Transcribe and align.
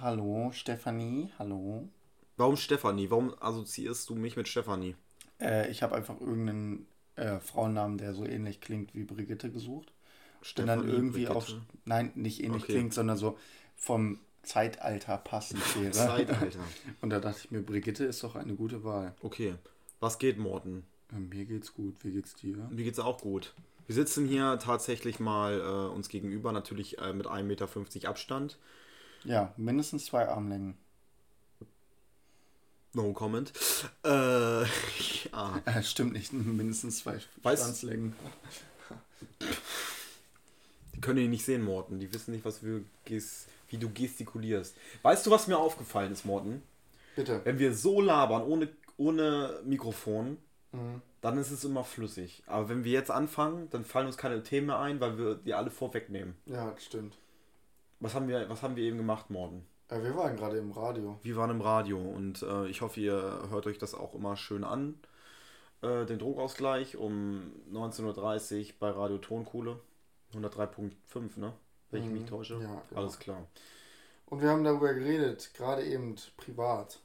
Hallo, 0.00 0.50
Stefanie, 0.52 1.30
hallo. 1.38 1.88
Warum 2.36 2.56
Stefanie? 2.56 3.10
Warum 3.10 3.34
assoziierst 3.40 4.08
du 4.08 4.14
mich 4.14 4.36
mit 4.36 4.48
Stefanie? 4.48 4.96
Äh, 5.40 5.70
ich 5.70 5.82
habe 5.82 5.94
einfach 5.94 6.20
irgendeinen 6.20 6.86
äh, 7.16 7.38
Frauennamen, 7.38 7.98
der 7.98 8.14
so 8.14 8.24
ähnlich 8.24 8.60
klingt 8.60 8.94
wie 8.94 9.04
Brigitte 9.04 9.50
gesucht. 9.50 9.92
Und 10.56 10.66
dann 10.66 10.88
irgendwie 10.88 11.26
Brigitte? 11.26 11.36
auf. 11.36 11.52
Nein, 11.84 12.12
nicht 12.14 12.42
ähnlich 12.42 12.62
Okay. 12.62 12.72
klingt, 12.72 12.94
sondern 12.94 13.18
so 13.18 13.36
vom 13.76 14.20
Zeitalter 14.42 15.18
passend 15.18 15.62
wäre. 15.82 15.92
Zeitalter. 15.92 16.60
Und 17.02 17.10
da 17.10 17.20
dachte 17.20 17.40
ich 17.44 17.50
mir, 17.50 17.62
Brigitte 17.62 18.04
ist 18.04 18.22
doch 18.24 18.36
eine 18.36 18.54
gute 18.54 18.84
Wahl. 18.84 19.14
Okay, 19.20 19.54
was 20.00 20.18
geht, 20.18 20.38
Morten? 20.38 20.86
Mir 21.12 21.44
geht's 21.44 21.74
gut, 21.74 21.96
wie 22.02 22.12
geht's 22.12 22.34
dir? 22.34 22.56
Mir 22.70 22.84
geht's 22.84 22.98
auch 22.98 23.20
gut. 23.20 23.54
Wir 23.86 23.94
sitzen 23.94 24.28
hier 24.28 24.58
tatsächlich 24.62 25.18
mal 25.18 25.60
äh, 25.60 25.94
uns 25.94 26.08
gegenüber, 26.08 26.52
natürlich 26.52 26.98
äh, 26.98 27.12
mit 27.12 27.26
1,50 27.26 27.42
Meter 27.42 28.08
Abstand. 28.08 28.58
Ja, 29.24 29.52
mindestens 29.56 30.06
zwei 30.06 30.28
Armlängen. 30.28 30.76
No 32.92 33.12
comment. 33.12 33.52
Äh, 34.04 34.08
ja. 35.32 35.62
Äh, 35.64 35.82
stimmt 35.82 36.12
nicht, 36.12 36.32
mindestens 36.32 36.98
zwei 36.98 37.18
Schwanzlängen. 37.18 38.14
Die 40.94 41.00
können 41.00 41.18
ihn 41.18 41.30
nicht 41.30 41.44
sehen, 41.44 41.64
Morten. 41.64 41.98
Die 41.98 42.12
wissen 42.12 42.32
nicht, 42.32 42.44
was 42.44 42.62
wir 42.62 42.84
wie 43.06 43.78
du 43.78 43.90
gestikulierst. 43.90 44.76
Weißt 45.02 45.26
du, 45.26 45.30
was 45.30 45.46
mir 45.46 45.58
aufgefallen 45.58 46.12
ist, 46.12 46.24
Morten? 46.24 46.62
Bitte. 47.16 47.40
Wenn 47.44 47.58
wir 47.58 47.74
so 47.74 48.00
labern, 48.00 48.42
ohne, 48.42 48.68
ohne 48.96 49.60
Mikrofon, 49.64 50.38
Mhm. 50.72 51.02
dann 51.20 51.36
ist 51.38 51.50
es 51.50 51.64
immer 51.64 51.84
flüssig. 51.84 52.42
Aber 52.46 52.68
wenn 52.68 52.84
wir 52.84 52.92
jetzt 52.92 53.10
anfangen, 53.10 53.68
dann 53.70 53.84
fallen 53.84 54.06
uns 54.06 54.16
keine 54.16 54.42
Themen 54.42 54.68
mehr 54.68 54.78
ein, 54.78 55.00
weil 55.00 55.18
wir 55.18 55.34
die 55.34 55.54
alle 55.54 55.70
vorwegnehmen. 55.70 56.36
Ja, 56.46 56.74
stimmt. 56.78 57.18
Was 57.98 58.14
haben 58.14 58.28
wir, 58.28 58.48
was 58.48 58.62
haben 58.62 58.76
wir 58.76 58.84
eben 58.84 58.96
gemacht, 58.96 59.30
Morten? 59.30 59.66
Äh, 59.88 60.02
wir 60.02 60.16
waren 60.16 60.36
gerade 60.36 60.56
im 60.58 60.70
Radio. 60.72 61.18
Wir 61.22 61.36
waren 61.36 61.50
im 61.50 61.60
Radio 61.60 61.98
und 62.00 62.42
äh, 62.42 62.66
ich 62.68 62.80
hoffe, 62.80 63.00
ihr 63.00 63.48
hört 63.50 63.66
euch 63.66 63.78
das 63.78 63.94
auch 63.94 64.14
immer 64.14 64.36
schön 64.36 64.64
an. 64.64 64.94
Äh, 65.82 66.06
den 66.06 66.18
Druckausgleich 66.18 66.96
um 66.96 67.52
19.30 67.72 68.66
Uhr 68.68 68.74
bei 68.78 68.90
Radio 68.90 69.18
Tonkuhle. 69.18 69.80
103.5, 70.34 71.38
ne? 71.40 71.52
Wenn 71.90 72.04
ich 72.04 72.10
mich 72.10 72.22
Mhm. 72.22 72.26
täusche. 72.28 72.54
Ja, 72.54 72.82
genau. 72.88 73.00
Alles 73.00 73.18
klar. 73.18 73.46
Und 74.26 74.40
wir 74.42 74.48
haben 74.50 74.62
darüber 74.62 74.94
geredet, 74.94 75.50
gerade 75.54 75.84
eben 75.84 76.14
privat, 76.36 77.00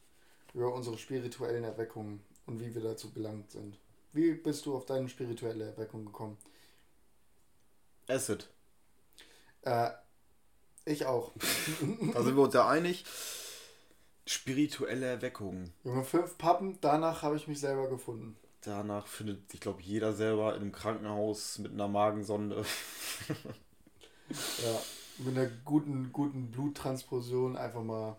über 0.53 0.71
unsere 0.73 0.97
spirituellen 0.99 1.63
Erweckungen 1.63 2.21
und 2.45 2.59
wie 2.59 2.73
wir 2.73 2.81
dazu 2.81 3.11
gelangt 3.11 3.51
sind. 3.51 3.77
Wie 4.13 4.33
bist 4.33 4.65
du 4.65 4.75
auf 4.75 4.85
deine 4.85 5.09
spirituelle 5.09 5.65
Erweckung 5.65 6.05
gekommen? 6.05 6.37
Acid. 8.07 8.47
Äh, 9.63 9.89
ich 10.85 11.05
auch. 11.05 11.31
Da 12.13 12.23
sind 12.23 12.35
wir 12.35 12.43
uns 12.43 12.53
ja 12.53 12.67
einig. 12.67 13.03
Spirituelle 14.27 15.05
Erweckung. 15.05 15.71
Junge, 15.83 16.03
fünf 16.03 16.37
Pappen, 16.37 16.77
danach 16.81 17.21
habe 17.21 17.35
ich 17.35 17.47
mich 17.47 17.59
selber 17.59 17.89
gefunden. 17.89 18.37
Danach 18.61 19.05
findet, 19.05 19.53
ich 19.53 19.59
glaube, 19.59 19.81
jeder 19.83 20.13
selber 20.13 20.55
in 20.55 20.61
einem 20.61 20.71
Krankenhaus 20.71 21.59
mit 21.59 21.71
einer 21.71 21.87
Magensonde. 21.87 22.65
Ja, 24.29 24.81
mit 25.19 25.37
einer 25.37 25.49
guten, 25.63 26.11
guten 26.11 26.49
Bluttransfusion 26.49 27.57
einfach 27.57 27.83
mal. 27.83 28.17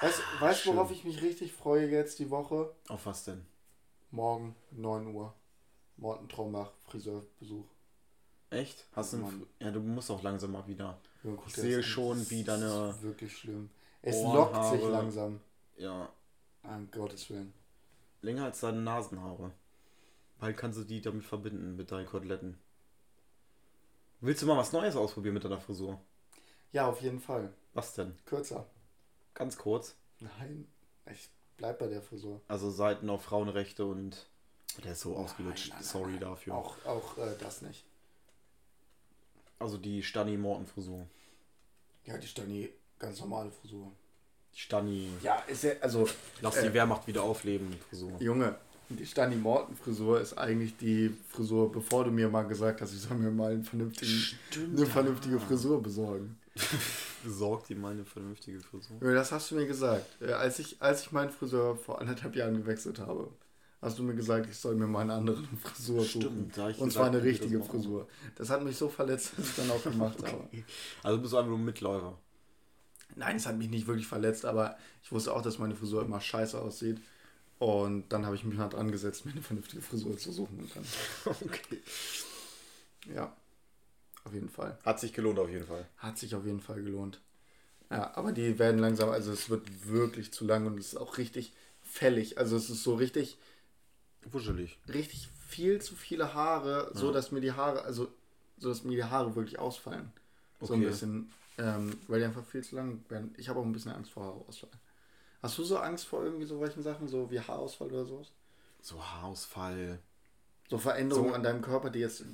Weißt 0.00 0.66
du, 0.66 0.72
worauf 0.74 0.88
schön. 0.88 0.96
ich 0.96 1.04
mich 1.04 1.22
richtig 1.22 1.52
freue 1.52 1.86
jetzt 1.88 2.18
die 2.18 2.30
Woche? 2.30 2.74
Auf 2.88 3.06
was 3.06 3.24
denn? 3.24 3.46
Morgen, 4.10 4.54
9 4.72 5.14
Uhr. 5.14 5.34
Morten 5.96 6.28
Trombach, 6.28 6.72
Friseurbesuch. 6.86 7.64
Echt? 8.50 8.86
Hast 8.94 9.12
du 9.12 9.46
ja, 9.60 9.70
du 9.70 9.80
musst 9.80 10.10
auch 10.10 10.22
langsam 10.22 10.52
mal 10.52 10.66
wieder. 10.66 10.98
Guck 11.22 11.46
Ich 11.46 11.54
sehe 11.54 11.76
das 11.76 11.84
an. 11.86 11.90
schon, 11.90 12.18
Das 12.18 12.30
wie 12.30 12.40
ist 12.40 12.48
deine 12.48 12.94
Wirklich 13.02 13.36
schlimm. 13.36 13.70
Es 14.02 14.16
Ohrenhaare- 14.16 14.34
lockt 14.70 14.80
sich 14.80 14.90
langsam. 14.90 15.40
Ja, 15.76 16.08
An 16.62 16.88
Gottes 16.90 17.30
Willen. 17.30 17.52
länger 18.22 18.44
als 18.44 18.60
deine 18.60 18.80
Nasenhaare. 18.80 19.52
Bald 20.38 20.56
kannst 20.56 20.78
du 20.78 20.84
die 20.84 21.00
damit 21.00 21.24
verbinden, 21.24 21.76
mit 21.76 21.90
deinen 21.90 22.06
Koteletten. 22.06 22.58
Willst 24.20 24.42
du 24.42 24.46
mal 24.46 24.56
was 24.56 24.72
Neues 24.72 24.96
ausprobieren 24.96 25.34
mit 25.34 25.44
deiner 25.44 25.60
Frisur? 25.60 26.00
Ja, 26.72 26.88
auf 26.88 27.00
jeden 27.00 27.20
Fall. 27.20 27.52
Was 27.72 27.94
denn? 27.94 28.14
Kürzer. 28.26 28.66
Ganz 29.34 29.56
kurz. 29.58 29.94
Nein, 30.20 30.66
ich 31.10 31.28
bleib 31.56 31.78
bei 31.78 31.88
der 31.88 32.02
Frisur. 32.02 32.40
Also 32.48 32.70
Seiten 32.70 33.10
auf 33.10 33.22
Frauenrechte 33.24 33.84
und. 33.84 34.26
Der 34.84 34.92
ist 34.92 35.00
so 35.00 35.16
ausgelutscht. 35.16 35.68
Nein, 35.68 35.78
nein, 35.78 35.84
Sorry 35.84 36.10
nein. 36.12 36.20
dafür. 36.20 36.54
Auch, 36.54 36.76
auch 36.86 37.18
äh, 37.18 37.34
das 37.38 37.62
nicht. 37.62 37.84
Also 39.58 39.78
die 39.78 40.02
Stani 40.02 40.36
Morten 40.36 40.66
Frisur. 40.66 41.06
Ja, 42.06 42.18
die 42.18 42.26
Stani, 42.26 42.70
ganz 42.98 43.20
normale 43.20 43.50
Frisur. 43.50 43.92
Die 44.54 44.58
Stani. 44.58 45.08
Ja, 45.22 45.36
ist 45.46 45.64
ja, 45.64 45.72
also, 45.80 46.08
Lass 46.40 46.56
Äh. 46.56 46.68
die 46.68 46.74
Wehrmacht 46.74 47.06
wieder 47.06 47.22
aufleben, 47.22 47.72
Frisur. 47.88 48.20
Junge, 48.20 48.56
die 48.88 49.06
Stani 49.06 49.36
Morten 49.36 49.74
Frisur 49.76 50.20
ist 50.20 50.36
eigentlich 50.36 50.76
die 50.76 51.16
Frisur, 51.30 51.70
bevor 51.72 52.04
du 52.04 52.10
mir 52.10 52.28
mal 52.28 52.42
gesagt 52.42 52.80
hast, 52.80 52.92
ich 52.92 53.00
soll 53.00 53.16
mir 53.16 53.30
mal 53.30 53.52
einen 53.52 53.64
vernünftigen, 53.64 54.12
Stimmt, 54.12 54.76
eine 54.76 54.86
vernünftige 54.86 55.40
Frisur 55.40 55.82
besorgen. 55.82 56.38
Besorgt 57.24 57.68
dir 57.68 57.76
mal 57.76 57.92
eine 57.92 58.04
vernünftige 58.04 58.60
Frisur. 58.60 58.98
Das 59.00 59.32
hast 59.32 59.50
du 59.50 59.54
mir 59.56 59.66
gesagt. 59.66 60.06
Äh, 60.20 60.32
Als 60.32 60.58
ich, 60.58 60.80
als 60.80 61.02
ich 61.02 61.12
meinen 61.12 61.30
Friseur 61.30 61.76
vor 61.76 62.00
anderthalb 62.00 62.36
Jahren 62.36 62.56
gewechselt 62.56 62.98
habe, 63.00 63.30
hast 63.80 63.98
du 63.98 64.02
mir 64.02 64.14
gesagt, 64.14 64.48
ich 64.50 64.56
soll 64.56 64.74
mir 64.76 64.86
mal 64.86 65.00
eine 65.02 65.14
andere 65.14 65.42
Frisur 65.62 66.02
suchen. 66.04 66.20
Stimmt, 66.22 66.58
Und 66.58 66.74
gesagt, 66.78 66.92
zwar 66.92 67.06
eine 67.06 67.16
das 67.18 67.26
richtige 67.26 67.58
machen. 67.58 67.70
Frisur. 67.70 68.08
Das 68.36 68.50
hat 68.50 68.62
mich 68.62 68.76
so 68.76 68.88
verletzt, 68.88 69.32
dass 69.36 69.48
ich 69.48 69.56
dann 69.56 69.70
auch 69.70 69.82
gemacht 69.82 70.18
habe. 70.26 70.48
Also 71.02 71.18
bist 71.20 71.32
du 71.32 71.36
einfach 71.38 71.50
nur 71.50 71.58
ein 71.58 71.64
Mitläufer. 71.64 72.18
Nein, 73.16 73.36
es 73.36 73.46
hat 73.46 73.56
mich 73.56 73.68
nicht 73.68 73.86
wirklich 73.86 74.06
verletzt, 74.06 74.44
aber 74.44 74.76
ich 75.02 75.12
wusste 75.12 75.32
auch, 75.32 75.42
dass 75.42 75.58
meine 75.58 75.74
Frisur 75.74 76.02
immer 76.02 76.20
scheiße 76.20 76.60
aussieht. 76.60 77.00
Und 77.58 78.08
dann 78.12 78.26
habe 78.26 78.34
ich 78.34 78.44
mich 78.44 78.56
mal 78.58 78.68
dran 78.68 78.90
gesetzt, 78.90 79.24
mir 79.24 79.32
eine 79.32 79.40
vernünftige 79.42 79.80
Frisur 79.80 80.16
zu 80.18 80.32
suchen. 80.32 80.58
Und 80.58 80.74
dann, 80.76 80.84
Okay. 81.42 81.80
ja, 83.14 83.34
auf 84.24 84.32
jeden 84.32 84.48
Fall. 84.48 84.78
Hat 84.84 85.00
sich 85.00 85.12
gelohnt 85.12 85.38
auf 85.38 85.48
jeden 85.48 85.66
Fall. 85.66 85.86
Hat 85.98 86.18
sich 86.18 86.34
auf 86.34 86.44
jeden 86.46 86.60
Fall 86.60 86.82
gelohnt. 86.82 87.20
Ja, 87.90 88.16
aber 88.16 88.32
die 88.32 88.58
werden 88.58 88.80
langsam, 88.80 89.10
also 89.10 89.30
es 89.32 89.50
wird 89.50 89.86
wirklich 89.86 90.32
zu 90.32 90.44
lang 90.46 90.66
und 90.66 90.78
es 90.78 90.88
ist 90.88 90.96
auch 90.96 91.18
richtig 91.18 91.52
fällig. 91.82 92.38
Also 92.38 92.56
es 92.56 92.70
ist 92.70 92.82
so 92.82 92.94
richtig, 92.94 93.38
Wuschelig. 94.30 94.78
richtig 94.88 95.28
viel 95.46 95.80
zu 95.80 95.94
viele 95.94 96.32
Haare, 96.34 96.90
so 96.94 97.08
Ja. 97.08 97.12
dass 97.12 97.30
mir 97.30 97.40
die 97.40 97.52
Haare, 97.52 97.82
also 97.82 98.08
so 98.58 98.68
dass 98.70 98.84
mir 98.84 98.96
die 98.96 99.04
Haare 99.04 99.36
wirklich 99.36 99.58
ausfallen. 99.58 100.10
So 100.60 100.72
ein 100.72 100.80
Okay. 100.80 100.88
bisschen, 100.88 101.30
ähm, 101.58 101.98
weil 102.08 102.20
die 102.20 102.24
einfach 102.26 102.44
viel 102.44 102.64
zu 102.64 102.74
lang 102.76 103.04
werden. 103.10 103.34
Ich 103.36 103.48
habe 103.48 103.60
auch 103.60 103.64
ein 103.64 103.72
bisschen 103.72 103.92
Angst 103.92 104.10
vor 104.12 104.24
Haarausfall. 104.24 104.70
Hast 105.42 105.58
du 105.58 105.64
so 105.64 105.76
Angst 105.78 106.06
vor 106.06 106.24
irgendwie 106.24 106.46
so 106.46 106.58
solchen 106.58 106.82
Sachen, 106.82 107.06
so 107.06 107.30
wie 107.30 107.38
Haarausfall 107.38 107.88
oder 107.88 108.06
sowas? 108.06 108.32
So 108.80 109.04
Haarausfall. 109.04 109.98
So 110.70 110.78
Veränderungen 110.78 111.28
So- 111.28 111.34
an 111.34 111.42
deinem 111.42 111.60
Körper, 111.60 111.90
die 111.90 111.98
jetzt 111.98 112.24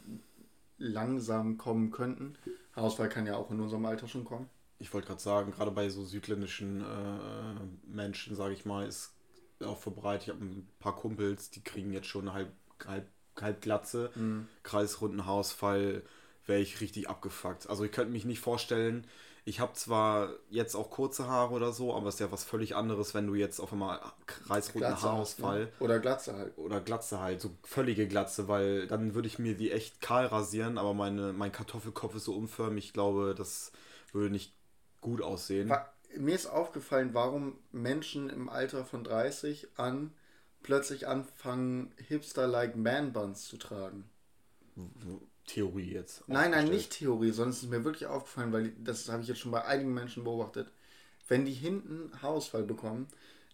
langsam 0.81 1.57
kommen 1.59 1.91
könnten. 1.93 2.35
Haarausfall 2.75 3.09
kann 3.09 3.27
ja 3.27 3.37
auch 3.37 3.51
in 3.51 3.61
unserem 3.61 3.85
Alter 3.87 4.09
schon 4.09 4.25
kommen. 4.25 4.49
Ich 4.79 4.93
wollte 4.95 5.09
gerade 5.09 5.21
sagen, 5.21 5.53
gerade 5.53 5.71
bei 5.71 5.89
so 5.91 6.05
südländischen 6.05 6.81
äh, 6.81 7.95
Menschen, 7.95 8.35
sage 8.35 8.55
ich 8.55 8.65
mal, 8.65 8.87
ist 8.87 9.13
auch 9.63 9.79
verbreitet. 9.79 10.29
Ich 10.29 10.35
habe 10.35 10.45
ein 10.45 10.67
paar 10.79 10.97
Kumpels, 10.97 11.51
die 11.51 11.63
kriegen 11.63 11.93
jetzt 11.93 12.07
schon 12.07 12.33
halb, 12.33 12.51
halb, 12.87 13.07
halb 13.41 13.61
Glatze, 13.61 14.11
Mhm. 14.15 14.49
kreisrunden 14.63 15.27
Haarausfall, 15.27 16.03
wäre 16.47 16.61
ich 16.61 16.81
richtig 16.81 17.09
abgefuckt. 17.11 17.69
Also 17.69 17.85
ich 17.85 17.93
könnte 17.93 18.13
mich 18.13 18.25
nicht 18.25 18.41
vorstellen, 18.41 19.07
ich 19.45 19.61
habe 19.61 19.73
zwar 19.75 20.31
jetzt 20.51 20.75
auch 20.75 20.91
kurze 20.91 21.27
Haare 21.29 21.53
oder 21.55 21.73
so, 21.73 21.95
aber 21.95 22.09
es 22.09 22.15
ist 22.15 22.21
ja 22.21 22.33
was 22.33 22.45
völlig 22.45 22.77
anderes, 22.77 23.15
wenn 23.15 23.27
du 23.27 23.35
jetzt 23.35 23.61
auf 23.61 23.73
einmal 23.73 24.01
kreisrunden 24.27 24.89
Glatze 24.89 25.03
hast, 25.03 25.39
Haarausfall 25.39 25.61
ne? 25.61 25.73
Oder 25.81 25.99
Glatze 25.99 26.37
halt. 26.37 26.59
oder 26.59 26.81
Glatze 26.81 27.21
halt, 27.21 27.41
so 27.41 27.51
völlige 27.63 28.07
Glatze, 28.07 28.49
weil 28.49 28.87
dann 28.87 29.15
würde 29.15 29.29
ich 29.29 29.39
mir 29.39 29.57
die 29.57 29.71
echt 29.73 30.01
kahl 30.01 30.27
rasieren, 30.27 30.79
aber 30.79 30.95
meine, 30.95 31.33
mein 31.33 31.53
Kartoffelkopf 31.53 32.15
ist 32.15 32.25
so 32.25 32.35
unförmig, 32.35 32.87
ich 32.87 32.93
glaube, 32.93 33.35
das 33.37 33.73
würde 34.13 34.31
nicht 34.31 34.53
gut 35.01 35.23
aussehen. 35.23 35.69
Wa- 35.69 35.87
Mir 36.17 36.35
ist 36.35 36.47
aufgefallen, 36.47 37.15
warum 37.15 37.57
Menschen 37.73 38.29
im 38.31 38.49
Alter 38.49 38.85
von 38.85 39.05
30 39.05 39.69
an 39.77 40.13
plötzlich 40.63 41.07
anfangen, 41.07 41.93
Hipster-like 42.09 42.77
Man-Buns 42.77 43.47
zu 43.47 43.57
tragen. 43.57 44.11
Theorie 45.55 45.93
jetzt. 45.93 46.23
Nein, 46.29 46.51
nein, 46.53 46.69
nicht 46.69 46.93
Theorie, 46.93 47.31
sondern 47.31 47.51
es 47.51 47.63
ist 47.63 47.71
mir 47.71 47.85
wirklich 47.85 48.07
aufgefallen, 48.07 48.53
weil 48.53 48.73
das 48.83 49.09
habe 49.09 49.23
ich 49.23 49.29
jetzt 49.29 49.41
schon 49.41 49.53
bei 49.53 49.65
einigen 49.65 49.93
Menschen 49.95 50.25
beobachtet. 50.25 50.71
Wenn 51.29 51.45
die 51.45 51.53
hinten 51.53 52.11
Haarausfall 52.23 52.63
bekommen, 52.65 53.09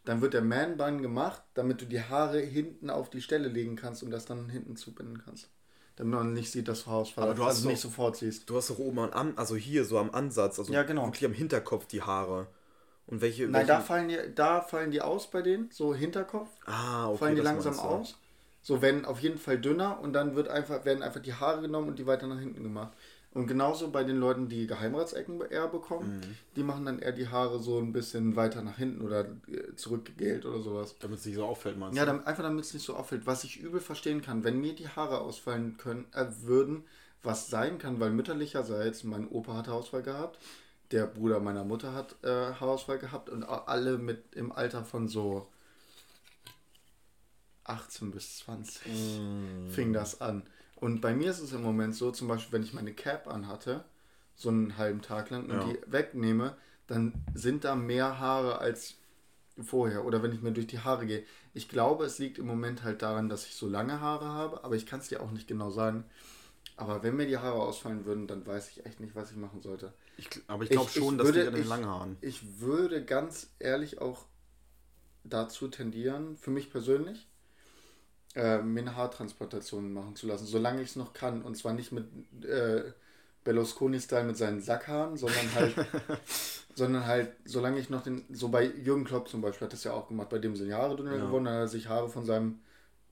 dann 0.04 0.20
wird 0.20 0.34
der 0.34 0.42
Man-Bun 0.42 1.02
gemacht, 1.02 1.42
damit 1.54 1.80
du 1.80 1.84
die 1.86 2.00
Haare 2.00 2.38
hinten 2.40 2.90
auf 2.90 3.10
die 3.10 3.20
Stelle 3.20 3.48
legen 3.48 3.76
kannst 3.76 4.02
und 4.02 4.10
das 4.10 4.24
dann 4.24 4.48
hinten 4.48 4.76
zubinden 4.76 5.22
kannst. 5.24 5.48
Damit 5.96 6.14
man 6.14 6.32
nicht 6.32 6.50
sieht, 6.52 6.68
dass 6.68 6.84
du 6.84 6.90
Haarausfall 6.90 7.24
Aber 7.24 7.32
hast, 7.32 7.38
du 7.38 7.42
hast 7.44 7.48
also 7.56 7.62
doch- 7.64 7.70
nicht 7.70 7.80
sofort 7.80 8.16
siehst. 8.16 8.48
Du 8.48 8.56
hast 8.56 8.70
doch 8.70 8.78
oben 8.78 8.98
an, 8.98 9.32
also 9.36 9.56
hier 9.56 9.84
so 9.84 9.98
am 9.98 10.10
Ansatz, 10.10 10.58
also 10.58 10.72
Ja, 10.72 10.82
genau. 10.84 11.06
wirklich 11.06 11.24
am 11.24 11.32
Hinterkopf 11.32 11.86
die 11.86 12.02
Haare. 12.02 12.46
Und 13.06 13.20
welche. 13.20 13.44
Nein, 13.44 13.52
welche 13.54 13.66
da 13.68 13.80
fallen, 13.80 14.08
die, 14.08 14.18
da 14.34 14.60
fallen 14.60 14.90
die 14.90 15.00
aus 15.00 15.30
bei 15.30 15.40
denen, 15.42 15.70
so 15.70 15.94
Hinterkopf. 15.94 16.50
ah, 16.66 17.08
okay, 17.08 17.18
fallen 17.18 17.36
die 17.36 17.42
langsam 17.42 17.78
aus. 17.78 18.16
So 18.66 18.82
werden 18.82 19.04
auf 19.04 19.20
jeden 19.20 19.38
Fall 19.38 19.60
dünner 19.60 20.00
und 20.00 20.12
dann 20.12 20.34
wird 20.34 20.48
einfach, 20.48 20.84
werden 20.84 21.04
einfach 21.04 21.20
die 21.20 21.34
Haare 21.34 21.60
genommen 21.60 21.86
und 21.86 22.00
die 22.00 22.06
weiter 22.08 22.26
nach 22.26 22.40
hinten 22.40 22.64
gemacht. 22.64 22.92
Und 23.32 23.46
genauso 23.46 23.92
bei 23.92 24.02
den 24.02 24.18
Leuten, 24.18 24.48
die 24.48 24.66
Geheimratsecken 24.66 25.40
eher 25.40 25.68
bekommen, 25.68 26.16
mhm. 26.16 26.36
die 26.56 26.64
machen 26.64 26.84
dann 26.84 26.98
eher 26.98 27.12
die 27.12 27.28
Haare 27.28 27.60
so 27.60 27.78
ein 27.78 27.92
bisschen 27.92 28.34
weiter 28.34 28.62
nach 28.62 28.76
hinten 28.76 29.02
oder 29.02 29.20
äh, 29.46 29.76
zurückgegelt 29.76 30.46
oder 30.46 30.58
sowas. 30.62 30.96
Damit 30.98 31.20
es 31.20 31.26
nicht 31.26 31.36
so 31.36 31.44
auffällt, 31.44 31.78
meinst 31.78 31.94
du? 31.94 32.00
Ja, 32.00 32.06
damit, 32.06 32.26
einfach 32.26 32.42
damit 32.42 32.64
es 32.64 32.74
nicht 32.74 32.84
so 32.84 32.96
auffällt. 32.96 33.24
Was 33.24 33.44
ich 33.44 33.60
übel 33.60 33.78
verstehen 33.78 34.20
kann, 34.20 34.42
wenn 34.42 34.60
mir 34.60 34.74
die 34.74 34.88
Haare 34.88 35.20
ausfallen 35.20 35.76
können, 35.76 36.06
äh, 36.12 36.24
würden, 36.42 36.82
was 37.22 37.48
sein 37.48 37.78
kann, 37.78 38.00
weil 38.00 38.10
mütterlicherseits 38.10 39.04
mein 39.04 39.28
Opa 39.28 39.54
hat 39.54 39.68
Haarausfall 39.68 40.02
gehabt, 40.02 40.40
der 40.90 41.06
Bruder 41.06 41.38
meiner 41.38 41.62
Mutter 41.62 41.94
hat 41.94 42.16
äh, 42.24 42.28
Haarausfall 42.28 42.98
gehabt 42.98 43.30
und 43.30 43.44
alle 43.44 43.96
mit 43.96 44.34
im 44.34 44.50
Alter 44.50 44.84
von 44.84 45.06
so 45.06 45.46
18 47.68 48.10
bis 48.10 48.38
20 48.38 48.86
mm. 48.86 49.70
fing 49.70 49.92
das 49.92 50.20
an. 50.20 50.42
Und 50.76 51.00
bei 51.00 51.14
mir 51.14 51.30
ist 51.30 51.40
es 51.40 51.52
im 51.52 51.62
Moment 51.62 51.94
so, 51.94 52.10
zum 52.10 52.28
Beispiel, 52.28 52.52
wenn 52.52 52.62
ich 52.62 52.74
meine 52.74 52.92
Cap 52.92 53.28
anhatte, 53.28 53.84
so 54.34 54.50
einen 54.50 54.76
halben 54.76 55.00
Tag 55.00 55.30
lang, 55.30 55.44
und 55.44 55.52
ja. 55.52 55.64
die 55.64 55.78
wegnehme, 55.90 56.56
dann 56.86 57.14
sind 57.34 57.64
da 57.64 57.74
mehr 57.74 58.20
Haare 58.20 58.58
als 58.58 58.96
vorher. 59.62 60.04
Oder 60.04 60.22
wenn 60.22 60.32
ich 60.32 60.42
mir 60.42 60.52
durch 60.52 60.66
die 60.66 60.80
Haare 60.80 61.06
gehe. 61.06 61.24
Ich 61.54 61.68
glaube, 61.68 62.04
es 62.04 62.18
liegt 62.18 62.38
im 62.38 62.46
Moment 62.46 62.82
halt 62.82 63.02
daran, 63.02 63.28
dass 63.28 63.46
ich 63.46 63.54
so 63.54 63.68
lange 63.68 64.00
Haare 64.00 64.26
habe, 64.26 64.64
aber 64.64 64.76
ich 64.76 64.86
kann 64.86 65.00
es 65.00 65.08
dir 65.08 65.22
auch 65.22 65.30
nicht 65.30 65.48
genau 65.48 65.70
sagen. 65.70 66.04
Aber 66.76 67.02
wenn 67.02 67.16
mir 67.16 67.26
die 67.26 67.38
Haare 67.38 67.60
ausfallen 67.62 68.04
würden, 68.04 68.26
dann 68.26 68.46
weiß 68.46 68.70
ich 68.70 68.84
echt 68.84 69.00
nicht, 69.00 69.14
was 69.14 69.30
ich 69.30 69.36
machen 69.38 69.62
sollte. 69.62 69.94
Ich, 70.18 70.28
aber 70.46 70.64
ich 70.64 70.70
glaube 70.70 70.90
schon, 70.90 71.14
ich 71.14 71.18
dass 71.18 71.26
würde, 71.26 71.42
die 71.42 71.48
an 71.48 71.54
den 71.54 71.66
langen 71.66 71.86
Haaren. 71.86 72.16
Ich 72.20 72.60
würde 72.60 73.02
ganz 73.02 73.48
ehrlich 73.58 74.00
auch 74.00 74.26
dazu 75.24 75.68
tendieren, 75.68 76.36
für 76.36 76.50
mich 76.50 76.70
persönlich, 76.70 77.26
äh, 78.36 78.58
mir 78.58 78.80
eine 78.80 78.96
Haartransplantation 78.96 79.92
machen 79.92 80.14
zu 80.14 80.26
lassen, 80.26 80.46
solange 80.46 80.82
ich 80.82 80.90
es 80.90 80.96
noch 80.96 81.14
kann. 81.14 81.42
Und 81.42 81.56
zwar 81.56 81.72
nicht 81.72 81.90
mit 81.90 82.06
äh, 82.44 82.84
Berlusconi-Style 83.44 84.24
mit 84.24 84.36
seinen 84.36 84.60
Sackhaaren, 84.60 85.16
sondern 85.16 85.54
halt, 85.54 85.74
sondern 86.74 87.06
halt, 87.06 87.32
solange 87.44 87.78
ich 87.78 87.90
noch 87.90 88.02
den, 88.02 88.24
so 88.30 88.48
bei 88.48 88.64
Jürgen 88.64 89.04
Klopp 89.04 89.28
zum 89.28 89.40
Beispiel 89.40 89.66
hat 89.66 89.72
das 89.72 89.84
ja 89.84 89.92
auch 89.92 90.08
gemacht, 90.08 90.28
bei 90.28 90.38
dem 90.38 90.54
sind 90.54 90.72
Haare 90.72 90.96
dünner 90.96 91.16
ja. 91.16 91.24
geworden, 91.24 91.46
dann 91.46 91.54
hat 91.54 91.60
er 91.62 91.68
sich 91.68 91.88
Haare 91.88 92.08
von 92.08 92.26
seinem 92.26 92.60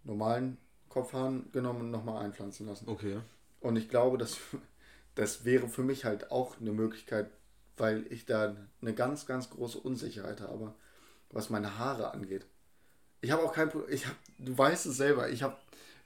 normalen 0.05 0.59
Kopfhaaren 0.91 1.51
genommen 1.53 1.81
und 1.81 1.91
nochmal 1.91 2.23
einpflanzen 2.23 2.67
lassen. 2.67 2.89
Okay. 2.89 3.19
Und 3.61 3.77
ich 3.77 3.89
glaube, 3.89 4.19
dass 4.19 4.39
das 5.15 5.45
wäre 5.45 5.69
für 5.69 5.83
mich 5.83 6.05
halt 6.05 6.31
auch 6.31 6.61
eine 6.61 6.73
Möglichkeit, 6.73 7.31
weil 7.77 8.05
ich 8.11 8.27
da 8.27 8.55
eine 8.83 8.95
ganz, 8.95 9.27
ganz 9.27 9.51
große 9.51 9.79
Unsicherheit 9.79 10.41
habe, 10.41 10.75
was 11.31 11.51
meine 11.51 11.79
Haare 11.79 12.13
angeht. 12.13 12.47
Ich 13.25 13.31
habe 13.31 13.43
auch 13.43 13.53
kein 13.53 13.71
Problem. 13.71 13.93
Ich 13.93 14.07
hab, 14.07 14.15
du 14.39 14.57
weißt 14.57 14.85
es 14.87 14.97
selber, 14.97 15.31
ich 15.31 15.43
habe 15.43 15.57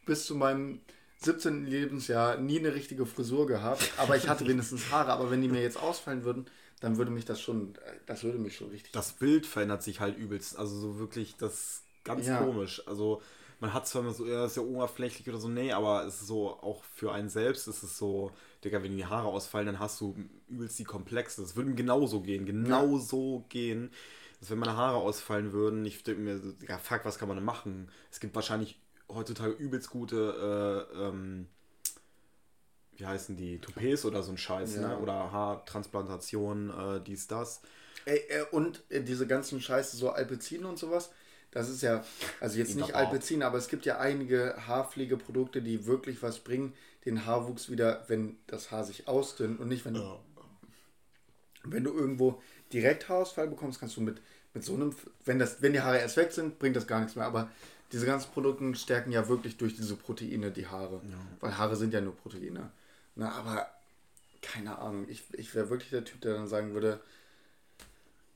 bis 0.06 0.24
zu 0.24 0.36
meinem 0.36 0.80
17. 1.18 1.66
Lebensjahr 1.66 2.38
nie 2.38 2.60
eine 2.60 2.74
richtige 2.74 3.06
Frisur 3.06 3.48
gehabt, 3.48 3.90
aber 3.96 4.16
ich 4.16 4.28
hatte 4.28 4.46
wenigstens 4.48 4.92
Haare. 4.92 5.12
Aber 5.12 5.30
wenn 5.30 5.42
die 5.42 5.48
mir 5.48 5.60
jetzt 5.60 5.82
ausfallen 5.82 6.22
würden, 6.24 6.46
dann 6.80 6.96
würde 6.96 7.10
mich 7.10 7.24
das 7.24 7.40
schon, 7.40 7.74
das 8.06 8.22
würde 8.22 8.38
mich 8.38 8.56
schon 8.56 8.70
richtig. 8.70 8.92
Das 8.92 9.12
Bild 9.12 9.46
verändert 9.46 9.82
sich 9.82 9.98
halt 9.98 10.16
übelst. 10.16 10.56
Also 10.56 10.78
so 10.78 10.98
wirklich, 11.00 11.34
das 11.36 11.54
ist 11.54 11.82
ganz 12.04 12.26
ja. 12.28 12.38
komisch. 12.38 12.86
Also 12.86 13.20
man 13.58 13.72
hat 13.72 13.88
zwar 13.88 14.02
immer 14.02 14.12
so, 14.12 14.24
ja, 14.24 14.44
ist 14.44 14.56
ja 14.56 14.62
oberflächlich 14.62 15.28
oder 15.28 15.38
so, 15.38 15.48
nee, 15.48 15.72
aber 15.72 16.04
es 16.06 16.20
ist 16.20 16.28
so, 16.28 16.50
auch 16.50 16.84
für 16.84 17.10
einen 17.10 17.28
selbst 17.28 17.66
ist 17.66 17.82
es 17.82 17.98
so, 17.98 18.30
Digga, 18.64 18.80
wenn 18.84 18.96
die 18.96 19.06
Haare 19.06 19.26
ausfallen, 19.26 19.66
dann 19.66 19.80
hast 19.80 20.00
du 20.00 20.14
übelst 20.48 20.78
die 20.78 20.84
Komplexe. 20.84 21.42
Das 21.42 21.56
würde 21.56 21.70
ihm 21.70 21.76
genauso 21.76 22.20
gehen, 22.20 22.46
genauso 22.46 23.38
ja. 23.38 23.44
gehen 23.48 23.90
dass 24.40 24.50
wenn 24.50 24.58
meine 24.58 24.76
Haare 24.76 24.98
ausfallen 24.98 25.52
würden, 25.52 25.84
ich 25.84 26.02
denke 26.02 26.20
mir, 26.20 26.40
ja 26.68 26.78
fuck, 26.78 27.04
was 27.04 27.18
kann 27.18 27.28
man 27.28 27.36
denn 27.36 27.44
machen? 27.44 27.90
Es 28.10 28.20
gibt 28.20 28.34
wahrscheinlich 28.34 28.80
heutzutage 29.08 29.52
übelst 29.52 29.90
gute, 29.90 30.88
äh, 30.94 31.06
ähm, 31.06 31.48
wie 32.96 33.06
heißen 33.06 33.36
die, 33.36 33.58
Toupets 33.58 34.04
oder 34.04 34.22
so 34.22 34.32
ein 34.32 34.38
Scheiß, 34.38 34.76
ne? 34.76 34.82
ja. 34.82 34.88
ne? 34.88 34.98
Oder 34.98 35.32
Haartransplantation, 35.32 36.70
äh, 36.70 37.00
dies, 37.00 37.26
das. 37.26 37.62
Ey, 38.04 38.18
äh, 38.28 38.44
und 38.50 38.82
äh, 38.90 39.02
diese 39.02 39.26
ganzen 39.26 39.60
Scheiße, 39.60 39.96
so 39.96 40.10
Alpezin 40.10 40.64
und 40.64 40.78
sowas, 40.78 41.10
das 41.50 41.70
ist 41.70 41.82
ja, 41.82 42.04
also 42.40 42.58
jetzt 42.58 42.76
nicht 42.76 42.94
Alpezin, 42.94 43.42
aber 43.42 43.56
es 43.58 43.68
gibt 43.68 43.86
ja 43.86 43.98
einige 43.98 44.54
Haarpflegeprodukte, 44.66 45.62
die 45.62 45.86
wirklich 45.86 46.22
was 46.22 46.40
bringen, 46.40 46.74
den 47.06 47.24
Haarwuchs 47.24 47.70
wieder, 47.70 48.04
wenn 48.08 48.36
das 48.46 48.70
Haar 48.70 48.84
sich 48.84 49.08
ausdünnt 49.08 49.58
und 49.58 49.68
nicht, 49.68 49.84
wenn 49.86 49.94
du, 49.94 50.00
ja. 50.00 50.20
wenn 51.64 51.84
du 51.84 51.92
irgendwo 51.92 52.42
direkt 52.72 53.08
Haarausfall 53.08 53.48
bekommst, 53.48 53.80
kannst 53.80 53.96
du 53.96 54.00
mit, 54.00 54.20
mit 54.54 54.64
so 54.64 54.74
einem, 54.74 54.94
wenn, 55.24 55.38
das, 55.38 55.62
wenn 55.62 55.72
die 55.72 55.80
Haare 55.80 55.98
erst 55.98 56.16
weg 56.16 56.32
sind, 56.32 56.58
bringt 56.58 56.76
das 56.76 56.86
gar 56.86 57.00
nichts 57.00 57.16
mehr. 57.16 57.26
Aber 57.26 57.50
diese 57.92 58.06
ganzen 58.06 58.30
Produkte 58.32 58.74
stärken 58.74 59.12
ja 59.12 59.28
wirklich 59.28 59.56
durch 59.56 59.76
diese 59.76 59.96
Proteine 59.96 60.50
die 60.50 60.66
Haare. 60.66 61.00
Ja. 61.08 61.18
Weil 61.40 61.56
Haare 61.56 61.76
sind 61.76 61.94
ja 61.94 62.00
nur 62.00 62.16
Proteine. 62.16 62.70
Na, 63.14 63.32
aber 63.32 63.68
keine 64.42 64.78
Ahnung, 64.78 65.06
ich, 65.08 65.24
ich 65.32 65.54
wäre 65.54 65.70
wirklich 65.70 65.90
der 65.90 66.04
Typ, 66.04 66.20
der 66.20 66.34
dann 66.34 66.46
sagen 66.46 66.74
würde, 66.74 67.00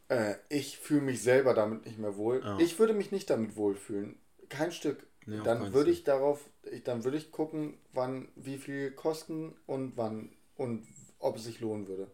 äh, 0.08 0.34
ich 0.48 0.78
fühle 0.78 1.02
mich 1.02 1.22
selber 1.22 1.54
damit 1.54 1.86
nicht 1.86 1.98
mehr 1.98 2.16
wohl. 2.16 2.42
Ja. 2.42 2.58
Ich 2.58 2.78
würde 2.78 2.94
mich 2.94 3.12
nicht 3.12 3.30
damit 3.30 3.56
wohlfühlen. 3.56 4.16
Kein 4.48 4.72
Stück. 4.72 5.06
Nee, 5.24 5.40
dann 5.44 5.72
würde 5.72 5.90
ich 5.90 6.02
darauf, 6.02 6.40
ich, 6.70 6.82
dann 6.82 7.04
würde 7.04 7.16
ich 7.16 7.30
gucken, 7.30 7.74
wann, 7.92 8.28
wie 8.34 8.58
viel 8.58 8.90
kosten 8.90 9.54
und 9.66 9.96
wann 9.96 10.30
und 10.56 10.86
ob 11.20 11.36
es 11.36 11.44
sich 11.44 11.60
lohnen 11.60 11.86
würde. 11.86 12.08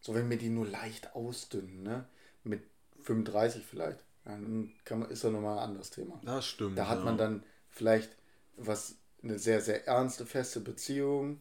So, 0.00 0.14
wenn 0.14 0.28
mir 0.28 0.38
die 0.38 0.48
nur 0.48 0.66
leicht 0.66 1.14
ausdünnen, 1.14 1.82
ne? 1.82 2.06
Mit 2.42 2.62
35 3.02 3.64
vielleicht, 3.64 4.04
dann 4.24 4.72
kann 4.84 5.00
man, 5.00 5.10
ist 5.10 5.24
das 5.24 5.32
nochmal 5.32 5.58
ein 5.58 5.64
anderes 5.64 5.90
Thema. 5.90 6.20
Das 6.24 6.46
stimmt. 6.46 6.78
Da 6.78 6.88
hat 6.88 6.98
ja. 6.98 7.04
man 7.04 7.18
dann 7.18 7.42
vielleicht 7.68 8.16
was, 8.56 8.96
eine 9.22 9.38
sehr, 9.38 9.60
sehr 9.60 9.86
ernste, 9.86 10.26
feste 10.26 10.60
Beziehung. 10.60 11.40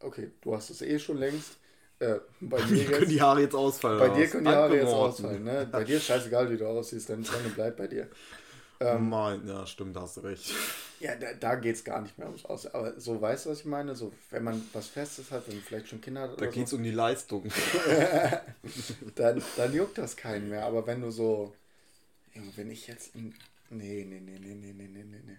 Okay, 0.00 0.32
du 0.40 0.54
hast 0.54 0.70
es 0.70 0.82
eh 0.82 0.98
schon 0.98 1.18
längst. 1.18 1.58
Äh, 2.00 2.16
bei 2.40 2.60
dir 2.62 2.76
jetzt, 2.76 2.92
können 2.92 3.10
die 3.10 3.20
Haare 3.20 3.40
jetzt 3.42 3.54
ausfallen. 3.54 3.98
Bei 3.98 4.08
dir 4.08 4.28
können 4.28 4.44
die 4.44 4.50
Haare 4.50 4.76
jetzt 4.76 4.92
ausfallen. 4.92 5.44
Ne? 5.44 5.68
Bei 5.70 5.84
dir 5.84 5.96
ist 5.96 6.06
scheißegal, 6.06 6.50
wie 6.50 6.56
du 6.56 6.66
aussiehst, 6.66 7.08
deine 7.08 7.24
Freundin 7.24 7.54
bleibt 7.54 7.76
bei 7.76 7.86
dir. 7.86 8.08
Ähm, 8.80 9.08
mein, 9.08 9.46
ja, 9.46 9.66
stimmt, 9.66 9.96
da 9.96 10.02
hast 10.02 10.18
du 10.18 10.20
recht. 10.20 10.52
Ja, 11.00 11.14
da, 11.14 11.32
da 11.32 11.54
geht 11.54 11.76
es 11.76 11.84
gar 11.84 12.00
nicht 12.00 12.18
mehr 12.18 12.26
ums 12.26 12.44
Aussehen. 12.44 12.74
Aber 12.74 12.98
so 12.98 13.20
weißt 13.20 13.46
du, 13.46 13.50
was 13.50 13.60
ich 13.60 13.66
meine? 13.66 13.94
So, 13.94 14.12
wenn 14.30 14.42
man 14.42 14.60
was 14.72 14.88
Festes 14.88 15.30
hat, 15.30 15.46
wenn 15.46 15.54
man 15.54 15.62
vielleicht 15.62 15.86
schon 15.86 16.00
Kinder 16.00 16.22
hat. 16.22 16.40
Da 16.40 16.46
geht 16.46 16.64
es 16.64 16.70
so, 16.70 16.76
um 16.76 16.82
die 16.82 16.90
Leistung. 16.90 17.44
dann, 19.14 19.40
dann 19.56 19.72
juckt 19.72 19.96
das 19.96 20.16
keinen 20.16 20.48
mehr. 20.48 20.64
Aber 20.64 20.88
wenn 20.88 21.00
du 21.00 21.12
so. 21.12 21.54
Wenn 22.56 22.68
ich 22.72 22.88
jetzt. 22.88 23.14
In, 23.14 23.32
nee, 23.70 24.04
nee, 24.08 24.18
nee, 24.18 24.40
nee, 24.40 24.54
nee, 24.54 24.72
nee, 24.72 24.88
nee, 24.88 25.22
nee. 25.24 25.36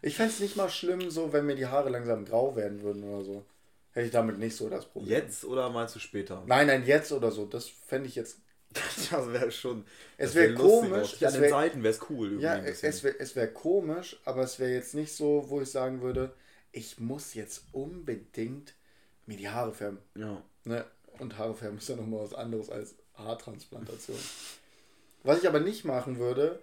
Ich 0.00 0.16
fände 0.16 0.32
es 0.32 0.40
nicht 0.40 0.56
mal 0.56 0.70
schlimm, 0.70 1.10
so, 1.10 1.30
wenn 1.34 1.44
mir 1.44 1.56
die 1.56 1.66
Haare 1.66 1.90
langsam 1.90 2.24
grau 2.24 2.56
werden 2.56 2.80
würden 2.80 3.04
oder 3.04 3.22
so. 3.22 3.44
Hätte 3.92 4.06
ich 4.06 4.12
damit 4.12 4.38
nicht 4.38 4.56
so 4.56 4.70
das 4.70 4.86
Problem. 4.86 5.12
Jetzt 5.12 5.44
oder 5.44 5.68
meinst 5.68 5.94
du 5.94 5.98
später? 5.98 6.42
Nein, 6.46 6.68
nein, 6.68 6.86
jetzt 6.86 7.12
oder 7.12 7.30
so. 7.30 7.44
Das 7.44 7.68
fände 7.68 8.08
ich 8.08 8.14
jetzt 8.14 8.38
Das 9.10 9.32
wäre 9.32 9.50
schon. 9.50 9.84
Es 10.16 10.34
wäre 10.34 10.50
wär 10.50 10.54
komisch. 10.54 11.16
Ja, 11.20 11.28
an 11.28 11.34
den 11.34 11.50
Seiten 11.50 11.82
wäre 11.82 11.94
es 11.94 12.00
cool. 12.10 12.40
Ja, 12.40 12.56
es 12.56 12.82
wäre 12.82 13.18
es 13.18 13.36
wär 13.36 13.52
komisch, 13.52 14.20
aber 14.24 14.42
es 14.42 14.58
wäre 14.58 14.72
jetzt 14.72 14.94
nicht 14.94 15.14
so, 15.14 15.44
wo 15.48 15.60
ich 15.60 15.70
sagen 15.70 16.00
würde, 16.02 16.32
ich 16.72 16.98
muss 16.98 17.34
jetzt 17.34 17.64
unbedingt 17.72 18.74
mir 19.26 19.36
die 19.36 19.48
Haare 19.48 19.72
färben. 19.72 19.98
Ja. 20.14 20.42
Ne? 20.64 20.84
Und 21.18 21.38
Haare 21.38 21.54
färben 21.54 21.78
ist 21.78 21.88
ja 21.88 21.96
nochmal 21.96 22.24
was 22.24 22.34
anderes 22.34 22.70
als 22.70 22.94
Haartransplantation. 23.14 24.18
was 25.22 25.38
ich 25.38 25.48
aber 25.48 25.60
nicht 25.60 25.84
machen 25.84 26.18
würde, 26.18 26.60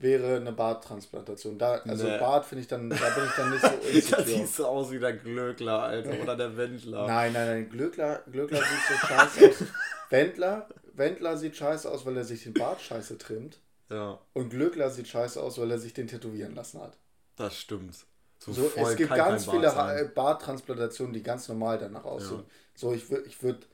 wäre 0.00 0.36
eine 0.36 0.52
Barttransplantation. 0.52 1.58
Da, 1.58 1.74
also 1.74 2.06
nee. 2.06 2.18
Bart 2.18 2.46
finde 2.46 2.62
ich 2.62 2.68
dann, 2.68 2.88
da 2.88 2.96
bin 2.96 3.24
ich 3.24 3.32
dann 3.36 3.50
nicht 3.50 3.62
so 3.62 3.68
insecure. 3.92 4.22
da 4.22 4.28
siehst 4.28 4.58
du 4.58 4.66
aus 4.66 4.90
wie 4.90 4.98
der 4.98 5.12
Glöckler, 5.12 5.82
Alter, 5.82 6.22
oder 6.22 6.36
der 6.36 6.56
Wendler. 6.56 7.06
Nein, 7.06 7.32
nein, 7.32 7.46
nein, 7.46 7.68
Glöckler, 7.68 8.22
Glöckler 8.30 8.58
sieht 8.58 8.98
so 9.00 9.06
scheiße 9.06 9.48
aus. 9.50 9.68
Wendler, 10.10 10.68
Wendler 10.94 11.36
sieht 11.36 11.56
scheiße 11.56 11.90
aus, 11.90 12.06
weil 12.06 12.16
er 12.16 12.24
sich 12.24 12.44
den 12.44 12.54
Bart 12.54 12.80
scheiße 12.80 13.18
trimmt. 13.18 13.60
Ja. 13.88 14.20
Und 14.32 14.50
Glöckler 14.50 14.90
sieht 14.90 15.08
scheiße 15.08 15.42
aus, 15.42 15.58
weil 15.58 15.70
er 15.70 15.78
sich 15.78 15.92
den 15.92 16.06
tätowieren 16.06 16.54
lassen 16.54 16.80
hat. 16.80 16.96
Das 17.36 17.56
stimmt. 17.56 17.94
So, 18.38 18.52
so 18.52 18.70
es 18.74 18.96
gibt 18.96 19.10
ganz 19.10 19.44
viele 19.44 19.70
Bart 19.70 20.14
Barttransplantationen, 20.14 21.12
die 21.12 21.22
ganz 21.22 21.48
normal 21.48 21.78
danach 21.78 22.04
aussehen. 22.04 22.38
Ja. 22.38 22.44
So, 22.74 22.94
ich 22.94 23.10
würde 23.10 23.26
ich 23.26 23.42
würd 23.42 23.66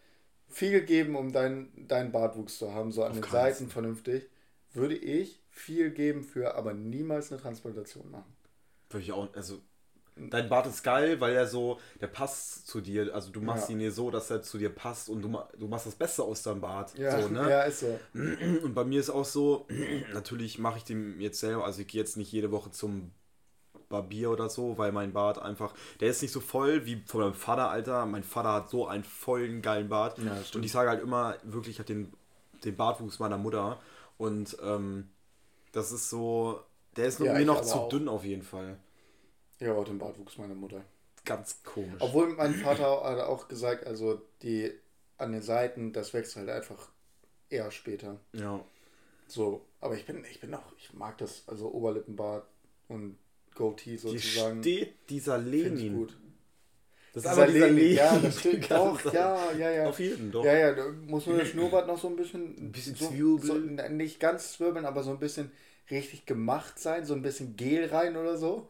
viel 0.49 0.83
geben, 0.83 1.15
um 1.15 1.33
deinen 1.33 1.87
dein 1.87 2.11
Bartwuchs 2.11 2.59
zu 2.59 2.75
haben, 2.75 2.91
so 2.91 3.05
an 3.05 3.13
Auf 3.13 3.21
den 3.21 3.31
Seiten 3.31 3.69
vernünftig. 3.69 4.29
Würde 4.73 4.97
ich 4.97 5.41
viel 5.51 5.91
geben 5.91 6.25
für, 6.25 6.55
aber 6.55 6.75
niemals 6.75 7.31
eine 7.31 7.41
Transplantation 7.41 8.11
machen. 8.11 8.37
Würde 8.91 9.05
ich 9.05 9.13
auch, 9.13 9.33
also 9.35 9.61
dein 10.17 10.49
Bart 10.49 10.67
ist 10.67 10.83
geil, 10.83 11.21
weil 11.21 11.35
er 11.35 11.47
so, 11.47 11.79
der 12.01 12.07
passt 12.07 12.67
zu 12.67 12.81
dir. 12.81 13.15
Also 13.15 13.31
du 13.31 13.41
machst 13.41 13.69
ja. 13.69 13.75
ihn 13.75 13.81
hier 13.81 13.93
so, 13.93 14.11
dass 14.11 14.31
er 14.31 14.43
zu 14.43 14.59
dir 14.59 14.71
passt 14.71 15.09
und 15.09 15.23
du, 15.23 15.39
du 15.59 15.69
machst 15.69 15.87
das 15.87 15.95
Beste 15.95 16.23
aus 16.23 16.43
deinem 16.43 16.61
Bart. 16.61 16.97
Ja, 16.99 17.21
so, 17.21 17.29
ne? 17.29 17.51
ja 17.51 17.63
ist 17.63 17.81
so. 17.81 18.01
Und 18.15 18.75
bei 18.75 18.85
mir 18.85 18.99
ist 19.01 19.11
auch 19.11 19.25
so, 19.25 19.67
natürlich 20.15 20.59
mache 20.59 20.79
ich 20.79 20.85
den 20.85 21.21
jetzt 21.21 21.41
selber, 21.41 21.65
also 21.65 21.83
ich 21.83 21.89
gehe 21.89 22.01
jetzt 22.01 22.17
nicht 22.17 22.33
jede 22.33 22.51
Woche 22.51 22.71
zum 22.71 23.13
Barbier 23.89 24.31
oder 24.31 24.49
so, 24.49 24.79
weil 24.79 24.91
mein 24.91 25.13
Bart 25.13 25.39
einfach, 25.39 25.75
der 26.01 26.09
ist 26.09 26.23
nicht 26.23 26.33
so 26.33 26.41
voll 26.41 26.87
wie 26.87 27.03
von 27.07 27.21
meinem 27.21 27.35
Vater, 27.35 27.71
Alter. 27.71 28.07
Mein 28.07 28.25
Vater 28.25 28.53
hat 28.53 28.71
so 28.71 28.87
einen 28.89 29.05
vollen, 29.05 29.63
geilen 29.63 29.89
Bart. 29.89 30.19
Ja, 30.19 30.37
und 30.55 30.65
ich 30.65 30.73
sage 30.73 30.89
halt 30.89 31.03
immer, 31.03 31.37
wirklich, 31.45 31.75
ich 31.75 31.79
habe 31.79 31.87
den, 31.87 32.13
den 32.65 32.75
Bartwuchs 32.75 33.19
meiner 33.19 33.39
Mutter. 33.39 33.79
Und 34.19 34.57
ähm, 34.63 35.09
das 35.73 35.93
ist 35.93 36.11
so, 36.11 36.61
der 36.97 37.07
ist 37.07 37.21
ja, 37.21 37.35
mir 37.35 37.45
noch 37.45 37.61
zu 37.61 37.75
auch. 37.75 37.89
dünn 37.89 38.09
auf 38.09 38.25
jeden 38.25 38.43
Fall. 38.43 38.79
Ja, 39.59 39.73
aus 39.73 39.87
dem 39.87 39.99
Bartwuchs 39.99 40.39
meiner 40.39 40.55
Mutter. 40.55 40.85
Ganz 41.25 41.63
komisch. 41.65 42.01
Obwohl 42.01 42.29
mein 42.35 42.55
Vater 42.55 43.03
hat 43.05 43.21
auch 43.21 43.49
gesagt, 43.49 43.87
also 43.87 44.23
die 44.43 44.73
an 45.19 45.33
den 45.33 45.43
Seiten, 45.43 45.93
das 45.93 46.15
wächst 46.15 46.37
halt 46.37 46.49
einfach 46.49 46.91
eher 47.49 47.71
später. 47.71 48.21
Ja. 48.33 48.65
So, 49.27 49.65
aber 49.81 49.97
ich 49.97 50.07
bin, 50.07 50.25
ich 50.31 50.41
bin 50.41 50.55
auch, 50.55 50.73
ich 50.79 50.93
mag 50.93 51.19
das, 51.19 51.43
also 51.47 51.73
Oberlippenbart 51.73 52.47
und 52.89 53.17
Goatee 53.55 53.97
sozusagen. 53.97 54.63
Hier 54.63 54.77
steht 54.77 54.95
dieser 55.11 55.39
Lenin. 55.39 55.97
Gut. 55.97 56.17
Das 57.13 57.25
ist 57.25 57.31
aber 57.31 57.47
dieser 57.47 57.71
Lenin. 57.71 57.97
Ja, 57.97 58.19
das 58.19 58.41
stimmt 58.41 58.71
auch. 58.73 59.13
Ja, 59.13 59.53
ja, 59.53 59.71
ja. 59.71 59.89
Auf 59.89 59.99
jeden, 59.99 60.31
doch. 60.31 60.45
Ja, 60.45 60.53
ja, 60.55 60.75
da 60.75 60.85
muss 61.07 61.27
nur 61.27 61.39
das 61.39 61.49
Schnurrbart 61.49 61.87
noch 61.87 61.99
so 61.99 62.09
ein 62.09 62.17
bisschen. 62.17 62.55
Ein 62.57 62.73
bisschen 62.73 62.95
so, 62.95 63.09
zwirbeln. 63.09 63.79
So, 63.79 63.89
nicht 63.89 64.21
ganz 64.21 64.53
zwirbeln, 64.53 64.85
aber 64.85 65.03
so 65.03 65.11
ein 65.11 65.19
bisschen 65.19 65.51
richtig 65.91 66.27
gemacht 66.27 66.79
sein, 66.79 67.05
so 67.07 67.15
ein 67.15 67.23
bisschen 67.23 67.57
Gel 67.57 67.87
rein 67.89 68.17
oder 68.17 68.37
so. 68.37 68.69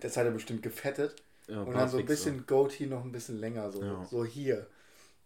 Das 0.00 0.16
hat 0.16 0.26
er 0.26 0.30
bestimmt 0.32 0.62
gefettet. 0.62 1.16
Ja, 1.48 1.60
und 1.64 1.74
dann 1.74 1.88
so 1.88 1.98
ein 1.98 2.06
bisschen 2.06 2.46
Goatee 2.46 2.86
noch 2.86 3.04
ein 3.04 3.12
bisschen 3.12 3.38
länger, 3.38 3.70
so, 3.72 3.82
Ja. 3.82 4.04
so 4.10 4.24
hier. 4.24 4.66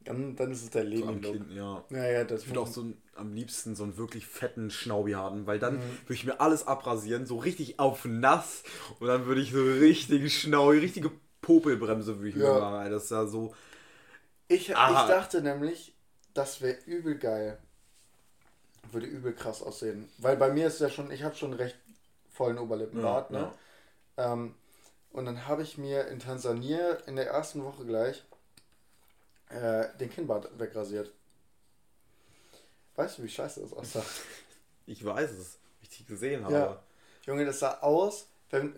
Dann, 0.05 0.37
dann 0.37 0.53
ist 0.53 0.63
es 0.65 0.71
der 0.71 0.85
So 0.85 0.89
Lenin-Look. 0.91 1.37
Kinn, 1.37 1.51
ja. 1.57 1.85
Ja, 1.91 2.23
Ich 2.23 2.47
würde 2.49 2.61
auch 2.61 2.67
so 2.67 2.81
einen, 2.83 3.03
am 3.15 3.33
liebsten 3.35 3.77
so 3.77 3.85
einen 3.85 3.97
wirklich 3.97 4.27
fetten 4.27 4.71
Schnaubi 4.71 5.13
haben, 5.13 5.47
weil 5.47 5.59
Mhm. 5.59 5.63
dann 5.63 5.81
würde 5.81 6.15
ich 6.15 6.25
mir 6.25 6.41
alles 6.41 6.67
abrasieren, 6.67 7.27
so 7.27 7.39
richtig 7.39 7.79
auf 7.79 8.05
nass 8.07 8.63
und 8.99 9.09
dann 9.09 9.27
würde 9.27 9.41
ich 9.43 9.53
so 9.53 9.63
richtig 9.63 10.39
Schnaubi, 10.41 10.79
richtige 10.79 11.11
Popelbremse 11.43 12.17
würde 12.19 12.29
ich 12.29 12.35
Ja. 12.35 12.43
mir 12.43 12.61
machen. 12.61 12.91
Das 12.91 13.05
ist 13.05 13.11
ja 13.11 13.27
so. 13.27 13.55
Ich, 14.49 14.69
ich 14.71 15.05
dachte 15.07 15.43
nämlich, 15.43 15.95
das 16.35 16.61
wäre 16.61 16.79
übel 16.87 17.19
geil. 17.19 17.59
Würde 18.93 19.07
übel 19.07 19.33
krass 19.33 19.63
aussehen. 19.63 20.11
Weil 20.19 20.37
bei 20.37 20.51
mir 20.51 20.67
ist 20.67 20.81
ja 20.81 20.91
schon, 20.91 21.11
ich 21.11 21.23
habe 21.23 21.35
schon 21.35 21.53
recht 21.53 21.77
vollen 22.33 22.59
Oberlippenbart, 22.59 23.31
ne? 23.31 23.53
Ähm, 24.17 24.55
und 25.13 25.25
dann 25.27 25.47
habe 25.47 25.63
ich 25.63 25.77
mir 25.79 26.07
in 26.09 26.21
Tansania 26.21 26.93
in 27.07 27.17
der 27.17 27.27
ersten 27.29 27.65
Woche 27.65 27.85
gleich 27.85 28.25
äh, 29.49 29.87
den 29.99 30.11
Kinnbart 30.11 30.59
wegrasiert. 30.59 31.13
Weißt 32.97 33.19
du, 33.19 33.23
wie 33.25 33.29
scheiße 33.29 33.61
das 33.61 33.73
aussah? 33.73 34.05
Ich 34.87 35.05
weiß 35.05 35.31
es, 35.31 35.59
wie 35.79 35.85
ich 35.85 35.99
die 35.99 36.05
gesehen 36.05 36.43
habe. 36.45 36.55
Ja. 36.55 36.83
Junge, 37.25 37.45
das 37.45 37.61
sah 37.61 37.79
aus, 37.79 38.27
wenn, 38.51 38.75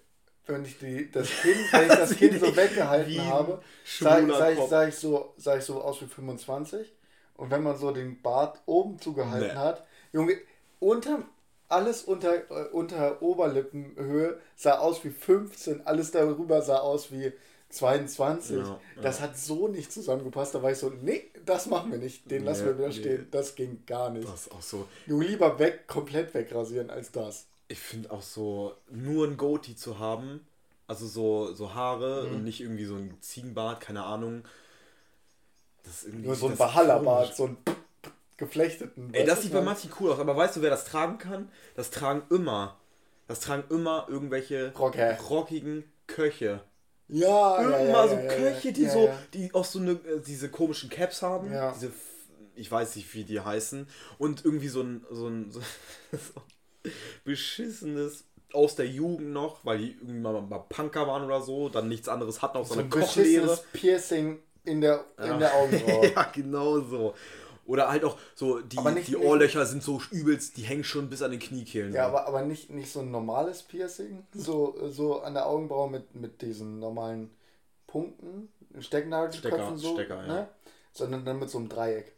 wenn 0.46 0.64
ich 0.64 0.78
die, 0.78 1.10
das 1.10 1.28
Kinn, 1.28 1.58
wenn 1.70 1.82
ich 1.82 1.88
das 1.98 2.16
Kinn 2.16 2.40
so 2.40 2.56
weggehalten 2.56 3.26
habe, 3.26 3.62
sah, 3.84 4.26
sah, 4.26 4.50
ich, 4.50 4.58
sah, 4.58 4.88
ich 4.88 4.94
so, 4.94 5.34
sah 5.36 5.56
ich 5.56 5.64
so 5.64 5.82
aus 5.82 6.00
wie 6.00 6.06
25. 6.06 6.90
Und 7.40 7.50
wenn 7.50 7.62
man 7.62 7.76
so 7.76 7.90
den 7.90 8.20
Bart 8.22 8.60
oben 8.66 8.98
zugehalten 9.00 9.48
Nee. 9.48 9.54
hat, 9.54 9.84
Junge, 10.12 10.36
unter, 10.78 11.22
alles 11.68 12.02
unter, 12.04 12.34
äh, 12.50 12.68
unter 12.72 13.22
Oberlippenhöhe 13.22 14.38
sah 14.56 14.78
aus 14.78 15.02
wie 15.04 15.10
15, 15.10 15.86
alles 15.86 16.10
darüber 16.10 16.62
sah 16.62 16.78
aus 16.78 17.10
wie 17.12 17.32
22. 17.70 18.56
Ja, 18.58 18.62
ja. 18.64 19.02
Das 19.02 19.20
hat 19.20 19.36
so 19.38 19.68
nicht 19.68 19.92
zusammengepasst. 19.92 20.54
Da 20.54 20.62
war 20.62 20.70
ich 20.72 20.78
so, 20.78 20.90
nee, 20.90 21.30
das 21.46 21.66
machen 21.66 21.92
wir 21.92 21.98
nicht. 21.98 22.30
Den 22.30 22.44
lassen 22.44 22.62
Nee, 22.64 22.68
wir 22.70 22.78
wieder 22.78 22.88
nee. 22.88 22.94
stehen. 22.94 23.28
Das 23.30 23.54
ging 23.54 23.84
gar 23.86 24.10
nicht. 24.10 24.28
Das 24.28 24.42
ist 24.46 24.52
auch 24.52 24.62
so. 24.62 24.86
Junge, 25.06 25.26
lieber 25.26 25.58
weg, 25.58 25.86
komplett 25.86 26.34
wegrasieren 26.34 26.90
als 26.90 27.10
das. 27.12 27.46
Ich 27.68 27.78
finde 27.78 28.10
auch 28.10 28.22
so, 28.22 28.74
nur 28.90 29.26
ein 29.28 29.36
Goatee 29.36 29.76
zu 29.76 29.98
haben, 30.00 30.46
also 30.88 31.06
so, 31.06 31.54
so 31.54 31.72
Haare 31.74 32.26
Mhm. 32.28 32.34
und 32.36 32.44
nicht 32.44 32.60
irgendwie 32.60 32.84
so 32.84 32.96
ein 32.96 33.16
Ziegenbart, 33.20 33.80
keine 33.80 34.02
Ahnung. 34.04 34.42
Das 35.84 36.04
ist. 36.04 36.14
Nur 36.14 36.34
so 36.34 36.48
ein 36.48 36.56
Bahalla-Bart, 36.56 37.34
so 37.34 37.46
ein 37.46 37.56
geflechteten. 38.36 39.14
Ey, 39.14 39.24
das 39.24 39.42
sieht 39.42 39.52
bei 39.52 39.60
manchen 39.60 39.92
cool 40.00 40.10
aus, 40.10 40.18
aber 40.18 40.36
weißt 40.36 40.56
du, 40.56 40.62
wer 40.62 40.70
das 40.70 40.84
tragen 40.84 41.18
kann? 41.18 41.48
Das 41.76 41.90
tragen 41.90 42.22
immer. 42.30 42.80
Das 43.28 43.38
tragen 43.40 43.64
immer 43.70 44.06
irgendwelche 44.08 44.72
Rocker. 44.76 45.16
rockigen 45.20 45.84
Köche. 46.08 46.62
Ja, 47.06 47.60
ja, 47.60 47.78
Immer 47.78 47.88
ja, 47.88 48.08
so 48.08 48.14
ja, 48.14 48.22
ja, 48.22 48.34
Köche, 48.34 48.72
die 48.72 48.82
ja, 48.82 48.90
so, 48.90 49.06
ja. 49.06 49.18
die 49.34 49.54
auch 49.54 49.64
so 49.64 49.78
eine, 49.78 49.92
äh, 49.92 50.20
diese 50.24 50.48
komischen 50.48 50.90
Caps 50.90 51.22
haben. 51.22 51.52
Ja. 51.52 51.72
Diese, 51.72 51.92
ich 52.54 52.70
weiß 52.70 52.96
nicht, 52.96 53.12
wie 53.14 53.24
die 53.24 53.40
heißen. 53.40 53.86
Und 54.18 54.44
irgendwie 54.44 54.68
so 54.68 54.82
ein, 54.82 55.04
so 55.10 55.28
ein 55.28 55.50
so, 55.50 55.60
so 56.12 56.40
beschissenes 57.24 58.24
aus 58.52 58.74
der 58.74 58.86
Jugend 58.86 59.32
noch, 59.32 59.64
weil 59.64 59.78
die 59.78 59.92
irgendwie 59.92 60.20
mal, 60.20 60.40
mal 60.42 60.64
Punker 60.68 61.06
waren 61.06 61.24
oder 61.24 61.40
so, 61.40 61.68
dann 61.68 61.88
nichts 61.88 62.08
anderes 62.08 62.42
hatten, 62.42 62.58
auch 62.58 62.66
so, 62.66 62.74
So 62.74 62.80
eine 62.80 62.88
ein 62.88 62.90
Kochlehre. 62.90 63.58
Piercing 63.72 64.40
in 64.64 64.80
der, 64.80 65.04
Ja. 65.18 65.24
in 65.24 65.38
der 65.38 65.54
Augenbraue. 65.54 66.06
ja, 66.14 66.22
genau 66.32 66.80
so. 66.80 67.14
Oder 67.66 67.88
halt 67.88 68.04
auch 68.04 68.18
so, 68.34 68.60
die, 68.60 68.78
nicht- 68.80 69.08
die 69.08 69.16
Ohrlöcher 69.16 69.64
sind 69.64 69.82
so 69.82 70.00
übelst, 70.10 70.56
die 70.56 70.62
hängen 70.62 70.82
schon 70.82 71.08
bis 71.08 71.22
an 71.22 71.30
den 71.30 71.38
Kniekehlen. 71.40 71.92
Ja, 71.92 72.04
so. 72.10 72.16
aber, 72.16 72.26
aber 72.26 72.42
nicht, 72.42 72.70
nicht 72.70 72.90
so 72.90 73.00
ein 73.00 73.10
normales 73.12 73.62
Piercing, 73.62 74.26
so, 74.34 74.76
so 74.90 75.20
an 75.20 75.34
der 75.34 75.46
Augenbraue 75.46 75.88
mit, 75.88 76.14
mit 76.16 76.42
diesen 76.42 76.80
normalen 76.80 77.30
Punkten, 77.86 78.48
Stecknadelköpfen 78.80 79.78
Stecker, 79.78 79.78
so, 79.78 79.94
Stecker, 79.94 80.16
ja. 80.22 80.26
ne? 80.26 80.48
sondern 80.92 81.24
dann 81.24 81.38
mit 81.38 81.50
so 81.50 81.58
einem 81.58 81.68
Dreieck. 81.68 82.12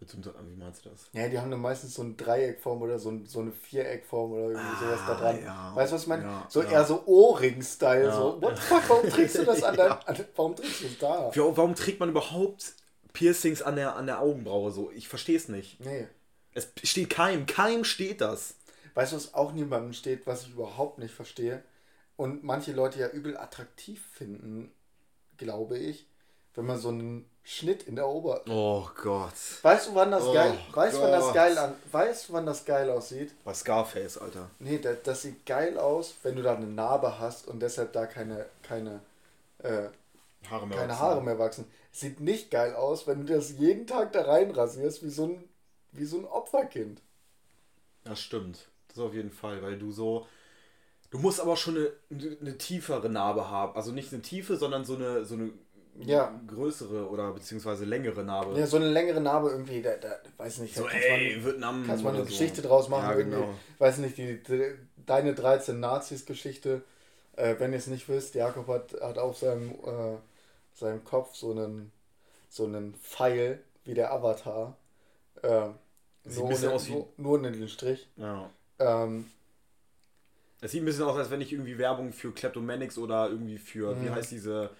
Einem- 0.00 0.50
Wie 0.50 0.56
meinst 0.56 0.84
du 0.84 0.90
das? 0.90 1.08
Ja, 1.12 1.28
die 1.28 1.38
haben 1.38 1.50
dann 1.50 1.60
meistens 1.60 1.94
so 1.94 2.02
eine 2.02 2.14
Dreieckform 2.14 2.82
oder 2.82 2.98
so, 2.98 3.10
ein, 3.10 3.26
so 3.26 3.40
eine 3.40 3.50
Viereckform 3.52 4.30
oder 4.32 4.42
irgendwie 4.50 4.76
sowas 4.84 5.00
da 5.06 5.12
Ah, 5.14 5.20
dran. 5.20 5.42
ja. 5.42 5.76
Weißt 5.76 5.90
du, 5.90 5.94
was 5.96 6.02
ich 6.02 6.08
meine? 6.08 6.22
Ja, 6.22 6.46
so 6.48 6.62
ja. 6.62 6.70
eher 6.70 6.84
so 6.84 7.02
Ohrring-Style. 7.06 8.12
So, 8.12 8.40
what 8.40 8.56
the 8.56 8.62
fuck, 8.62 8.82
warum 8.88 9.08
trägst 9.10 9.38
du 9.38 9.44
das 9.44 9.62
an 9.62 9.74
Ja. 9.78 9.94
deinem, 10.06 10.24
warum 10.36 10.54
trägst 10.56 10.82
du 10.82 10.86
es 10.86 10.98
da? 10.98 11.30
Warum 11.34 11.74
trägt 11.74 11.98
man 12.00 12.10
überhaupt 12.10 12.74
Piercings 13.12 13.60
an 13.62 13.74
der, 13.76 13.96
an 13.96 14.06
der 14.06 14.20
Augenbraue 14.20 14.70
so? 14.70 14.90
Ich 14.92 15.08
verstehe 15.08 15.36
es 15.36 15.48
nicht. 15.48 15.80
Nee. 15.80 16.06
Es 16.54 16.68
steht 16.84 17.10
keinem, 17.10 17.46
keinem 17.46 17.84
steht 17.84 18.20
das. 18.20 18.54
Weißt 18.94 19.12
du, 19.12 19.16
was 19.16 19.34
auch 19.34 19.52
niemandem 19.52 19.92
steht, 19.92 20.26
was 20.26 20.42
ich 20.44 20.50
überhaupt 20.52 20.98
nicht 20.98 21.12
verstehe? 21.14 21.62
Und 22.16 22.42
manche 22.44 22.72
Leute 22.72 22.98
ja 22.98 23.08
übel 23.08 23.36
attraktiv 23.36 24.04
finden, 24.12 24.72
glaube 25.36 25.78
ich, 25.78 26.08
wenn 26.58 26.66
man 26.66 26.78
so 26.78 26.88
einen 26.88 27.24
Schnitt 27.44 27.84
in 27.84 27.94
der 27.94 28.08
Ober... 28.08 28.42
Oh 28.48 28.84
Gott. 29.00 29.32
Weißt 29.62 29.88
du, 29.88 29.94
wann 29.94 30.10
das 30.10 30.24
Oh 30.24 30.32
geil... 30.32 30.58
Weißt 30.72 30.96
du, 30.96 31.02
wann 31.02 31.12
das 31.12 31.32
geil 31.32 31.56
an... 31.56 31.74
Weißt 31.92 32.28
du, 32.28 32.32
wann 32.32 32.46
das 32.46 32.64
geil 32.64 32.90
aussieht? 32.90 33.32
Bei 33.44 33.54
Scarface, 33.54 34.18
Alter. 34.18 34.50
Nee, 34.58 34.78
das, 34.78 34.96
das 35.04 35.22
sieht 35.22 35.46
geil 35.46 35.78
aus, 35.78 36.16
wenn 36.24 36.34
du 36.34 36.42
da 36.42 36.56
eine 36.56 36.66
Narbe 36.66 37.20
hast 37.20 37.46
und 37.46 37.60
deshalb 37.60 37.92
da 37.92 38.06
keine, 38.06 38.46
keine, 38.64 39.00
äh, 39.58 39.84
Haare 40.50 40.66
mehr. 40.66 40.78
keine 40.78 40.92
wachsen. 40.92 41.00
Haare 41.00 41.22
mehr 41.22 41.38
wachsen. 41.38 41.64
Sieht 41.92 42.18
nicht 42.18 42.50
geil 42.50 42.74
aus, 42.74 43.06
wenn 43.06 43.24
du 43.24 43.32
das 43.32 43.52
jeden 43.52 43.86
Tag 43.86 44.12
da 44.12 44.22
reinrasierst, 44.22 45.04
wie 45.04 45.10
so 45.10 45.26
ein, 45.26 45.44
wie 45.92 46.06
so 46.06 46.18
ein 46.18 46.24
Opferkind. 46.24 47.00
Das 48.02 48.20
stimmt. 48.20 48.66
Das 48.88 48.98
auf 48.98 49.14
jeden 49.14 49.30
Fall, 49.30 49.62
weil 49.62 49.78
du 49.78 49.92
so. 49.92 50.26
Du 51.10 51.18
musst 51.18 51.40
aber 51.40 51.56
schon 51.56 51.76
eine, 52.10 52.36
eine 52.40 52.58
tiefere 52.58 53.08
Narbe 53.08 53.48
haben. 53.48 53.76
Also 53.76 53.92
nicht 53.92 54.12
eine 54.12 54.22
tiefe, 54.22 54.56
sondern 54.56 54.84
so 54.84 54.96
eine, 54.96 55.24
so 55.24 55.34
eine 55.36 55.52
Ja. 56.06 56.40
größere 56.46 57.08
oder 57.08 57.32
beziehungsweise 57.32 57.84
längere 57.84 58.22
Narbe. 58.22 58.58
Ja, 58.58 58.66
so 58.66 58.76
eine 58.76 58.88
längere 58.88 59.20
Narbe 59.20 59.50
irgendwie, 59.50 59.82
da, 59.82 59.96
da 59.96 60.16
weiß 60.36 60.58
nicht, 60.58 60.74
so, 60.74 60.84
kannst 60.84 61.04
ey, 61.06 61.36
man, 61.36 61.44
Vietnam. 61.44 61.84
kannst 61.86 62.04
man 62.04 62.14
eine 62.14 62.22
so. 62.24 62.30
Geschichte 62.30 62.62
draus 62.62 62.88
machen. 62.88 63.10
Ja, 63.10 63.16
irgendwie. 63.16 63.36
genau. 63.40 63.54
Weiß 63.78 63.98
nicht, 63.98 64.16
die, 64.16 64.42
die, 64.42 64.64
deine 65.06 65.34
13 65.34 65.80
Nazis-Geschichte. 65.80 66.82
Äh, 67.36 67.56
wenn 67.58 67.72
ihr 67.72 67.78
es 67.78 67.86
nicht 67.88 68.08
wisst, 68.08 68.34
Jakob 68.34 68.68
hat, 68.68 68.94
hat 69.00 69.18
auf 69.18 69.38
seinem, 69.38 69.70
äh, 69.70 70.16
seinem 70.74 71.04
Kopf 71.04 71.34
so 71.36 71.50
einen, 71.52 71.90
so 72.48 72.64
einen 72.64 72.94
Pfeil 72.94 73.62
wie 73.84 73.94
der 73.94 74.12
Avatar. 74.12 74.76
Äh, 75.42 75.68
Sieht 76.24 76.36
nur, 76.38 76.44
ein 76.46 76.48
bisschen 76.50 76.66
ohne, 76.68 76.74
aus 76.74 76.86
wie- 76.88 76.92
nur, 77.16 77.34
ohne 77.38 77.52
den 77.52 77.68
Strich. 77.68 78.08
Ja. 78.16 78.50
Ähm, 78.78 79.30
Es 80.60 80.72
sieht 80.72 80.82
ein 80.82 80.86
bisschen 80.86 81.04
aus, 81.04 81.16
als 81.16 81.30
wenn 81.30 81.40
ich 81.40 81.52
irgendwie 81.52 81.78
Werbung 81.78 82.12
für 82.12 82.32
Kleptomanics 82.32 82.98
oder 82.98 83.28
irgendwie 83.28 83.58
für, 83.58 83.96
wie 84.00 84.08
Mhm. 84.08 84.14
heißt 84.14 84.30
diese, 84.32 84.70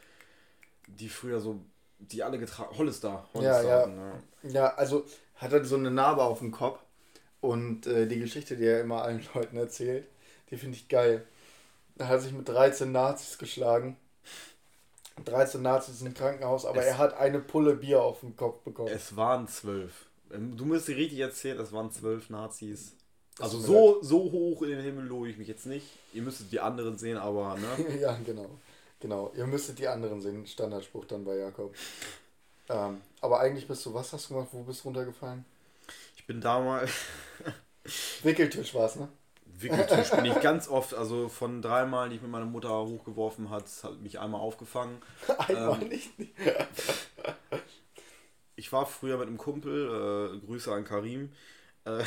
die 0.88 1.08
früher 1.08 1.40
so, 1.40 1.60
die 1.98 2.22
alle 2.22 2.38
getragen, 2.38 2.76
Hollister. 2.76 3.26
Hollister 3.34 3.62
ja. 3.64 3.86
ja. 3.88 4.50
ja, 4.50 4.74
also 4.74 5.04
hat 5.36 5.52
er 5.52 5.64
so 5.64 5.76
eine 5.76 5.90
Narbe 5.90 6.22
auf 6.22 6.38
dem 6.40 6.50
Kopf. 6.52 6.80
Und 7.40 7.86
äh, 7.86 8.06
die 8.08 8.18
Geschichte, 8.18 8.56
die 8.56 8.64
er 8.66 8.80
immer 8.80 9.02
allen 9.02 9.24
Leuten 9.34 9.56
erzählt, 9.56 10.06
die 10.50 10.56
finde 10.56 10.76
ich 10.76 10.88
geil. 10.88 11.24
Er 11.96 12.08
hat 12.08 12.22
sich 12.22 12.32
mit 12.32 12.48
13 12.48 12.90
Nazis 12.90 13.38
geschlagen. 13.38 13.96
13 15.24 15.60
Nazis 15.62 16.00
im 16.02 16.14
Krankenhaus, 16.14 16.64
aber 16.64 16.80
Es- 16.80 16.86
er 16.86 16.98
hat 16.98 17.14
eine 17.18 17.40
Pulle 17.40 17.74
Bier 17.74 18.02
auf 18.02 18.20
den 18.20 18.36
Kopf 18.36 18.60
bekommen. 18.62 18.88
Es 18.92 19.16
waren 19.16 19.48
zwölf. 19.48 20.06
Ähm, 20.32 20.56
Du 20.56 20.64
musst 20.64 20.88
dir 20.88 20.96
richtig 20.96 21.18
erzählen, 21.20 21.58
es 21.60 21.72
waren 21.72 21.90
zwölf 21.90 22.30
Nazis. 22.30 22.92
Also 23.40 23.58
so, 23.60 24.02
so 24.02 24.18
hoch 24.32 24.62
in 24.62 24.70
den 24.70 24.80
Himmel 24.80 25.06
lobe 25.06 25.28
ich 25.28 25.36
mich 25.38 25.46
jetzt 25.48 25.66
nicht. 25.66 25.86
Ihr 26.12 26.22
müsstet 26.22 26.50
die 26.50 26.58
anderen 26.60 26.98
sehen, 26.98 27.16
aber 27.18 27.56
ne? 27.56 27.98
ja, 28.00 28.16
genau. 28.24 28.50
Genau. 29.00 29.32
Ihr 29.36 29.46
müsstet 29.46 29.78
die 29.78 29.88
anderen 29.88 30.20
sehen. 30.20 30.46
Standardspruch 30.46 31.04
dann 31.06 31.24
bei 31.24 31.36
Jakob. 31.36 31.74
Ähm, 32.68 33.00
aber 33.20 33.40
eigentlich 33.40 33.66
bist 33.68 33.84
du, 33.86 33.94
was 33.94 34.12
hast 34.12 34.28
du 34.28 34.34
gemacht? 34.34 34.48
Wo 34.52 34.62
bist 34.62 34.80
du 34.80 34.88
runtergefallen? 34.88 35.44
Ich 36.16 36.26
bin 36.26 36.40
da 36.40 36.60
mal. 36.60 36.88
Wickeltisch 38.22 38.74
war 38.74 38.86
es, 38.86 38.96
ne? 38.96 39.08
Wickeltisch 39.46 40.10
bin 40.10 40.26
ich 40.26 40.40
ganz 40.42 40.68
oft, 40.68 40.94
also 40.94 41.28
von 41.28 41.62
dreimal, 41.62 42.08
die 42.10 42.16
ich 42.16 42.22
mit 42.22 42.30
meiner 42.30 42.44
Mutter 42.44 42.70
hochgeworfen 42.70 43.50
hat, 43.50 43.64
hat 43.82 44.00
mich 44.00 44.18
einmal 44.18 44.40
aufgefangen. 44.40 45.00
Einmal 45.38 45.82
Ähm, 45.82 45.88
nicht. 45.88 46.10
Ich 48.56 48.72
war 48.72 48.86
früher 48.86 49.18
mit 49.18 49.28
einem 49.28 49.38
Kumpel, 49.38 50.34
äh, 50.42 50.44
Grüße 50.46 50.72
an 50.72 50.84
Karim, 50.84 51.32
äh, 51.84 52.02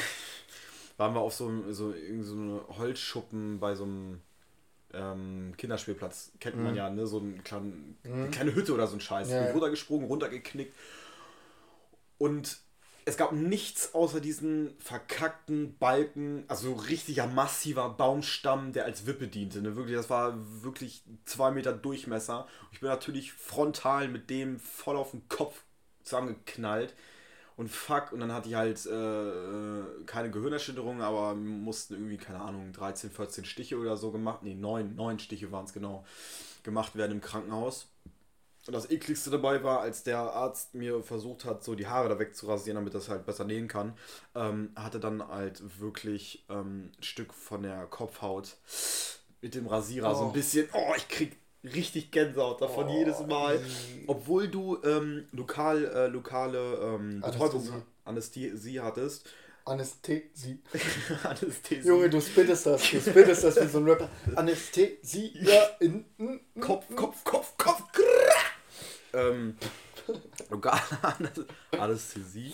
waren 0.98 1.14
wir 1.14 1.22
auf 1.22 1.34
so, 1.34 1.48
einem- 1.48 1.74
so, 1.74 1.94
so 2.22 2.34
eine 2.36 2.62
Holzschuppen 2.78 3.60
bei 3.60 3.74
so 3.76 3.86
einem 3.86 4.22
ähm, 4.94 5.54
Kinderspielplatz. 5.58 6.32
Kennt 6.40 6.58
man 6.58 6.72
mhm. 6.72 6.78
ja, 6.78 6.90
ne? 6.90 7.08
So 7.08 7.20
ein 7.20 7.44
klein, 7.44 7.98
mhm. 8.04 8.14
eine 8.14 8.30
kleine 8.30 8.56
Hütte 8.56 8.74
oder 8.74 8.88
so 8.88 8.96
ein 8.96 9.02
Scheiß. 9.02 9.30
Ja, 9.30 9.46
ja. 9.46 9.52
Runtergesprungen, 9.52 10.08
runtergeknickt. 10.08 10.74
Und 12.18 12.60
es 13.06 13.18
gab 13.18 13.32
nichts 13.32 13.96
außer 13.96 14.22
diesen 14.22 14.76
verkackten 14.80 15.78
Balken, 15.78 16.46
also 16.48 16.74
richtiger 16.74 17.26
massiver 17.26 17.90
Baumstamm, 17.90 18.74
der 18.74 18.86
als 18.86 19.08
Wippe 19.08 19.28
diente. 19.28 19.62
Ne? 19.62 19.76
Wirklich, 19.76 19.96
das 19.96 20.10
war 20.10 20.36
wirklich 20.62 21.04
zwei 21.26 21.52
Meter 21.52 21.74
Durchmesser. 21.74 22.48
Ich 22.72 22.80
bin 22.80 22.90
natürlich 22.90 23.34
frontal 23.34 24.08
mit 24.08 24.30
dem 24.30 24.60
voll 24.60 24.98
auf 24.98 25.12
den 25.12 25.28
Kopf 25.30 25.64
zusammengeknallt. 26.04 26.94
Und 27.58 27.70
fuck, 27.70 28.12
und 28.12 28.22
dann 28.22 28.32
hatte 28.34 28.50
ich 28.50 28.56
halt 28.56 28.86
äh, 28.86 30.04
keine 30.06 30.32
Gehirnerschütterung, 30.32 31.02
aber 31.02 31.36
mussten 31.36 31.94
irgendwie, 31.94 32.18
keine 32.18 32.40
Ahnung, 32.40 32.72
13, 32.74 33.12
14 33.12 33.46
Stiche 33.46 33.78
oder 33.78 33.98
so 33.98 34.12
gemacht. 34.12 34.44
Nee, 34.44 34.56
9, 34.56 34.96
9 34.96 35.20
Stiche 35.20 35.52
waren 35.52 35.66
es 35.66 35.74
genau, 35.74 36.06
gemacht 36.64 36.96
werden 36.96 37.12
im 37.12 37.22
Krankenhaus. 37.22 37.88
Und 38.68 38.74
das 38.74 38.92
ekligste 38.92 39.32
dabei 39.32 39.64
war, 39.64 39.80
als 39.80 40.04
der 40.04 40.20
Arzt 40.20 40.76
mir 40.76 41.02
versucht 41.02 41.46
hat, 41.46 41.64
so 41.64 41.74
die 41.74 41.88
Haare 41.88 42.10
da 42.10 42.20
wegzurasieren, 42.20 42.76
damit 42.76 42.94
das 42.94 43.10
halt 43.10 43.26
besser 43.26 43.44
nähen 43.44 43.68
kann, 43.68 43.94
ähm, 44.36 44.72
hatte 44.76 45.00
dann 45.00 45.28
halt 45.28 45.80
wirklich 45.80 46.46
ähm, 46.48 46.92
ein 46.98 47.04
Stück 47.04 47.34
von 47.34 47.64
der 47.64 47.88
Kopfhaut 47.88 48.58
mit 49.42 49.56
dem 49.56 49.66
Rasierer 49.66 50.12
oh. 50.12 50.16
so 50.16 50.22
ein 50.26 50.30
oh. 50.30 50.34
bisschen. 50.34 50.70
Oh, 50.74 50.94
ich 50.96 51.08
krieg 51.08 51.41
richtig 51.64 52.12
Gänsehaut 52.12 52.62
davon 52.62 52.88
oh. 52.88 52.98
jedes 52.98 53.26
Mal. 53.26 53.60
Obwohl 54.08 54.48
du 54.48 54.78
ähm, 54.84 55.26
lokal, 55.32 55.86
äh, 55.86 56.08
lokale 56.08 56.60
ähm, 56.60 57.22
Betäubung, 57.22 57.84
Anästhesie 58.06 58.80
hattest. 58.80 59.30
Anästhesie. 59.64 60.60
Anästhesie. 61.24 61.88
Junge, 61.88 62.10
du 62.10 62.20
spittest 62.20 62.66
das. 62.66 62.82
Du 62.90 63.00
spittest 63.00 63.44
das 63.44 63.62
wie 63.62 63.68
so 63.68 63.78
ein 63.78 63.88
Rapper. 63.88 64.10
Anästhesie. 64.36 65.34
Ja, 65.40 65.62
in, 65.80 66.06
in, 66.18 66.40
in, 66.56 66.62
Kopf, 66.62 66.86
Kopf, 66.96 67.24
Kopf, 67.24 67.54
Kopf 67.58 67.84
ähm, 69.14 69.56
Anästhesie 71.78 72.54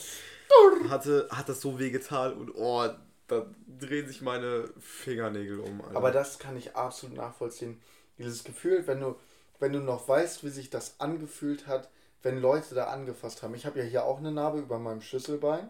hatte, 0.90 1.28
hat 1.32 1.50
das 1.50 1.62
so 1.62 1.80
wehgetan 1.80 2.34
und 2.34 2.52
oh, 2.56 2.88
da 3.28 3.46
drehen 3.80 4.08
sich 4.08 4.22
meine 4.22 4.70
Fingernägel 4.80 5.60
um. 5.60 5.82
Alter. 5.82 5.98
Aber 5.98 6.12
das 6.12 6.40
kann 6.40 6.56
ich 6.58 6.76
absolut 6.76 7.18
nachvollziehen. 7.18 7.82
Dieses 8.18 8.44
Gefühl, 8.44 8.86
wenn 8.88 9.00
du, 9.00 9.16
wenn 9.60 9.74
du 9.74 9.80
noch 9.80 10.08
weißt, 10.08 10.44
wie 10.44 10.50
sich 10.50 10.70
das 10.70 11.00
angefühlt 11.00 11.68
hat, 11.68 11.90
wenn 12.24 12.42
Leute 12.42 12.76
da 12.76 12.88
angefasst 12.88 13.44
haben. 13.44 13.56
Ich 13.56 13.66
habe 13.66 13.80
ja 13.80 13.86
hier 13.86 14.06
auch 14.06 14.18
eine 14.18 14.32
Narbe 14.32 14.60
über 14.60 14.80
meinem 14.80 15.02
Schlüsselbein. 15.02 15.70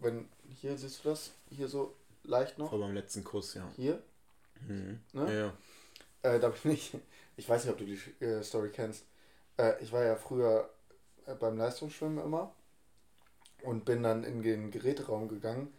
Wenn, 0.00 0.28
hier 0.48 0.76
siehst 0.76 1.04
du 1.04 1.10
das? 1.10 1.32
Hier 1.48 1.68
so 1.68 1.94
leicht 2.24 2.58
noch. 2.58 2.70
Vor 2.70 2.78
meinem 2.78 2.94
letzten 2.94 3.22
Kuss, 3.22 3.54
ja. 3.54 3.70
Hier? 3.76 4.02
Mhm. 4.66 5.00
Ne? 5.12 5.32
Ja, 5.32 5.52
ja. 6.26 6.34
Äh, 6.34 6.40
da 6.40 6.48
bin 6.48 6.72
ich. 6.72 6.96
Ich 7.36 7.48
weiß 7.48 7.64
nicht, 7.64 7.72
ob 7.72 7.78
du 7.78 7.84
die 7.84 7.98
äh, 8.24 8.44
Story 8.44 8.70
kennst. 8.70 9.06
Äh, 9.56 9.82
ich 9.82 9.92
war 9.92 10.04
ja 10.04 10.14
früher 10.14 10.70
äh, 11.26 11.34
beim 11.34 11.58
Leistungsschwimmen 11.58 12.24
immer 12.24 12.54
und 13.64 13.84
bin 13.84 14.04
dann 14.04 14.22
in 14.22 14.40
den 14.40 14.70
Geräteraum 14.70 15.26
gegangen, 15.26 15.74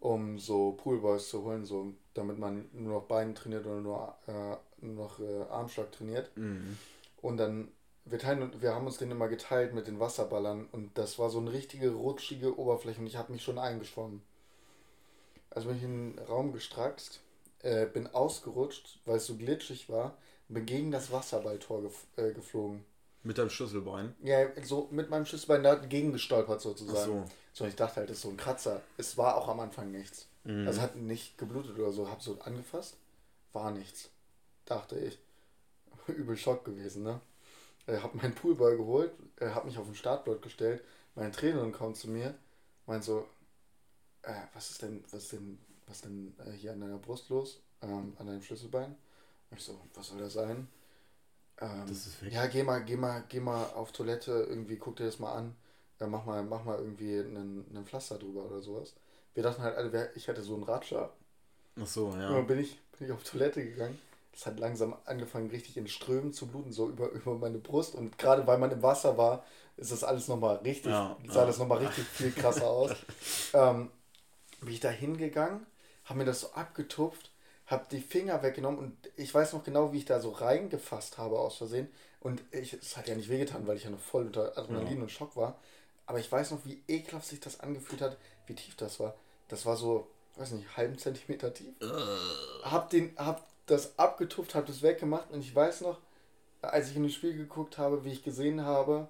um 0.00 0.38
so 0.38 0.72
Poolboys 0.72 1.30
zu 1.30 1.44
holen, 1.44 1.64
so 1.64 1.94
damit 2.12 2.38
man 2.38 2.68
nur 2.72 3.00
noch 3.00 3.06
Beine 3.06 3.32
trainiert 3.32 3.64
oder 3.64 3.80
nur, 3.80 4.16
äh, 4.26 4.32
nur 4.32 4.60
noch 4.80 5.20
äh, 5.20 5.42
Armschlag 5.50 5.92
trainiert. 5.92 6.30
Mhm. 6.36 6.76
Und 7.20 7.36
dann, 7.36 7.68
wir, 8.04 8.18
teilen, 8.18 8.52
wir 8.60 8.74
haben 8.74 8.86
uns 8.86 8.98
den 8.98 9.10
immer 9.10 9.28
geteilt 9.28 9.74
mit 9.74 9.86
den 9.86 10.00
Wasserballern 10.00 10.66
und 10.72 10.96
das 10.96 11.18
war 11.18 11.30
so 11.30 11.38
eine 11.38 11.52
richtige 11.52 11.90
rutschige 11.90 12.58
Oberfläche 12.58 13.00
und 13.00 13.06
ich 13.06 13.16
habe 13.16 13.32
mich 13.32 13.42
schon 13.42 13.58
eingeschwommen. 13.58 14.22
Also 15.50 15.68
bin 15.68 15.76
ich 15.78 15.82
in 15.82 16.16
den 16.16 16.24
Raum 16.24 16.52
gestraxt, 16.52 17.20
äh, 17.60 17.86
bin 17.86 18.06
ausgerutscht, 18.06 19.00
weil 19.04 19.16
es 19.16 19.26
so 19.26 19.36
glitschig 19.36 19.88
war, 19.88 20.16
bin 20.48 20.66
gegen 20.66 20.90
das 20.90 21.12
Wasserballtor 21.12 21.82
gef 21.82 22.06
äh, 22.16 22.32
geflogen. 22.32 22.84
Mit 23.22 23.36
deinem 23.36 23.50
Schlüsselbein? 23.50 24.14
Ja, 24.22 24.46
so 24.62 24.88
mit 24.90 25.10
meinem 25.10 25.26
Schlüsselbein 25.26 25.62
dagegen 25.62 26.12
gestolpert 26.12 26.60
sozusagen. 26.60 27.24
Ach 27.24 27.28
so. 27.52 27.64
so. 27.64 27.66
Ich 27.66 27.74
dachte 27.74 27.96
halt, 27.96 28.08
das 28.08 28.18
ist 28.18 28.22
so 28.22 28.30
ein 28.30 28.36
Kratzer. 28.36 28.80
Es 28.96 29.18
war 29.18 29.36
auch 29.36 29.48
am 29.48 29.60
Anfang 29.60 29.90
nichts. 29.90 30.28
Mhm. 30.44 30.66
Also 30.66 30.80
hat 30.80 30.96
nicht 30.96 31.36
geblutet 31.36 31.78
oder 31.78 31.92
so. 31.92 32.08
Hab 32.08 32.22
so 32.22 32.38
angefasst. 32.40 32.96
War 33.52 33.70
nichts. 33.70 34.10
Dachte 34.68 34.98
ich. 34.98 35.18
Übel 36.08 36.36
Schock 36.36 36.66
gewesen, 36.66 37.02
ne? 37.02 37.20
Äh, 37.86 37.96
hab 37.96 38.14
meinen 38.14 38.34
Poolball 38.34 38.76
geholt, 38.76 39.12
äh, 39.40 39.48
hab 39.48 39.64
mich 39.64 39.78
auf 39.78 39.86
den 39.86 39.94
Startblock 39.94 40.42
gestellt. 40.42 40.84
Meine 41.14 41.32
Trainerin 41.32 41.72
kommt 41.72 41.96
zu 41.96 42.08
mir, 42.08 42.34
meint 42.86 43.02
so, 43.02 43.26
äh, 44.22 44.34
was 44.52 44.70
ist 44.70 44.82
denn, 44.82 45.02
was 45.10 45.24
ist 45.24 45.32
denn, 45.32 45.58
was 45.86 45.96
ist 45.96 46.04
denn 46.04 46.34
äh, 46.46 46.52
hier 46.52 46.72
an 46.72 46.80
deiner 46.80 46.98
Brust 46.98 47.30
los? 47.30 47.62
Ähm, 47.80 48.14
an 48.18 48.26
deinem 48.26 48.42
Schlüsselbein? 48.42 48.94
Ich 49.56 49.64
so, 49.64 49.80
was 49.94 50.08
soll 50.08 50.18
das 50.18 50.34
sein? 50.34 50.68
Ähm, 51.60 51.84
das 51.88 52.06
ist 52.06 52.22
ja, 52.30 52.46
geh 52.46 52.62
mal, 52.62 52.84
geh 52.84 52.96
mal, 52.96 53.24
geh 53.26 53.40
mal 53.40 53.64
auf 53.74 53.92
Toilette, 53.92 54.46
irgendwie 54.50 54.76
guck 54.76 54.96
dir 54.96 55.06
das 55.06 55.18
mal 55.18 55.32
an. 55.32 55.56
Ja, 55.98 56.06
mach 56.06 56.26
mal, 56.26 56.42
mach 56.42 56.64
mal 56.64 56.78
irgendwie 56.78 57.18
einen, 57.18 57.64
einen 57.70 57.86
Pflaster 57.86 58.18
drüber 58.18 58.44
oder 58.44 58.60
sowas. 58.60 58.92
Wir 59.32 59.42
dachten 59.42 59.62
halt 59.62 59.76
alle, 59.76 60.12
ich 60.14 60.28
hatte 60.28 60.42
so 60.42 60.54
einen 60.54 60.64
Ratscher. 60.64 61.14
Ach 61.80 61.86
so, 61.86 62.10
ja. 62.10 62.28
Und 62.28 62.34
dann 62.34 62.46
bin 62.46 62.58
ich, 62.58 62.78
bin 62.98 63.06
ich 63.06 63.12
auf 63.12 63.24
Toilette 63.24 63.64
gegangen. 63.64 63.98
Es 64.32 64.46
hat 64.46 64.60
langsam 64.60 64.96
angefangen, 65.04 65.50
richtig 65.50 65.76
in 65.76 65.88
Strömen 65.88 66.32
zu 66.32 66.46
bluten, 66.46 66.72
so 66.72 66.88
über, 66.88 67.10
über 67.10 67.34
meine 67.34 67.58
Brust. 67.58 67.94
Und 67.94 68.18
gerade 68.18 68.46
weil 68.46 68.58
man 68.58 68.70
im 68.70 68.82
Wasser 68.82 69.18
war, 69.18 69.44
ist 69.76 69.92
das 69.92 70.04
alles 70.04 70.28
nochmal 70.28 70.56
richtig, 70.56 70.92
ja, 70.92 71.16
sah 71.26 71.40
ja. 71.40 71.46
das 71.46 71.58
nochmal 71.58 71.78
richtig 71.78 72.04
viel 72.04 72.32
krasser 72.32 72.68
aus. 72.68 72.90
ähm, 73.54 73.90
bin 74.60 74.72
ich 74.72 74.80
da 74.80 74.90
hingegangen, 74.90 75.66
habe 76.04 76.20
mir 76.20 76.24
das 76.24 76.40
so 76.40 76.52
abgetupft 76.52 77.30
habe 77.68 77.84
die 77.90 78.00
Finger 78.00 78.42
weggenommen 78.42 78.78
und 78.78 78.96
ich 79.16 79.32
weiß 79.32 79.52
noch 79.52 79.62
genau, 79.62 79.92
wie 79.92 79.98
ich 79.98 80.06
da 80.06 80.20
so 80.20 80.30
reingefasst 80.30 81.18
habe 81.18 81.38
aus 81.38 81.58
Versehen. 81.58 81.88
Und 82.18 82.42
ich, 82.50 82.72
es 82.72 82.96
hat 82.96 83.08
ja 83.08 83.14
nicht 83.14 83.28
wehgetan, 83.28 83.66
weil 83.66 83.76
ich 83.76 83.84
ja 83.84 83.90
noch 83.90 84.00
voll 84.00 84.26
unter 84.26 84.56
Adrenalin 84.56 84.96
ja. 84.96 85.02
und 85.02 85.10
Schock 85.10 85.36
war. 85.36 85.58
Aber 86.06 86.18
ich 86.18 86.32
weiß 86.32 86.50
noch, 86.50 86.64
wie 86.64 86.82
ekelhaft 86.88 87.26
sich 87.26 87.40
das 87.40 87.60
angefühlt 87.60 88.00
hat, 88.00 88.16
wie 88.46 88.54
tief 88.54 88.74
das 88.76 88.98
war. 88.98 89.14
Das 89.48 89.66
war 89.66 89.76
so, 89.76 90.08
weiß 90.36 90.52
nicht, 90.52 90.76
halben 90.78 90.98
Zentimeter 90.98 91.52
tief. 91.52 91.68
Hab, 92.62 92.88
den, 92.88 93.14
hab 93.18 93.46
das 93.70 93.98
abgetupft, 93.98 94.54
hab 94.54 94.66
das 94.66 94.82
weggemacht 94.82 95.30
und 95.30 95.40
ich 95.40 95.54
weiß 95.54 95.82
noch, 95.82 95.98
als 96.62 96.90
ich 96.90 96.96
in 96.96 97.04
das 97.04 97.12
Spiel 97.12 97.36
geguckt 97.36 97.78
habe, 97.78 98.04
wie 98.04 98.12
ich 98.12 98.24
gesehen 98.24 98.64
habe, 98.64 99.08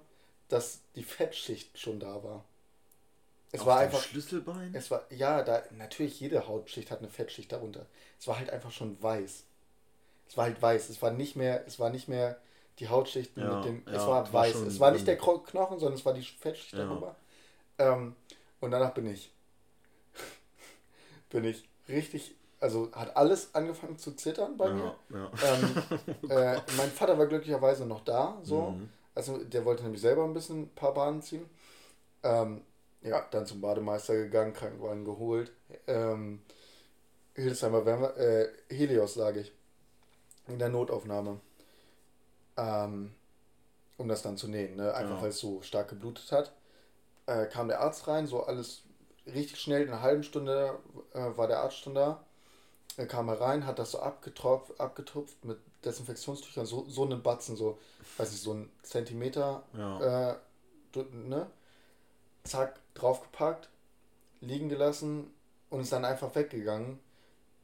dass 0.49 0.81
die 0.95 1.03
Fettschicht 1.03 1.77
schon 1.77 1.99
da 1.99 2.23
war. 2.23 2.45
Es 3.51 3.61
Auf 3.61 3.67
war 3.67 3.79
einfach. 3.79 4.01
Schlüsselbein? 4.01 4.75
Es 4.75 4.91
war, 4.91 5.05
ja, 5.11 5.41
da, 5.43 5.63
natürlich 5.71 6.19
jede 6.19 6.47
Hautschicht 6.47 6.91
hat 6.91 6.99
eine 6.99 7.09
Fettschicht 7.09 7.51
darunter. 7.51 7.87
Es 8.19 8.27
war 8.27 8.37
halt 8.37 8.51
einfach 8.51 8.71
schon 8.71 9.01
weiß. 9.01 9.43
Es 10.27 10.37
war 10.37 10.45
halt 10.45 10.61
weiß. 10.61 10.89
Es 10.89 11.01
war 11.01 11.11
nicht 11.11 11.35
mehr, 11.35 11.65
es 11.65 11.79
war 11.79 11.89
nicht 11.89 12.07
mehr 12.07 12.39
die 12.77 12.89
Hautschichten 12.89 13.41
ja, 13.41 13.55
mit 13.55 13.65
dem. 13.65 13.83
Ja, 13.87 13.93
es 13.93 14.05
war 14.05 14.33
weiß. 14.33 14.61
War 14.61 14.67
es 14.67 14.79
war 14.79 14.91
nicht 14.91 15.07
der 15.07 15.17
Knochen, 15.17 15.79
sondern 15.79 15.93
es 15.93 16.05
war 16.05 16.13
die 16.13 16.21
Fettschicht 16.21 16.73
ja. 16.73 16.85
darüber. 16.85 17.15
Ähm, 17.79 18.15
und 18.59 18.71
danach 18.71 18.93
bin 18.93 19.11
ich. 19.11 19.31
bin 21.29 21.43
ich 21.45 21.67
richtig. 21.87 22.35
Also 22.59 22.91
hat 22.91 23.15
alles 23.15 23.55
angefangen 23.55 23.97
zu 23.97 24.11
zittern 24.13 24.57
bei 24.57 24.71
mir. 24.73 24.95
Ähm, 25.11 25.83
oh 26.23 26.27
äh, 26.29 26.59
mein 26.77 26.91
Vater 26.91 27.17
war 27.17 27.27
glücklicherweise 27.27 27.85
noch 27.85 28.03
da, 28.03 28.37
so. 28.43 28.71
Mhm. 28.71 28.89
Also 29.15 29.37
der 29.43 29.65
wollte 29.65 29.83
nämlich 29.83 30.01
selber 30.01 30.23
ein 30.25 30.33
bisschen 30.33 30.63
ein 30.63 30.75
paar 30.75 30.93
Bahnen 30.93 31.21
ziehen. 31.21 31.49
Ähm, 32.23 32.61
ja, 33.01 33.25
dann 33.31 33.45
zum 33.45 33.61
Bademeister 33.61 34.15
gegangen, 34.15 34.53
Krankenwagen 34.53 35.05
geholt. 35.05 35.51
Ähm, 35.87 36.41
Hildesheimer 37.33 37.85
Wärme, 37.85 38.15
äh, 38.17 38.49
Helios 38.69 39.15
lag 39.15 39.35
ich. 39.35 39.53
In 40.47 40.59
der 40.59 40.69
Notaufnahme. 40.69 41.39
Ähm, 42.57 43.13
um 43.97 44.07
das 44.07 44.21
dann 44.21 44.37
zu 44.37 44.47
nähen, 44.47 44.75
ne? 44.75 44.93
Einfach 44.93 45.17
ja. 45.17 45.21
weil 45.21 45.29
es 45.29 45.39
so 45.39 45.61
stark 45.61 45.89
geblutet 45.89 46.31
hat. 46.31 46.53
Äh, 47.25 47.45
kam 47.45 47.67
der 47.67 47.81
Arzt 47.81 48.07
rein, 48.07 48.27
so 48.27 48.43
alles 48.43 48.83
richtig 49.27 49.59
schnell, 49.59 49.83
in 49.83 49.89
einer 49.89 50.01
halben 50.01 50.23
Stunde 50.23 50.79
äh, 51.13 51.37
war 51.37 51.47
der 51.47 51.59
Arzt 51.59 51.77
schon 51.77 51.95
da. 51.95 52.25
Er 52.99 53.07
kam 53.07 53.29
herein, 53.29 53.65
hat 53.65 53.79
das 53.79 53.91
so 53.91 53.99
abgetropft, 53.99 54.77
abgetupft 54.77 55.45
mit 55.45 55.57
Desinfektionstüchern, 55.85 56.65
so, 56.65 56.83
so 56.89 57.05
einen 57.05 57.23
Batzen, 57.23 57.55
so, 57.55 57.79
weiß 58.17 58.33
ich, 58.33 58.41
so 58.41 58.51
ein 58.51 58.69
Zentimeter, 58.83 59.63
ja. 59.71 60.31
äh, 60.31 60.35
ne? 61.13 61.47
Zack, 62.43 62.77
draufgepackt, 62.95 63.69
liegen 64.41 64.67
gelassen 64.67 65.27
und 65.69 65.79
ist 65.79 65.93
dann 65.93 66.03
einfach 66.03 66.35
weggegangen. 66.35 66.99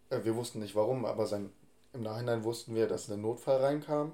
Äh, 0.10 0.24
wir 0.24 0.38
wussten 0.38 0.60
nicht 0.60 0.74
warum, 0.74 1.04
aber 1.04 1.26
sein, 1.26 1.52
im 1.92 2.04
Nachhinein 2.04 2.46
wussten 2.46 2.74
wir, 2.74 2.88
dass 2.88 3.12
ein 3.12 3.20
Notfall 3.20 3.58
reinkam. 3.58 4.14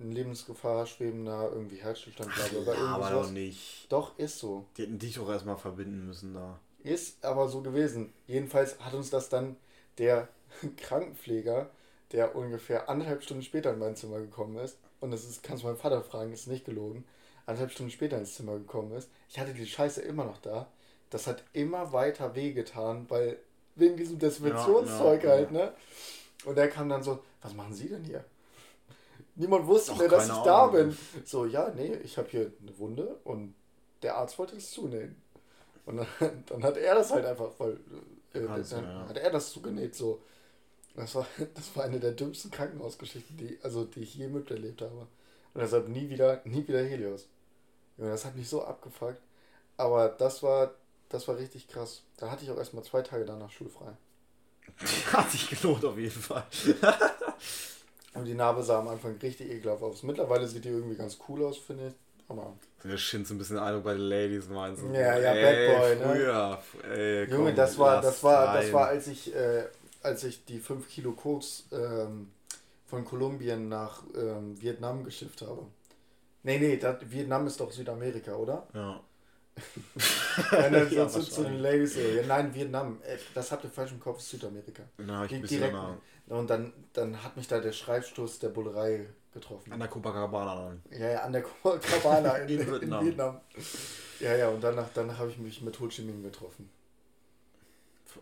In 0.00 0.12
Lebensgefahr 0.12 0.86
schwebender, 0.86 1.50
irgendwie 1.52 1.78
Herzstillstand, 1.78 2.32
bla 2.32 2.44
bla 2.46 2.72
bla. 2.72 2.94
Aber 2.94 3.10
doch 3.10 3.30
nicht. 3.32 3.86
Doch, 3.88 4.16
ist 4.16 4.38
so. 4.38 4.64
Die 4.76 4.82
hätten 4.82 5.00
dich 5.00 5.16
doch 5.16 5.28
erstmal 5.28 5.56
verbinden 5.56 6.06
müssen 6.06 6.34
da. 6.34 6.60
Ist 6.84 7.24
aber 7.24 7.48
so 7.48 7.62
gewesen. 7.62 8.12
Jedenfalls 8.28 8.78
hat 8.78 8.94
uns 8.94 9.10
das 9.10 9.28
dann 9.28 9.56
der 10.00 10.28
Krankenpfleger, 10.76 11.70
der 12.12 12.34
ungefähr 12.34 12.88
anderthalb 12.88 13.22
Stunden 13.22 13.44
später 13.44 13.72
in 13.72 13.78
mein 13.78 13.94
Zimmer 13.94 14.18
gekommen 14.18 14.56
ist, 14.56 14.78
und 15.00 15.12
das 15.12 15.24
ist, 15.24 15.42
kannst 15.42 15.62
du 15.62 15.68
meinen 15.68 15.78
Vater 15.78 16.02
fragen, 16.02 16.32
ist 16.32 16.48
nicht 16.48 16.64
gelogen, 16.64 17.04
anderthalb 17.46 17.70
Stunden 17.70 17.92
später 17.92 18.18
ins 18.18 18.34
Zimmer 18.34 18.58
gekommen 18.58 18.92
ist. 18.92 19.10
Ich 19.28 19.38
hatte 19.38 19.54
die 19.54 19.66
Scheiße 19.66 20.02
immer 20.02 20.24
noch 20.24 20.38
da. 20.38 20.68
Das 21.08 21.26
hat 21.26 21.42
immer 21.52 21.92
weiter 21.92 22.34
wehgetan, 22.34 23.06
weil 23.08 23.38
wegen 23.76 23.96
diesem 23.96 24.18
Desinfektionszeug 24.18 25.22
ja, 25.22 25.30
ja, 25.30 25.36
halt, 25.36 25.50
ne? 25.52 25.72
Und 26.44 26.56
der 26.56 26.68
kam 26.68 26.88
dann 26.88 27.02
so, 27.02 27.22
was 27.42 27.54
machen 27.54 27.74
Sie 27.74 27.88
denn 27.88 28.04
hier? 28.04 28.24
Niemand 29.34 29.66
wusste 29.66 29.94
mehr, 29.94 30.08
dass 30.08 30.26
ich 30.26 30.32
Ahnung. 30.32 30.44
da 30.44 30.66
bin. 30.66 30.98
So, 31.24 31.46
ja, 31.46 31.70
nee, 31.74 31.94
ich 32.04 32.18
habe 32.18 32.28
hier 32.28 32.52
eine 32.60 32.78
Wunde 32.78 33.16
und 33.24 33.54
der 34.02 34.16
Arzt 34.16 34.38
wollte 34.38 34.56
es 34.56 34.70
zunähen. 34.70 35.20
Und 35.86 35.96
dann, 35.96 36.06
dann 36.46 36.62
hat 36.62 36.76
er 36.76 36.94
das 36.94 37.10
halt 37.10 37.24
einfach 37.24 37.50
voll. 37.52 37.80
Äh, 38.32 38.46
Kannst, 38.46 38.72
dann 38.72 38.84
ja. 38.84 39.08
hat 39.08 39.16
er 39.16 39.30
das 39.30 39.52
zugenäht, 39.52 39.94
so. 39.94 40.22
Das 40.94 41.14
war, 41.14 41.26
das 41.54 41.74
war 41.76 41.84
eine 41.84 42.00
der 42.00 42.12
dümmsten 42.12 42.50
Krankenhausgeschichten, 42.50 43.36
die, 43.36 43.58
also, 43.62 43.84
die 43.84 44.00
ich 44.00 44.14
je 44.14 44.28
miterlebt 44.28 44.82
habe. 44.82 45.06
Und 45.52 45.60
deshalb 45.60 45.88
nie 45.88 46.08
wieder, 46.08 46.40
nie 46.44 46.66
wieder 46.66 46.82
Helios. 46.82 47.26
Ja, 47.96 48.06
das 48.06 48.24
hat 48.24 48.36
mich 48.36 48.48
so 48.48 48.64
abgefuckt. 48.64 49.20
Aber 49.76 50.08
das 50.08 50.42
war, 50.42 50.74
das 51.08 51.26
war 51.26 51.38
richtig 51.38 51.68
krass. 51.68 52.02
Da 52.16 52.30
hatte 52.30 52.44
ich 52.44 52.50
auch 52.50 52.58
erstmal 52.58 52.84
zwei 52.84 53.02
Tage 53.02 53.24
danach 53.24 53.50
schulfrei. 53.50 53.92
Hat 55.12 55.30
sich 55.30 55.48
gelohnt 55.48 55.84
auf 55.84 55.98
jeden 55.98 56.10
Fall. 56.10 56.46
Und 58.14 58.24
die 58.24 58.34
Narbe 58.34 58.62
sah 58.62 58.80
am 58.80 58.88
Anfang 58.88 59.16
richtig 59.18 59.50
ekelhaft 59.50 59.82
aus. 59.82 60.02
Mittlerweile 60.02 60.46
sieht 60.46 60.64
die 60.64 60.68
irgendwie 60.68 60.96
ganz 60.96 61.18
cool 61.28 61.44
aus, 61.44 61.58
finde 61.58 61.88
ich. 61.88 61.94
Aber. 62.30 62.56
Der 62.84 62.96
schinnt 62.96 63.26
so 63.26 63.34
ein 63.34 63.38
bisschen 63.38 63.58
Eindruck 63.58 63.84
bei 63.84 63.92
den 63.92 64.08
Ladies, 64.08 64.48
meinst 64.48 64.82
du? 64.82 64.86
Ja, 64.86 65.18
ja, 65.18 65.32
ey, 65.32 65.68
Bad 65.68 65.80
Boy, 65.80 65.96
ne? 65.96 66.14
Früher, 66.14 66.62
ey, 66.90 67.26
komm, 67.26 67.38
Junge, 67.38 67.54
das 67.54 67.78
war, 67.78 68.00
das 68.00 68.22
war, 68.22 68.54
das 68.54 68.72
war, 68.72 68.86
als 68.86 69.06
ich, 69.08 69.34
äh, 69.34 69.64
als 70.02 70.24
ich 70.24 70.44
die 70.46 70.60
5 70.60 70.88
Kilo 70.88 71.12
Koks 71.12 71.64
ähm, 71.72 72.30
von 72.86 73.04
Kolumbien 73.04 73.68
nach 73.68 74.02
ähm, 74.16 74.60
Vietnam 74.62 75.04
geschifft 75.04 75.42
habe. 75.42 75.66
Nee, 76.42 76.58
nee, 76.58 76.76
das, 76.78 76.96
Vietnam 77.02 77.46
ist 77.46 77.60
doch 77.60 77.70
Südamerika, 77.70 78.34
oder? 78.34 78.66
Ja. 78.72 79.00
dann 80.52 80.72
ja, 80.90 81.08
zu, 81.08 81.20
zu 81.20 81.42
den 81.42 81.58
Ladies, 81.58 81.96
ja, 81.96 82.22
nein, 82.26 82.54
Vietnam, 82.54 83.02
äh, 83.02 83.18
das 83.34 83.52
habt 83.52 83.64
ihr 83.64 83.70
falsch 83.70 83.92
im 83.92 84.00
Kopf, 84.00 84.20
Südamerika. 84.20 84.84
Na, 84.96 85.26
ich 85.26 85.42
Direkt, 85.42 85.74
nah. 85.74 85.98
Und 86.28 86.48
dann, 86.48 86.72
dann 86.92 87.22
hat 87.24 87.36
mich 87.36 87.48
da 87.48 87.58
der 87.58 87.72
Schreibstoß 87.72 88.38
der 88.38 88.50
Bullerei 88.50 89.08
getroffen. 89.32 89.72
An 89.72 89.78
der 89.78 89.88
Copacabana 89.88 90.54
dann. 90.54 90.82
Ja, 90.90 91.10
ja, 91.10 91.22
an 91.22 91.32
der 91.32 91.42
Copacabana 91.42 92.36
in, 92.38 92.48
in, 92.60 92.66
Vietnam. 92.66 93.00
in, 93.00 93.06
Vietnam. 93.06 93.40
Ja, 94.20 94.36
ja, 94.36 94.48
und 94.48 94.62
danach, 94.62 94.88
danach 94.94 95.18
habe 95.18 95.30
ich 95.30 95.38
mich 95.38 95.62
mit 95.62 95.78
Ho 95.80 95.88
Chi 95.88 96.02
Minh 96.02 96.22
getroffen. 96.22 96.70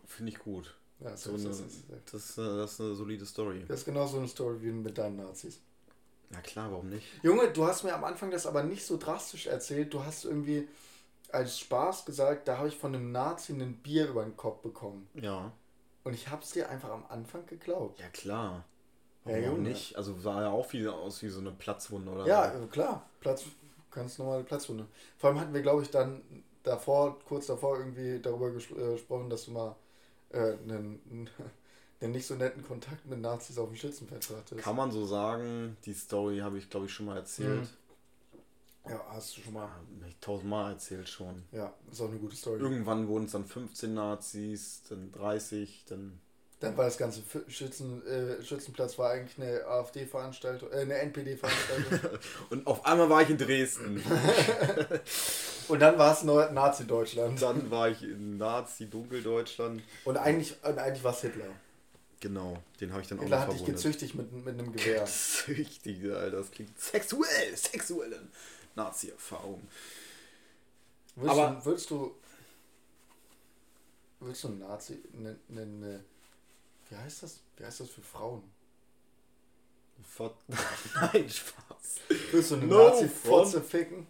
Finde 0.07 0.33
ich 0.33 0.39
gut. 0.39 0.75
Ja, 1.01 1.17
so 1.17 1.35
eine, 1.35 1.45
das, 1.45 1.61
ist, 1.61 1.85
das, 2.13 2.35
das 2.35 2.73
ist 2.73 2.81
eine 2.81 2.95
solide 2.95 3.25
Story. 3.25 3.65
Das 3.69 3.81
ist 3.81 3.85
genau 3.85 4.07
so 4.07 4.19
eine 4.19 4.29
Story 4.29 4.61
wie 4.61 4.73
mit 4.73 4.99
deinen 4.99 5.17
Nazis. 5.17 5.61
Na 6.31 6.41
klar, 6.41 6.71
warum 6.71 6.89
nicht? 6.91 7.07
Junge, 7.23 7.51
du 7.51 7.67
hast 7.67 7.85
mir 7.85 7.95
am 7.95 8.05
Anfang 8.05 8.31
das 8.31 8.47
aber 8.47 8.63
nicht 8.63 8.85
so 8.85 8.99
drastisch 8.99 9.47
erzählt. 9.47 9.95
Du 9.95 10.05
hast 10.05 10.25
irgendwie 10.25 10.69
als 11.31 11.59
Spaß 11.59 12.05
gesagt, 12.05 12.49
da 12.49 12.59
habe 12.59 12.69
ich 12.69 12.77
von 12.77 12.95
einem 12.95 13.13
Nazi 13.13 13.53
ein 13.53 13.77
Bier 13.77 14.09
über 14.09 14.25
den 14.25 14.37
Kopf 14.37 14.61
bekommen. 14.61 15.09
Ja. 15.15 15.53
Und 16.05 16.15
ich 16.15 16.29
habe 16.29 16.43
es 16.43 16.51
dir 16.51 16.69
einfach 16.69 16.91
am 16.91 17.05
Anfang 17.09 17.47
geglaubt. 17.47 18.01
Ja, 18.01 18.09
klar. 18.09 18.65
Warum 19.25 19.43
ja, 19.43 19.51
nicht? 19.71 19.97
Also 19.97 20.19
sah 20.19 20.43
ja 20.43 20.51
auch 20.51 20.67
viel 20.67 20.89
aus 20.89 21.23
wie 21.23 21.29
so 21.29 21.41
eine 21.41 21.51
Platzwunde, 21.51 22.11
oder? 22.11 22.27
Ja, 22.27 22.59
so. 22.59 22.67
klar. 22.67 23.07
Platz, 23.21 23.45
ganz 23.91 24.19
normale 24.19 24.45
Platzwunde. 24.45 24.87
Vor 25.19 25.31
allem 25.31 25.41
hatten 25.41 25.55
wir, 25.55 25.63
glaube 25.63 25.83
ich, 25.83 25.91
dann 25.91 26.23
davor, 26.63 27.19
kurz 27.27 27.47
davor 27.47 27.79
irgendwie 27.79 28.21
darüber 28.21 28.49
äh, 28.49 28.93
gesprochen, 28.93 29.29
dass 29.31 29.47
du 29.47 29.51
mal 29.53 29.77
äh, 30.31 30.39
einen, 30.39 31.29
einen 32.01 32.13
nicht 32.13 32.27
so 32.27 32.35
netten 32.35 32.63
Kontakt 32.63 33.07
mit 33.07 33.21
Nazis 33.21 33.59
auf 33.59 33.69
dem 33.69 33.77
Schützenfest 33.77 34.31
hattest. 34.31 34.63
Kann 34.63 34.77
man 34.77 34.91
so 34.93 35.05
sagen. 35.05 35.77
Die 35.85 35.95
Story 35.95 36.39
habe 36.39 36.59
ich, 36.59 36.71
glaube 36.71 36.87
ich, 36.87 36.93
schon 36.93 37.07
mal 37.07 37.17
erzählt. 37.17 37.63
Mhm. 37.63 37.69
Ja, 38.89 39.05
hast 39.11 39.37
du 39.37 39.43
schon 39.43 39.55
mal. 39.55 39.69
tausendmal 40.21 40.73
erzählt 40.73 41.09
schon. 41.09 41.43
Ja, 41.53 41.75
ist 41.91 42.01
auch 42.01 42.09
eine 42.09 42.19
gute 42.19 42.37
Story. 42.37 42.61
Irgendwann 42.61 43.07
wurden 43.09 43.27
es 43.27 43.33
dann 43.33 43.45
15 43.45 43.93
Nazis, 43.93 44.83
dann 44.89 45.13
30, 45.13 45.85
dann. 45.89 46.21
Dann 46.61 46.77
war 46.77 46.87
das 46.87 46.99
ganze 46.99 47.23
Schützen, 47.47 48.05
äh, 48.05 48.43
Schützenplatz 48.43 48.99
war 48.99 49.11
eigentlich 49.11 49.39
eine 49.39 49.65
AfD-Veranstaltung, 49.65 50.73
äh, 50.73 50.81
eine 50.81 50.95
NPD-Veranstaltung. 50.95 52.19
und 52.51 52.67
auf 52.67 52.85
einmal 52.85 53.09
war 53.09 53.23
ich 53.23 53.31
in 53.31 53.39
Dresden. 53.39 54.03
und 55.69 55.79
dann 55.79 55.99
war 55.99 56.13
es 56.13 56.25
Nazi-Deutschland. 56.25 57.41
Dann 57.41 57.71
war 57.71 57.91
ich 57.91 58.03
in 58.03 58.39
Nazi-Dunkeldeutschland. 58.39 59.83
Und 60.05 60.17
eigentlich, 60.17 60.57
und 60.65 60.79
eigentlich 60.79 61.05
war 61.05 61.13
es 61.13 61.21
Hitler. 61.21 61.47
Genau, 62.21 62.61
den 62.81 62.91
habe 62.91 63.03
ich 63.03 63.09
dann 63.09 63.21
Hitler 63.21 63.37
auch 63.37 63.47
noch 63.47 63.55
hat 63.55 63.61
dich 63.61 63.67
gezüchtigt 63.67 64.17
mit, 64.17 64.33
mit 64.33 64.59
einem 64.59 64.73
Gewehr. 64.73 65.01
Gezüchtigt, 65.47 66.05
Alter, 66.07 66.39
das 66.39 66.51
klingt 66.51 66.77
sexuell, 66.81 67.57
sexuelle 67.57 68.21
Nazi-Erfahrung. 68.75 69.63
Aber 71.25 71.51
du, 71.51 71.67
würdest 71.67 71.91
du, 71.91 72.17
würdest 74.19 74.43
du 74.43 74.49
Nazi, 74.49 74.99
ne, 75.13 75.37
ne, 75.49 75.67
ne, 75.67 76.05
wie 76.89 76.97
heißt 76.97 77.23
das, 77.23 77.41
wie 77.57 77.65
heißt 77.65 77.81
das 77.81 77.91
für 77.91 78.03
Frauen? 78.03 78.43
Fort 80.05 80.37
Nein, 80.95 81.29
Spaß. 81.29 82.01
Würdest 82.31 82.51
du 82.53 82.55
eine 82.57 82.67
no 82.67 82.89
Nazi-Fotze 82.89 83.61
ficken? 83.61 84.07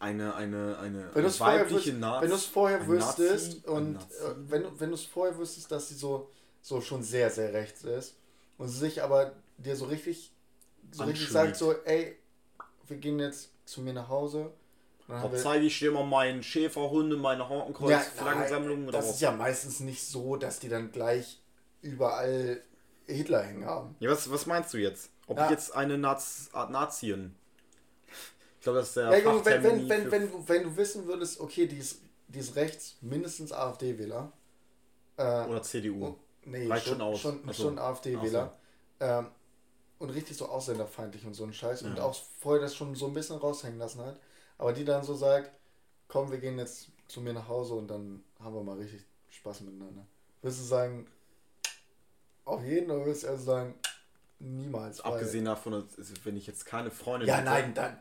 eine, 0.00 0.34
eine, 0.34 0.78
eine 0.78 1.14
wenn 1.14 1.40
weibliche 1.40 1.92
Nazi. 1.92 2.22
Wenn 2.22 2.30
du 2.30 2.36
es 2.36 2.46
vorher 2.46 2.86
wüsstest 2.86 3.66
Nazi, 3.66 3.68
und 3.68 3.96
äh, 3.96 4.34
wenn, 4.48 4.80
wenn 4.80 4.88
du 4.88 4.94
es 4.94 5.04
vorher 5.04 5.38
wüsstest, 5.38 5.70
dass 5.70 5.88
sie 5.88 5.94
so, 5.94 6.30
so 6.62 6.80
schon 6.80 7.02
sehr, 7.02 7.30
sehr 7.30 7.52
rechts 7.52 7.84
ist 7.84 8.16
und 8.56 8.68
sie 8.68 8.78
sich 8.78 9.02
aber 9.02 9.34
dir 9.58 9.76
so 9.76 9.84
richtig, 9.84 10.32
so 10.90 11.04
richtig 11.04 11.28
sagt, 11.28 11.56
so, 11.56 11.74
ey, 11.84 12.16
wir 12.88 12.96
gehen 12.96 13.20
jetzt 13.20 13.50
zu 13.66 13.82
mir 13.82 13.92
nach 13.92 14.08
Hause. 14.08 14.50
Da 15.10 15.36
zeige 15.36 15.66
ich 15.66 15.78
dir 15.78 15.92
mal 15.92 16.04
meinen 16.04 16.42
Schäferhunde, 16.42 17.16
meine 17.16 17.48
Hakenkreuz-Flaggensammlung. 17.48 18.86
Ja, 18.86 18.90
das 18.92 19.10
ist 19.10 19.20
ja 19.20 19.32
meistens 19.32 19.80
nicht 19.80 20.04
so, 20.04 20.36
dass 20.36 20.60
die 20.60 20.68
dann 20.68 20.92
gleich 20.92 21.40
überall 21.82 22.62
Hitler 23.06 23.42
hängen 23.42 23.64
haben. 23.64 23.96
Ja, 23.98 24.10
was, 24.10 24.30
was 24.30 24.46
meinst 24.46 24.72
du 24.72 24.78
jetzt? 24.78 25.10
Ob 25.26 25.38
ja. 25.38 25.50
jetzt 25.50 25.74
eine 25.74 25.98
Naz 25.98 26.50
Nazien 26.52 27.36
ich 28.60 28.64
glaube, 28.64 28.80
das 28.80 28.88
ist 28.88 28.96
der 28.98 29.18
ja, 29.18 29.24
wenn, 29.24 29.64
wenn, 29.64 29.88
wenn, 29.88 30.10
wenn, 30.10 30.30
du, 30.30 30.44
wenn 30.46 30.62
du 30.64 30.76
wissen 30.76 31.06
würdest, 31.06 31.40
okay, 31.40 31.66
die 31.66 31.78
ist, 31.78 32.02
die 32.28 32.40
ist 32.40 32.56
rechts, 32.56 32.96
mindestens 33.00 33.52
AfD-Wähler. 33.52 34.30
Äh, 35.16 35.22
Oder 35.22 35.62
CDU. 35.62 36.04
Und, 36.04 36.16
nee, 36.44 36.68
Reicht 36.68 36.86
schon, 36.86 36.98
schon 36.98 37.00
aus. 37.00 37.20
Schon, 37.20 37.48
also, 37.48 37.62
schon 37.62 37.78
AfD-Wähler. 37.78 38.52
Ähm, 39.00 39.28
und 39.98 40.10
richtig 40.10 40.36
so 40.36 40.46
ausländerfeindlich 40.46 41.24
und 41.24 41.32
so 41.32 41.44
ein 41.44 41.54
Scheiß. 41.54 41.80
Ja. 41.80 41.88
Und 41.88 42.00
auch 42.00 42.14
vorher 42.38 42.60
das 42.60 42.76
schon 42.76 42.94
so 42.94 43.06
ein 43.06 43.14
bisschen 43.14 43.36
raushängen 43.38 43.78
lassen 43.78 44.04
hat. 44.04 44.20
Aber 44.60 44.74
die 44.74 44.84
dann 44.84 45.02
so 45.02 45.14
sagt, 45.14 45.50
komm, 46.06 46.30
wir 46.30 46.36
gehen 46.36 46.58
jetzt 46.58 46.90
zu 47.08 47.22
mir 47.22 47.32
nach 47.32 47.48
Hause 47.48 47.74
und 47.74 47.88
dann 47.88 48.22
haben 48.38 48.54
wir 48.54 48.62
mal 48.62 48.76
richtig 48.76 49.00
Spaß 49.30 49.62
miteinander. 49.62 50.06
Würdest 50.42 50.60
du 50.60 50.64
sagen, 50.66 51.06
auf 52.44 52.62
jeden 52.62 52.90
oder 52.90 53.06
würdest 53.06 53.22
du 53.22 53.28
also 53.28 53.42
sagen, 53.42 53.74
niemals? 54.38 55.00
Abgesehen 55.00 55.46
davon, 55.46 55.82
wenn 56.24 56.36
ich 56.36 56.46
jetzt 56.46 56.66
keine 56.66 56.90
Freundin 56.90 57.26
Ja, 57.26 57.40
nein, 57.40 57.72
dann, 57.72 57.96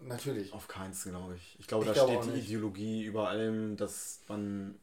Natürlich. 0.00 0.52
Auf 0.52 0.68
keins, 0.68 1.02
glaube 1.04 1.34
ich. 1.34 1.56
Ich 1.58 1.66
glaube, 1.66 1.86
ich 1.86 1.92
da 1.92 2.04
glaube 2.04 2.22
steht 2.22 2.36
die 2.36 2.38
Ideologie 2.38 3.02
über 3.02 3.28
allem, 3.28 3.76
dass 3.76 4.20
man. 4.28 4.76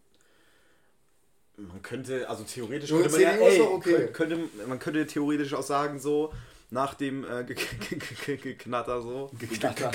Man 1.55 1.81
könnte, 1.83 2.27
also 2.27 2.43
theoretisch 2.43 2.89
könnte 2.89 3.09
man 3.09 3.21
ja, 3.21 3.31
ey, 3.31 3.61
okay. 3.61 4.07
könnte, 4.11 4.49
man 4.67 4.79
könnte 4.79 5.05
theoretisch 5.05 5.53
auch 5.53 5.63
sagen, 5.63 5.99
so, 5.99 6.33
nach 6.71 6.93
dem 6.95 7.25
äh, 7.25 7.43
Geknatter 7.43 9.01
so. 9.01 9.29
Geknatter. 9.37 9.91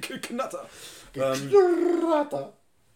Geknatter. 0.00 0.66
Geknatter. 1.12 2.52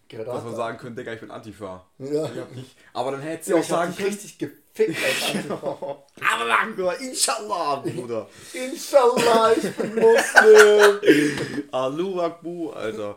Dass 0.09 0.45
man 0.45 0.55
sagen 0.55 0.79
könnte, 0.79 1.01
Digga, 1.01 1.15
ich 1.15 1.21
bin 1.21 1.31
Antifa. 1.31 1.85
Ja. 1.99 2.29
Nicht. 2.55 2.77
Aber 2.93 3.11
dann 3.11 3.21
hätte 3.21 3.45
sie 3.45 3.51
ja, 3.53 3.59
auch 3.59 3.65
sagen 3.65 3.95
können. 3.95 4.09
richtig 4.09 4.39
gefickt 4.39 4.97
als 5.05 5.35
Antifa. 5.35 6.05
Aber 6.77 7.01
Inshallah, 7.01 7.77
Bruder. 7.77 8.29
Inshallah, 8.53 9.53
ich 9.57 9.73
bin 9.73 9.95
Muslim. 9.97 11.69
Alu 11.73 12.21
Akbu, 12.21 12.71
Alter. 12.71 13.17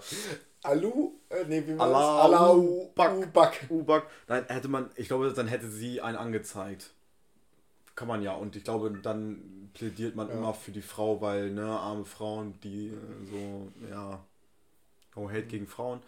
Alu? 0.63 1.11
Äh, 1.29 1.43
nee, 1.47 1.63
wie 1.65 1.77
war 1.77 1.85
Allah, 1.85 1.99
das? 1.99 2.25
Allah 2.25 2.53
Ubak. 2.55 3.17
Ubak. 3.17 3.65
Ubak. 3.69 4.07
Nein, 4.27 4.45
hätte 4.47 4.67
man, 4.67 4.89
ich 4.95 5.07
glaube, 5.07 5.31
dann 5.31 5.47
hätte 5.47 5.69
sie 5.69 6.01
einen 6.01 6.17
angezeigt. 6.17 6.91
Kann 7.97 8.07
man 8.07 8.21
ja. 8.21 8.33
Und 8.33 8.55
ich 8.55 8.63
glaube, 8.63 8.91
dann 8.91 9.71
plädiert 9.73 10.15
man 10.15 10.29
ja. 10.29 10.35
immer 10.35 10.53
für 10.53 10.71
die 10.71 10.83
Frau, 10.83 11.19
weil, 11.19 11.49
ne, 11.49 11.65
arme 11.65 12.05
Frauen, 12.05 12.53
die 12.61 12.89
äh, 12.89 13.25
so, 13.25 13.71
ja, 13.89 14.23
no 15.15 15.27
hate 15.27 15.47
gegen 15.47 15.65
Frauen. 15.65 16.03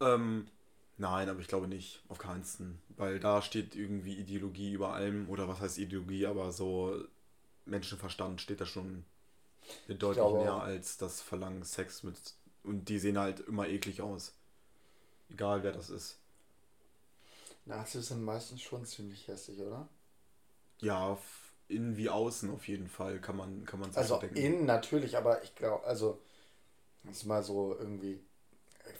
Ähm, 0.00 0.48
nein, 0.96 1.28
aber 1.28 1.40
ich 1.40 1.48
glaube 1.48 1.68
nicht, 1.68 2.02
auf 2.08 2.16
keinen. 2.16 2.80
Weil 2.96 3.20
da 3.20 3.42
steht 3.42 3.76
irgendwie 3.76 4.14
Ideologie 4.14 4.72
über 4.72 4.94
allem, 4.94 5.28
oder 5.28 5.46
was 5.48 5.60
heißt 5.60 5.76
Ideologie, 5.76 6.26
aber 6.26 6.50
so 6.50 7.04
Menschenverstand 7.66 8.40
steht 8.40 8.62
da 8.62 8.66
schon 8.66 9.04
deutlich 9.86 10.32
mehr 10.32 10.54
als 10.54 10.96
das 10.96 11.20
Verlangen 11.20 11.62
Sex 11.62 12.04
mit. 12.04 12.18
Und 12.64 12.88
die 12.88 12.98
sehen 12.98 13.18
halt 13.18 13.40
immer 13.40 13.68
eklig 13.68 14.00
aus. 14.00 14.32
Egal 15.28 15.62
wer 15.62 15.72
das 15.72 15.90
ist. 15.90 16.16
Nazis 17.66 18.08
sind 18.08 18.24
meistens 18.24 18.62
schon 18.62 18.86
ziemlich 18.86 19.28
hässlich, 19.28 19.60
oder? 19.60 19.86
Ja, 20.80 21.18
innen 21.68 21.96
wie 21.96 22.08
außen 22.08 22.50
auf 22.50 22.68
jeden 22.68 22.88
Fall 22.88 23.20
kann 23.20 23.36
man, 23.36 23.64
kann 23.64 23.80
man 23.80 23.94
Also 23.94 24.20
so 24.20 24.26
innen 24.26 24.64
natürlich, 24.64 25.16
aber 25.16 25.42
ich 25.42 25.54
glaube, 25.54 25.84
also, 25.84 26.18
das 27.04 27.18
ist 27.18 27.24
mal 27.24 27.42
so 27.42 27.76
irgendwie 27.78 28.20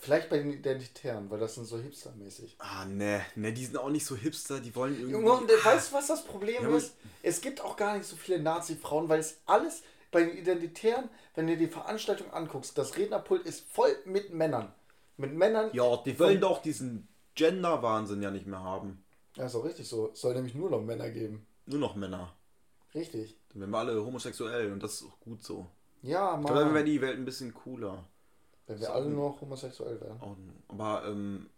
Vielleicht 0.01 0.29
bei 0.29 0.39
den 0.39 0.53
Identitären, 0.53 1.31
weil 1.31 1.39
das 1.39 1.55
sind 1.55 1.65
so 1.65 1.79
hipstermäßig. 1.79 2.57
Ah, 2.59 2.85
ne, 2.85 3.25
ne, 3.35 3.53
die 3.53 3.65
sind 3.65 3.77
auch 3.77 3.91
nicht 3.91 4.05
so 4.05 4.17
hipster, 4.17 4.61
die 4.61 4.75
wollen 4.75 4.95
irgendwie. 4.95 5.13
Junge, 5.13 5.33
und, 5.33 5.49
weißt 5.49 5.91
du, 5.91 5.97
was 5.97 6.07
das 6.07 6.25
Problem 6.25 6.63
ja, 6.63 6.77
ist? 6.77 6.95
Es 7.23 7.41
gibt 7.41 7.61
auch 7.61 7.77
gar 7.77 7.97
nicht 7.97 8.07
so 8.07 8.17
viele 8.17 8.41
Nazi-Frauen, 8.41 9.09
weil 9.09 9.21
es 9.21 9.39
alles 9.47 9.83
bei 10.11 10.23
den 10.23 10.37
Identitären, 10.37 11.09
wenn 11.35 11.47
du 11.47 11.57
die 11.57 11.67
Veranstaltung 11.67 12.31
anguckst, 12.33 12.77
das 12.79 12.97
Rednerpult 12.97 13.45
ist 13.45 13.69
voll 13.71 13.95
mit 14.05 14.33
Männern. 14.33 14.73
Mit 15.17 15.35
Männern. 15.35 15.71
Ja, 15.73 15.97
die 15.97 16.19
wollen 16.19 16.41
doch 16.41 16.63
diesen 16.63 17.09
Gender-Wahnsinn 17.35 18.23
ja 18.23 18.31
nicht 18.31 18.47
mehr 18.47 18.63
haben. 18.63 19.05
Ja, 19.37 19.47
ist 19.47 19.55
auch 19.55 19.65
richtig 19.65 19.89
so. 19.89 20.11
Es 20.13 20.21
soll 20.21 20.35
nämlich 20.35 20.55
nur 20.55 20.71
noch 20.71 20.81
Männer 20.81 21.11
geben. 21.11 21.47
Nur 21.69 21.81
noch 21.81 21.97
Männer. 21.97 22.33
Richtig. 22.95 23.37
Dann 23.51 23.61
wären 23.61 23.71
wir 23.71 23.79
alle 23.79 24.05
homosexuell 24.05 24.73
und 24.73 24.83
das 24.83 24.95
ist 24.95 25.05
auch 25.07 25.21
gut 25.21 25.45
so. 25.45 25.69
Ja, 26.03 26.31
Mann. 26.31 26.41
Ich 26.41 26.47
glaube, 26.47 26.61
dann 26.61 26.75
wäre 26.75 26.85
die 26.85 27.03
Welt 27.03 27.19
ein 27.19 27.25
bisschen 27.25 27.53
cooler. 27.53 28.05
Wenn 28.67 28.79
wir 28.81 28.87
so, 28.87 28.93
alle 28.93 29.11
nur 29.11 29.41
homosexuell 29.41 30.01
wären. 30.01 30.21
Auch, 30.21 30.37
aber 30.69 31.05
ähm, 31.07 31.51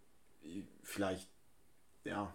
vielleicht, 0.82 1.28
ja. 2.04 2.34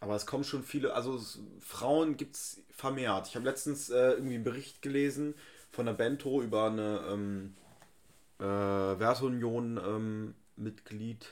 Aber 0.00 0.14
es 0.14 0.26
kommen 0.26 0.44
schon 0.44 0.62
viele, 0.62 0.94
also 0.94 1.16
es, 1.16 1.40
Frauen 1.58 2.16
gibt 2.16 2.36
es 2.36 2.62
vermehrt. 2.70 3.26
Ich 3.26 3.34
habe 3.34 3.44
letztens 3.44 3.90
äh, 3.90 4.12
irgendwie 4.12 4.36
einen 4.36 4.44
Bericht 4.44 4.80
gelesen 4.80 5.34
von 5.70 5.86
der 5.86 5.94
Bento 5.94 6.40
über 6.40 6.66
eine 6.66 7.00
ähm, 7.10 7.56
äh, 8.38 8.44
Werteunion-Mitglied. 8.44 11.24
Ähm, 11.24 11.30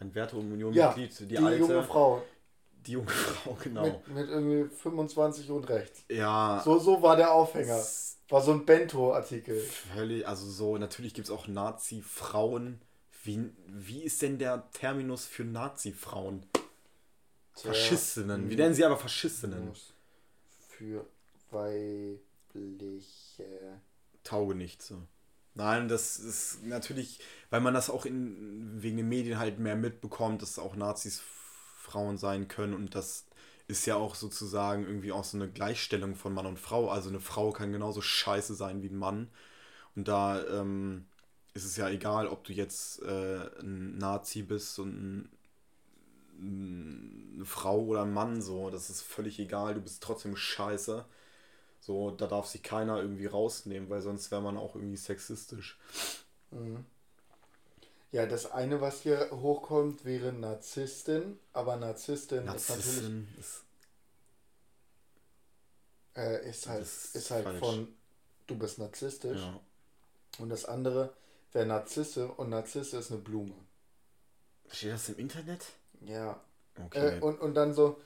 ein 0.00 0.14
Werteunion-Mitglied, 0.14 1.20
ja, 1.20 1.26
die, 1.26 1.26
die 1.26 1.38
alte. 1.38 1.58
junge 1.58 1.82
Frau. 1.82 2.22
Die 2.88 2.92
junge 2.92 3.10
Frau, 3.10 3.54
genau. 3.62 3.84
Mit, 3.84 4.08
mit, 4.08 4.28
irgendwie 4.30 4.74
25 4.74 5.50
und 5.50 5.68
rechts. 5.68 6.04
Ja. 6.08 6.62
So, 6.64 6.78
so 6.78 7.02
war 7.02 7.16
der 7.16 7.34
Aufhänger. 7.34 7.84
War 8.30 8.40
so 8.40 8.52
ein 8.52 8.64
Bento-Artikel. 8.64 9.60
Völlig, 9.60 10.26
also 10.26 10.50
so, 10.50 10.78
natürlich 10.78 11.12
gibt 11.12 11.28
es 11.28 11.30
auch 11.30 11.46
Nazi-Frauen. 11.48 12.80
Wie, 13.24 13.50
wie 13.66 14.02
ist 14.02 14.22
denn 14.22 14.38
der 14.38 14.70
Terminus 14.72 15.26
für 15.26 15.44
Nazi-Frauen? 15.44 16.46
Faschistinnen. 17.52 18.48
Wie 18.48 18.56
nennen 18.56 18.74
sie 18.74 18.86
aber 18.86 18.96
Faschistinnen? 18.96 19.70
Für 20.68 21.04
weibliche. 21.50 22.22
Tauge 24.24 24.54
nicht 24.54 24.82
so. 24.82 24.96
Nein, 25.54 25.88
das 25.88 26.18
ist 26.18 26.64
natürlich, 26.64 27.20
weil 27.50 27.60
man 27.60 27.74
das 27.74 27.90
auch 27.90 28.06
in, 28.06 28.82
wegen 28.82 28.96
den 28.96 29.10
Medien 29.10 29.38
halt 29.38 29.58
mehr 29.58 29.76
mitbekommt, 29.76 30.40
dass 30.40 30.58
auch 30.58 30.74
Nazis 30.74 31.20
Frauen 31.88 32.18
sein 32.18 32.48
können 32.48 32.74
und 32.74 32.94
das 32.94 33.26
ist 33.68 33.86
ja 33.86 33.96
auch 33.96 34.14
sozusagen 34.14 34.84
irgendwie 34.84 35.12
auch 35.12 35.24
so 35.24 35.36
eine 35.36 35.48
Gleichstellung 35.48 36.14
von 36.14 36.32
Mann 36.32 36.46
und 36.46 36.58
Frau. 36.58 36.88
Also 36.90 37.10
eine 37.10 37.20
Frau 37.20 37.52
kann 37.52 37.72
genauso 37.72 38.00
scheiße 38.00 38.54
sein 38.54 38.82
wie 38.82 38.88
ein 38.88 38.96
Mann. 38.96 39.28
Und 39.94 40.08
da 40.08 40.42
ähm, 40.48 41.06
ist 41.52 41.64
es 41.64 41.76
ja 41.76 41.88
egal, 41.90 42.28
ob 42.28 42.44
du 42.44 42.52
jetzt 42.54 43.02
äh, 43.02 43.60
ein 43.60 43.98
Nazi 43.98 44.42
bist 44.42 44.78
und 44.78 45.28
ein, 46.40 47.36
eine 47.36 47.44
Frau 47.44 47.80
oder 47.80 48.02
ein 48.02 48.12
Mann 48.12 48.40
so. 48.40 48.70
Das 48.70 48.88
ist 48.88 49.02
völlig 49.02 49.38
egal, 49.38 49.74
du 49.74 49.82
bist 49.82 50.02
trotzdem 50.02 50.34
scheiße. 50.34 51.04
So, 51.80 52.10
da 52.10 52.26
darf 52.26 52.46
sich 52.46 52.62
keiner 52.62 53.00
irgendwie 53.00 53.26
rausnehmen, 53.26 53.90
weil 53.90 54.00
sonst 54.00 54.30
wäre 54.30 54.42
man 54.42 54.56
auch 54.56 54.76
irgendwie 54.76 54.96
sexistisch. 54.96 55.78
Mhm. 56.50 56.84
Ja, 58.10 58.26
das 58.26 58.50
eine, 58.50 58.80
was 58.80 59.02
hier 59.02 59.28
hochkommt, 59.30 60.04
wäre 60.04 60.32
Narzisstin, 60.32 61.38
aber 61.52 61.76
Narzisstin, 61.76 62.46
Narzisstin 62.46 62.84
ist 62.86 62.96
natürlich. 62.96 63.38
Ist, 63.38 63.64
äh, 66.16 66.48
ist 66.48 66.68
halt, 66.68 66.82
ist, 66.82 67.14
ist 67.14 67.30
halt 67.30 67.58
von 67.58 67.88
du 68.48 68.56
bist 68.56 68.78
narzisstisch. 68.78 69.40
Ja. 69.40 69.60
Und 70.38 70.48
das 70.48 70.64
andere 70.64 71.12
wäre 71.52 71.66
Narzisse 71.66 72.28
und 72.28 72.50
Narzisse 72.50 72.98
ist 72.98 73.12
eine 73.12 73.20
Blume. 73.20 73.54
Steht 74.70 74.92
das 74.92 75.08
im 75.08 75.18
Internet? 75.18 75.64
Ja. 76.00 76.40
Okay. 76.86 77.18
Äh, 77.18 77.20
und, 77.20 77.40
und 77.40 77.54
dann 77.54 77.72
so, 77.74 78.00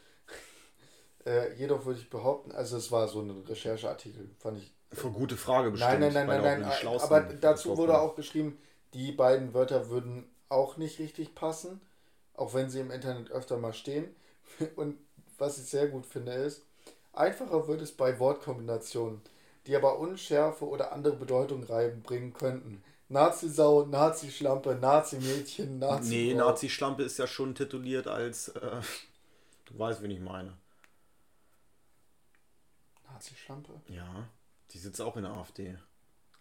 äh, 1.27 1.55
jedoch 1.55 1.85
würde 1.85 2.01
ich 2.01 2.11
behaupten, 2.11 2.53
also 2.53 2.77
es 2.77 2.91
war 2.91 3.09
so 3.09 3.21
ein 3.21 3.31
Rechercheartikel, 3.31 4.31
fand 4.38 4.59
ich. 4.59 4.73
Für 4.93 5.11
gute 5.11 5.37
Frage 5.38 5.71
bestimmt. 5.71 6.01
Nein, 6.01 6.12
nein, 6.12 6.27
nein, 6.27 6.43
nein, 6.43 6.61
nein. 6.61 7.01
Aber 7.01 7.23
dazu 7.23 7.77
wurde 7.79 7.99
auch 7.99 8.15
geschrieben, 8.15 8.59
die 8.94 9.12
beiden 9.12 9.55
Wörter 9.55 9.88
würden 9.88 10.28
auch 10.48 10.76
nicht 10.76 10.98
richtig 10.98 11.35
passen, 11.35 11.81
auch 12.35 12.55
wenn 12.55 12.70
sie 12.70 12.81
im 12.81 12.90
Internet 12.90 13.31
öfter 13.31 13.59
mal 13.59 13.72
stehen. 13.72 14.14
Und 14.76 14.98
was 15.38 15.59
ich 15.59 15.64
sehr 15.64 15.88
gut 15.88 16.07
finde 16.07 16.33
ist, 16.33 16.62
einfacher 17.12 17.66
wird 17.68 17.81
es 17.81 17.92
bei 17.92 18.18
Wortkombinationen, 18.18 19.20
die 19.66 19.76
aber 19.76 19.98
Unschärfe 19.98 20.66
oder 20.66 20.92
andere 20.92 21.16
Bedeutung 21.16 21.64
reinbringen 21.64 22.33
könnten. 22.35 22.83
Nazi-Sau, 23.09 23.85
Nazi-Schlampe, 23.87 24.74
Nazi-Mädchen, 24.76 25.78
Nazi. 25.78 26.09
Nee, 26.09 26.35
Nazi-Schlampe 26.35 27.02
ist 27.02 27.18
ja 27.18 27.26
schon 27.26 27.55
tituliert 27.55 28.07
als. 28.07 28.48
Äh, 28.48 28.81
du 29.66 29.78
weißt, 29.78 30.02
wen 30.02 30.11
ich 30.11 30.20
meine. 30.20 30.57
Nazi-Schlampe? 33.11 33.72
Ja, 33.88 34.28
die 34.70 34.78
sitzt 34.78 35.00
auch 35.02 35.16
in 35.16 35.24
der 35.24 35.33
AfD. 35.33 35.76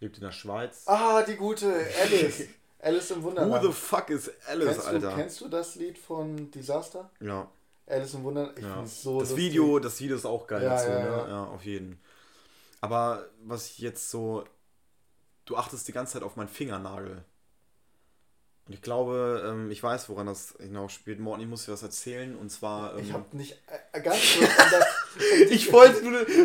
Lebt 0.02 0.16
in 0.16 0.24
der 0.24 0.32
Schweiz. 0.32 0.82
Ah, 0.86 1.22
die 1.22 1.36
gute 1.36 1.72
Alice. 2.02 2.48
Alice 2.80 3.12
im 3.12 3.22
Wunderland. 3.22 3.62
Who 3.62 3.68
the 3.68 3.72
fuck 3.72 4.10
is 4.10 4.28
Alice, 4.48 4.70
kennst 4.70 4.88
Alter? 4.88 5.10
Du, 5.10 5.16
kennst 5.16 5.40
du 5.40 5.48
das 5.48 5.76
Lied 5.76 5.96
von 5.96 6.50
Disaster? 6.50 7.08
Ja. 7.20 7.48
Alice 7.86 8.14
im 8.14 8.24
Wunderland, 8.24 8.58
ich 8.58 8.64
ja. 8.64 8.74
finde 8.74 8.88
so 8.88 9.20
Das 9.20 9.36
Video, 9.36 9.78
das 9.78 10.00
Video 10.00 10.16
ist 10.16 10.24
auch 10.24 10.48
geil 10.48 10.64
ja, 10.64 10.70
dazu, 10.70 10.90
ja, 10.90 10.98
ne? 10.98 11.04
ja. 11.04 11.28
ja, 11.28 11.44
auf 11.44 11.64
jeden. 11.64 12.00
Aber 12.80 13.28
was 13.44 13.70
ich 13.70 13.78
jetzt 13.78 14.10
so. 14.10 14.44
Du 15.44 15.56
achtest 15.56 15.86
die 15.86 15.92
ganze 15.92 16.14
Zeit 16.14 16.24
auf 16.24 16.34
meinen 16.34 16.48
Fingernagel. 16.48 17.24
Und 18.66 18.74
ich 18.74 18.82
glaube, 18.82 19.44
ähm, 19.46 19.70
ich 19.70 19.82
weiß, 19.82 20.08
woran 20.08 20.26
das 20.26 20.54
genau 20.58 20.88
spielt. 20.88 21.20
Morten, 21.20 21.42
ich 21.42 21.48
muss 21.48 21.66
dir 21.66 21.72
was 21.72 21.82
erzählen. 21.84 22.34
Und 22.34 22.50
zwar. 22.50 22.94
Ähm, 22.96 23.04
ich 23.04 23.12
habe 23.12 23.36
nicht 23.36 23.56
äh, 23.92 24.00
ganz 24.00 24.18
kurz. 24.36 24.50
ich 25.50 25.72
wollte 25.72 26.04
nur. 26.04 26.28
Ich, 26.28 26.36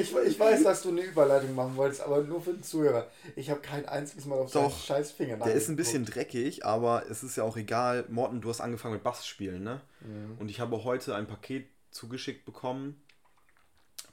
ich, 0.00 0.16
ich, 0.16 0.38
weiß, 0.38 0.62
dass 0.62 0.82
du 0.82 0.90
eine 0.90 1.02
Überleitung 1.02 1.54
machen 1.54 1.76
wolltest, 1.76 2.02
aber 2.02 2.22
nur 2.22 2.40
für 2.40 2.52
den 2.52 2.62
Zuhörer. 2.62 3.08
Ich 3.34 3.50
habe 3.50 3.60
kein 3.60 3.86
einziges 3.86 4.24
Mal 4.26 4.38
auf 4.38 4.52
Doch, 4.52 4.70
seinen 4.70 4.98
scheiß 4.98 5.12
Finger 5.12 5.36
Der 5.38 5.54
ist 5.54 5.68
ein 5.68 5.76
bisschen 5.76 6.04
dreckig, 6.04 6.64
aber 6.64 7.04
es 7.10 7.22
ist 7.22 7.36
ja 7.36 7.44
auch 7.44 7.56
egal. 7.56 8.04
Morten, 8.08 8.40
du 8.40 8.48
hast 8.48 8.60
angefangen 8.60 8.94
mit 8.94 9.02
Bass 9.02 9.26
spielen, 9.26 9.62
ne? 9.62 9.80
Mhm. 10.00 10.38
Und 10.38 10.48
ich 10.48 10.60
habe 10.60 10.84
heute 10.84 11.14
ein 11.14 11.26
Paket 11.26 11.66
zugeschickt 11.90 12.44
bekommen. 12.44 13.00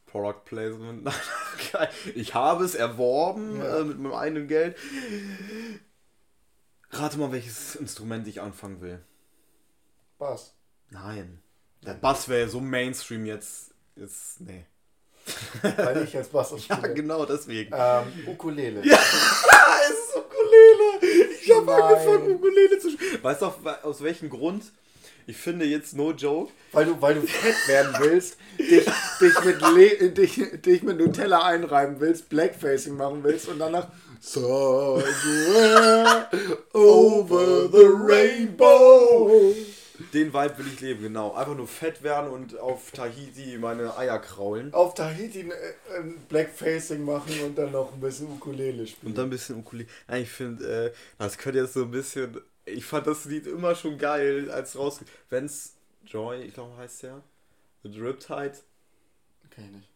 Product 0.06 0.46
Placement. 0.46 1.10
ich 2.16 2.36
habe 2.36 2.64
es 2.64 2.76
erworben 2.76 3.58
ja. 3.58 3.80
äh, 3.80 3.84
mit 3.84 4.00
meinem 4.00 4.14
eigenen 4.14 4.48
Geld. 4.48 4.78
Rate 6.92 7.18
mal, 7.18 7.32
welches 7.32 7.76
Instrument 7.76 8.28
ich 8.28 8.40
anfangen 8.40 8.82
will. 8.82 9.04
Bass. 10.20 10.54
Nein. 10.92 11.42
Der 11.86 11.96
Bass 11.96 12.30
wäre 12.30 12.48
so 12.48 12.62
Mainstream 12.62 13.26
jetzt. 13.26 13.73
Ist, 13.96 14.42
nee. 14.42 14.66
Weil 15.62 16.04
ich 16.04 16.14
jetzt 16.14 16.32
Bass 16.32 16.50
spiele. 16.50 16.80
Ja, 16.82 16.88
genau, 16.88 17.26
deswegen. 17.26 17.74
Ähm, 17.76 18.04
Ukulele. 18.28 18.82
Ja, 18.86 18.98
es 19.84 19.92
ist 19.92 20.16
Ukulele. 20.16 21.34
Ich 21.42 21.52
habe 21.56 21.76
angefangen, 21.76 22.36
Ukulele 22.36 22.80
zu 22.80 22.92
spielen. 22.92 23.24
Weißt 23.24 23.42
du, 23.42 23.52
aus 23.84 24.02
welchem 24.02 24.30
Grund? 24.30 24.72
Ich 25.26 25.38
finde 25.38 25.66
jetzt 25.66 25.96
no 25.96 26.12
joke. 26.12 26.52
Weil 26.74 26.86
du, 26.86 27.02
weil 27.02 27.16
du 27.16 27.22
fett 27.22 27.68
werden 27.68 27.96
willst, 28.00 28.38
dich, 28.60 28.86
dich, 29.22 29.46
mit 29.46 29.62
Le 29.62 30.10
dich, 30.10 30.42
dich 30.62 30.84
mit 30.84 30.98
Nutella 30.98 31.44
einreiben 31.44 32.00
willst, 32.00 32.28
Blackfacing 32.30 32.98
machen 32.98 33.24
willst 33.24 33.48
und 33.48 33.60
danach 33.60 33.88
Somewhere 34.20 35.04
over 36.74 37.68
the 37.70 37.86
rainbow. 37.86 39.54
Den 40.14 40.34
Vibe 40.34 40.58
will 40.58 40.68
ich 40.68 40.82
leben, 40.82 41.04
genau. 41.04 41.34
Einfach 41.34 41.56
nur 41.56 41.68
fett 41.68 42.04
werden 42.04 42.32
und 42.32 42.58
auf 42.60 42.92
Tahiti 42.92 43.58
meine 43.58 43.98
Eier 43.98 44.20
kraulen. 44.20 44.74
Auf 44.74 44.94
Tahiti 44.94 45.42
ein 45.42 45.52
äh, 45.52 46.14
Blackfacing 46.30 47.04
machen 47.04 47.40
und 47.46 47.58
dann 47.58 47.72
noch 47.72 47.94
ein 47.94 48.00
bisschen 48.00 48.28
Ukulele 48.28 48.88
spielen. 48.88 49.12
Und 49.12 49.18
dann 49.18 49.28
ein 49.28 49.32
bisschen 49.32 49.58
Ukulele. 49.58 49.90
Nein, 50.08 50.24
ich 50.24 50.30
finde, 50.30 50.88
äh, 50.88 50.94
das 51.18 51.38
könnte 51.38 51.60
jetzt 51.60 51.74
so 51.74 51.84
ein 51.84 51.92
bisschen. 51.92 52.40
Ich 52.66 52.86
fand 52.86 53.08
das 53.08 53.26
Lied 53.26 53.48
immer 53.48 53.76
schon 53.76 53.98
geil, 53.98 54.50
als 54.52 54.78
raus. 54.78 55.00
Wenn's 55.30 55.74
Joy, 56.06 56.44
ich 56.44 56.54
glaube, 56.54 56.76
heißt 56.78 57.04
der. 57.04 57.22
The 57.84 58.00
Riptide. 58.00 58.54
Okay, 59.46 59.68
nicht. 59.72 59.90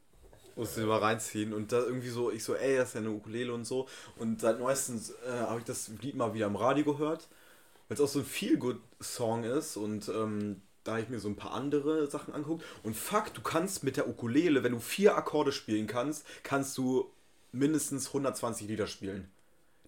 Musste 0.55 0.81
mal 0.85 0.97
reinziehen 0.97 1.53
und 1.53 1.71
da 1.71 1.79
irgendwie 1.79 2.09
so, 2.09 2.31
ich 2.31 2.43
so, 2.43 2.55
ey, 2.55 2.77
das 2.77 2.89
ist 2.89 2.93
ja 2.95 3.01
eine 3.01 3.11
Ukulele 3.11 3.53
und 3.53 3.65
so. 3.65 3.87
Und 4.17 4.41
seit 4.41 4.59
neuestens 4.59 5.11
äh, 5.11 5.31
habe 5.31 5.59
ich 5.59 5.65
das 5.65 5.89
Lied 6.01 6.15
mal 6.15 6.33
wieder 6.33 6.47
im 6.47 6.55
Radio 6.55 6.83
gehört, 6.83 7.27
weil 7.87 7.95
es 7.95 8.01
auch 8.01 8.07
so 8.07 8.19
ein 8.19 8.25
Feel-Good-Song 8.25 9.43
ist 9.43 9.77
und 9.77 10.09
ähm, 10.09 10.61
da 10.83 10.93
habe 10.93 11.01
ich 11.01 11.09
mir 11.09 11.19
so 11.19 11.27
ein 11.27 11.35
paar 11.35 11.51
andere 11.51 12.07
Sachen 12.07 12.33
angeguckt. 12.33 12.63
Und 12.81 12.95
fuck, 12.95 13.33
du 13.33 13.41
kannst 13.41 13.83
mit 13.83 13.97
der 13.97 14.07
Ukulele, 14.07 14.63
wenn 14.63 14.71
du 14.71 14.79
vier 14.79 15.17
Akkorde 15.17 15.51
spielen 15.51 15.85
kannst, 15.85 16.25
kannst 16.43 16.77
du 16.77 17.11
mindestens 17.51 18.07
120 18.07 18.67
Lieder 18.67 18.87
spielen. 18.87 19.29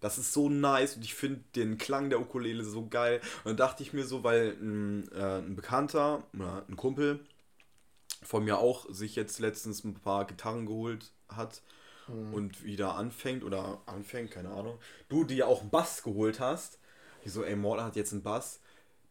Das 0.01 0.17
ist 0.17 0.33
so 0.33 0.49
nice 0.49 0.95
und 0.95 1.03
ich 1.03 1.13
finde 1.13 1.41
den 1.55 1.77
Klang 1.77 2.09
der 2.09 2.19
Ukulele 2.19 2.63
so 2.63 2.87
geil. 2.87 3.21
Und 3.43 3.51
dann 3.51 3.57
dachte 3.57 3.83
ich 3.83 3.93
mir 3.93 4.05
so, 4.05 4.23
weil 4.23 4.55
ein, 4.61 5.09
äh, 5.11 5.39
ein 5.39 5.55
Bekannter 5.55 6.23
oder 6.33 6.65
ein 6.69 6.75
Kumpel 6.75 7.19
von 8.21 8.43
mir 8.43 8.59
auch 8.59 8.85
sich 8.89 9.15
jetzt 9.15 9.39
letztens 9.39 9.83
ein 9.83 9.93
paar 9.93 10.25
Gitarren 10.25 10.65
geholt 10.65 11.11
hat 11.29 11.61
mhm. 12.07 12.33
und 12.33 12.63
wieder 12.63 12.95
anfängt 12.95 13.43
oder 13.43 13.81
anfängt, 13.85 14.31
keine 14.31 14.49
Ahnung. 14.49 14.77
Du, 15.09 15.23
die 15.23 15.37
ja 15.37 15.45
auch 15.45 15.61
einen 15.61 15.69
Bass 15.69 16.03
geholt 16.03 16.39
hast, 16.39 16.79
die 17.23 17.29
so, 17.29 17.43
ey, 17.43 17.55
Morten 17.55 17.83
hat 17.83 17.95
jetzt 17.95 18.13
einen 18.13 18.23
Bass. 18.23 18.61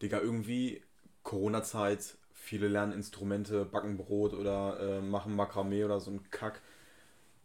Digga, 0.02 0.20
irgendwie 0.20 0.82
Corona-Zeit, 1.22 2.16
viele 2.32 2.68
lernen 2.68 2.92
Instrumente, 2.92 3.64
backen 3.64 3.96
Brot 3.96 4.34
oder 4.34 4.78
äh, 4.80 5.00
machen 5.00 5.34
Makramee 5.34 5.84
oder 5.84 6.00
so 6.00 6.10
ein 6.12 6.30
Kack 6.30 6.62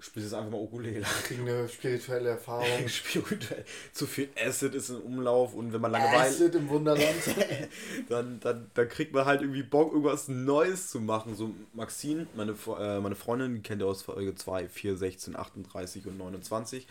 spielst 0.04 0.32
jetzt 0.32 0.34
einfach 0.38 0.52
mal 0.52 0.62
Ukulele. 0.62 1.06
Kriegen 1.24 1.48
eine 1.48 1.70
spirituelle 1.70 2.30
Erfahrung. 2.30 2.68
Spirituell. 2.88 3.64
Zu 3.94 4.06
viel 4.06 4.30
Acid 4.36 4.76
ist 4.76 4.90
im 4.90 5.02
Umlauf 5.02 5.54
und 5.54 5.72
wenn 5.72 5.82
man 5.82 5.92
Langeweile. 5.92 6.30
Acid 6.30 6.56
im 6.56 6.70
Wunderland. 6.70 7.16
dann, 8.10 8.40
dann, 8.42 8.70
dann 8.74 8.90
kriegt 8.90 9.14
man 9.14 9.26
halt 9.26 9.42
irgendwie 9.42 9.64
Bock, 9.64 9.92
irgendwas 9.92 10.28
Neues 10.28 10.90
zu 10.90 11.00
machen. 11.00 11.36
So 11.36 11.52
Maxine, 11.74 12.28
meine, 12.36 12.52
äh, 12.52 13.00
meine 13.00 13.16
Freundin, 13.16 13.56
die 13.56 13.62
kennt 13.62 13.82
ihr 13.82 13.88
aus 13.88 14.02
Folge 14.02 14.36
2, 14.36 14.68
4, 14.68 14.98
16, 14.98 15.36
38 15.36 16.06
und 16.06 16.18
29. 16.18 16.88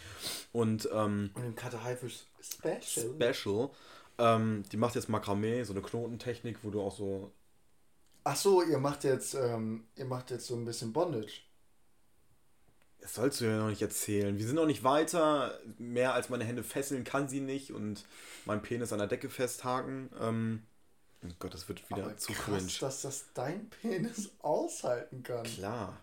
Und, 0.52 0.88
ähm, 0.92 1.30
und 1.34 1.44
im 1.44 1.54
Kata 1.54 1.82
Haifisch 1.82 2.24
Special. 2.40 3.14
Special. 3.14 3.70
Ähm, 4.18 4.64
die 4.72 4.76
macht 4.76 4.94
jetzt 4.94 5.08
Makramee, 5.08 5.64
so 5.64 5.72
eine 5.72 5.82
Knotentechnik, 5.82 6.58
wo 6.62 6.70
du 6.70 6.80
auch 6.80 6.96
so. 6.96 7.30
Ach 8.24 8.36
so, 8.36 8.62
ihr 8.62 8.78
macht 8.78 9.04
jetzt, 9.04 9.34
ähm, 9.34 9.84
ihr 9.96 10.04
macht 10.04 10.30
jetzt 10.30 10.46
so 10.46 10.54
ein 10.54 10.64
bisschen 10.64 10.92
Bondage. 10.92 11.42
Das 13.02 13.14
sollst 13.14 13.40
du 13.40 13.46
ja 13.46 13.58
noch 13.58 13.68
nicht 13.68 13.82
erzählen. 13.82 14.38
Wir 14.38 14.46
sind 14.46 14.54
noch 14.54 14.66
nicht 14.66 14.84
weiter. 14.84 15.58
Mehr 15.76 16.14
als 16.14 16.28
meine 16.28 16.44
Hände 16.44 16.62
fesseln 16.62 17.02
kann 17.02 17.28
sie 17.28 17.40
nicht 17.40 17.72
und 17.72 18.06
mein 18.44 18.62
Penis 18.62 18.92
an 18.92 19.00
der 19.00 19.08
Decke 19.08 19.28
festhaken. 19.28 20.08
Ähm, 20.20 20.62
oh 21.24 21.32
Gott, 21.40 21.52
das 21.52 21.68
wird 21.68 21.90
wieder 21.90 22.04
Aber 22.04 22.16
zu 22.16 22.32
krass, 22.32 22.44
cringe. 22.44 22.72
dass 22.80 23.02
das 23.02 23.24
dein 23.34 23.68
Penis 23.70 24.30
aushalten 24.38 25.24
kann. 25.24 25.42
Klar. 25.42 26.00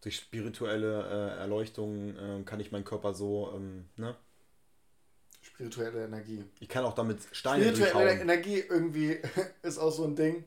Durch 0.00 0.16
spirituelle 0.16 1.02
äh, 1.36 1.38
Erleuchtung 1.40 2.16
äh, 2.16 2.42
kann 2.44 2.58
ich 2.58 2.72
meinen 2.72 2.84
Körper 2.84 3.12
so, 3.12 3.52
ähm, 3.54 3.84
ne? 3.96 4.16
Spirituelle 5.42 6.06
Energie. 6.06 6.42
Ich 6.58 6.70
kann 6.70 6.86
auch 6.86 6.94
damit 6.94 7.18
Steine 7.32 7.74
Spirituelle. 7.76 8.12
Energie 8.18 8.60
irgendwie 8.60 9.20
ist 9.62 9.76
auch 9.76 9.92
so 9.92 10.04
ein 10.04 10.16
Ding. 10.16 10.44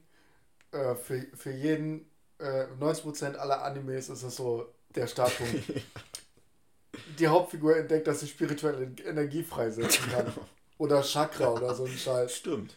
Äh, 0.72 0.96
für, 0.96 1.22
für 1.36 1.52
jeden, 1.52 2.10
äh, 2.40 2.66
90% 2.80 3.36
aller 3.36 3.64
Animes 3.64 4.10
ist 4.10 4.24
es 4.24 4.36
so, 4.36 4.74
der 4.98 5.08
Startpunkt. 5.08 5.64
die 7.20 7.28
Hauptfigur 7.28 7.78
entdeckt, 7.78 8.08
dass 8.08 8.20
sie 8.20 8.28
spirituelle 8.28 8.92
Energie 9.06 9.44
freisetzen 9.44 10.10
kann. 10.12 10.32
oder 10.78 11.02
Chakra 11.02 11.54
oder 11.54 11.74
so 11.74 11.86
ein 11.86 11.92
Scheiß. 11.92 12.36
Stimmt. 12.36 12.76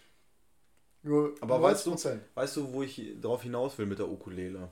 Nur 1.03 1.35
Aber 1.41 1.63
weißt 1.63 1.87
du, 1.87 1.97
weißt 2.35 2.57
du, 2.57 2.73
wo 2.73 2.83
ich 2.83 3.15
darauf 3.21 3.43
hinaus 3.43 3.79
will 3.79 3.87
mit 3.87 3.99
der 3.99 4.09
Ukulele? 4.09 4.69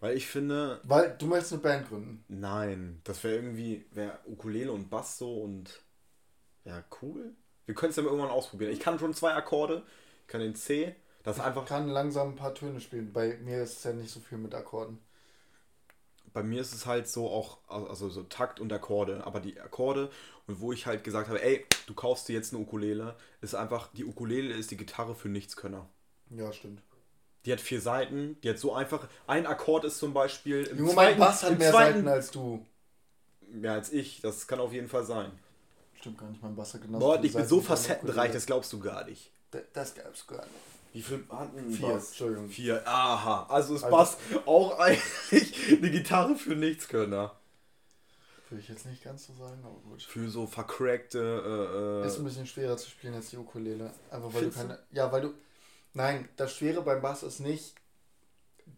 Weil 0.00 0.16
ich 0.16 0.26
finde. 0.26 0.80
Weil 0.84 1.16
du 1.18 1.26
möchtest 1.26 1.52
eine 1.54 1.62
Band 1.62 1.88
gründen. 1.88 2.24
Nein, 2.28 3.00
das 3.04 3.22
wäre 3.24 3.36
irgendwie, 3.36 3.86
wäre 3.92 4.18
Ukulele 4.26 4.72
und 4.72 4.90
Bass 4.90 5.18
so 5.18 5.42
und. 5.42 5.82
Ja, 6.64 6.84
cool. 7.02 7.32
Wir 7.66 7.74
können 7.74 7.90
es 7.90 7.96
ja 7.96 8.02
irgendwann 8.02 8.30
ausprobieren. 8.30 8.72
Ich 8.72 8.80
kann 8.80 8.98
schon 8.98 9.14
zwei 9.14 9.34
Akkorde. 9.34 9.82
Ich 10.22 10.28
kann 10.28 10.40
den 10.40 10.54
C. 10.54 10.94
Das 11.22 11.36
ich 11.36 11.42
einfach. 11.42 11.66
kann 11.66 11.88
langsam 11.88 12.30
ein 12.30 12.36
paar 12.36 12.54
Töne 12.54 12.80
spielen. 12.80 13.12
Bei 13.12 13.36
mir 13.38 13.62
ist 13.62 13.78
es 13.78 13.84
ja 13.84 13.92
nicht 13.92 14.10
so 14.10 14.20
viel 14.20 14.38
mit 14.38 14.54
Akkorden 14.54 14.98
bei 16.32 16.42
mir 16.42 16.60
ist 16.60 16.72
es 16.72 16.86
halt 16.86 17.08
so 17.08 17.28
auch, 17.28 17.58
also 17.68 18.08
so 18.08 18.22
Takt 18.22 18.60
und 18.60 18.72
Akkorde, 18.72 19.26
aber 19.26 19.40
die 19.40 19.60
Akkorde 19.60 20.10
und 20.46 20.60
wo 20.60 20.72
ich 20.72 20.86
halt 20.86 21.04
gesagt 21.04 21.28
habe, 21.28 21.42
ey, 21.42 21.64
du 21.86 21.94
kaufst 21.94 22.28
dir 22.28 22.34
jetzt 22.34 22.52
eine 22.52 22.62
Ukulele, 22.62 23.16
ist 23.40 23.54
einfach, 23.54 23.88
die 23.92 24.04
Ukulele 24.04 24.54
ist 24.54 24.70
die 24.70 24.76
Gitarre 24.76 25.14
für 25.14 25.28
Nichtskönner. 25.28 25.88
Ja, 26.30 26.52
stimmt. 26.52 26.82
Die 27.44 27.52
hat 27.52 27.60
vier 27.60 27.80
Seiten, 27.80 28.38
die 28.42 28.50
hat 28.50 28.58
so 28.58 28.74
einfach, 28.74 29.08
ein 29.26 29.46
Akkord 29.46 29.84
ist 29.84 29.98
zum 29.98 30.12
Beispiel 30.12 30.64
im 30.64 30.78
Junge, 30.78 30.92
zweiten, 30.92 31.18
mein 31.18 31.28
Bass 31.28 31.42
hat 31.42 31.58
mehr 31.58 31.70
zweiten, 31.70 31.94
Seiten 31.98 32.08
als 32.08 32.30
du. 32.30 32.66
Mehr 33.50 33.72
als 33.72 33.92
ich, 33.92 34.20
das 34.20 34.46
kann 34.46 34.60
auf 34.60 34.72
jeden 34.72 34.88
Fall 34.88 35.04
sein. 35.04 35.30
Stimmt 36.00 36.18
gar 36.18 36.28
nicht, 36.28 36.42
mein 36.42 36.54
Bass 36.54 36.74
hat 36.74 36.82
genau 36.82 36.98
Boah, 36.98 37.22
ich 37.22 37.32
bin 37.32 37.46
so 37.46 37.60
facettenreich, 37.60 38.32
das 38.32 38.46
glaubst 38.46 38.72
du 38.72 38.80
gar 38.80 39.04
nicht. 39.04 39.30
Das, 39.50 39.62
das 39.72 39.94
glaubst 39.94 40.28
du 40.28 40.34
gar 40.34 40.44
nicht. 40.44 40.54
Wie 40.92 41.02
viel 41.02 41.24
hatten 41.28 41.70
Vier, 41.70 41.88
Bass? 41.88 42.08
Entschuldigung. 42.08 42.48
Vier, 42.48 42.82
aha. 42.86 43.46
Also 43.48 43.74
ist 43.74 43.84
also, 43.84 43.96
Bass 43.96 44.16
auch 44.46 44.78
eigentlich 44.78 45.72
eine 45.78 45.90
Gitarre 45.90 46.34
für 46.34 46.54
Nichtskönner. 46.54 47.34
Würde 48.48 48.62
ich 48.62 48.68
jetzt 48.68 48.86
nicht 48.86 49.04
ganz 49.04 49.26
so 49.26 49.34
sagen, 49.34 49.62
aber 49.62 49.78
gut. 49.80 50.02
Für 50.02 50.28
so 50.30 50.46
vercrackte. 50.46 52.02
Äh, 52.02 52.04
äh 52.04 52.06
ist 52.06 52.18
ein 52.18 52.24
bisschen 52.24 52.46
schwerer 52.46 52.76
zu 52.78 52.88
spielen 52.88 53.14
als 53.14 53.30
die 53.30 53.36
Ukulele. 53.36 53.92
Einfach 54.10 54.32
weil 54.32 54.44
du 54.44 54.50
keine. 54.50 54.78
Ja, 54.90 55.12
weil 55.12 55.20
du. 55.20 55.34
Nein, 55.92 56.28
das 56.36 56.54
Schwere 56.54 56.82
beim 56.82 57.02
Bass 57.02 57.22
ist 57.22 57.40
nicht, 57.40 57.74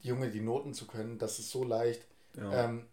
Junge, 0.00 0.30
die 0.30 0.40
Noten 0.40 0.74
zu 0.74 0.86
können. 0.86 1.18
Das 1.18 1.38
ist 1.38 1.50
so 1.50 1.62
leicht. 1.64 2.04
Ja. 2.36 2.64
Ähm, 2.64 2.86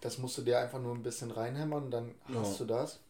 das 0.00 0.18
musst 0.18 0.38
du 0.38 0.42
dir 0.42 0.60
einfach 0.60 0.80
nur 0.80 0.94
ein 0.94 1.02
bisschen 1.02 1.30
reinhämmern 1.30 1.84
und 1.84 1.90
dann 1.90 2.14
ja. 2.28 2.40
hast 2.40 2.60
du 2.60 2.64
das. 2.64 3.00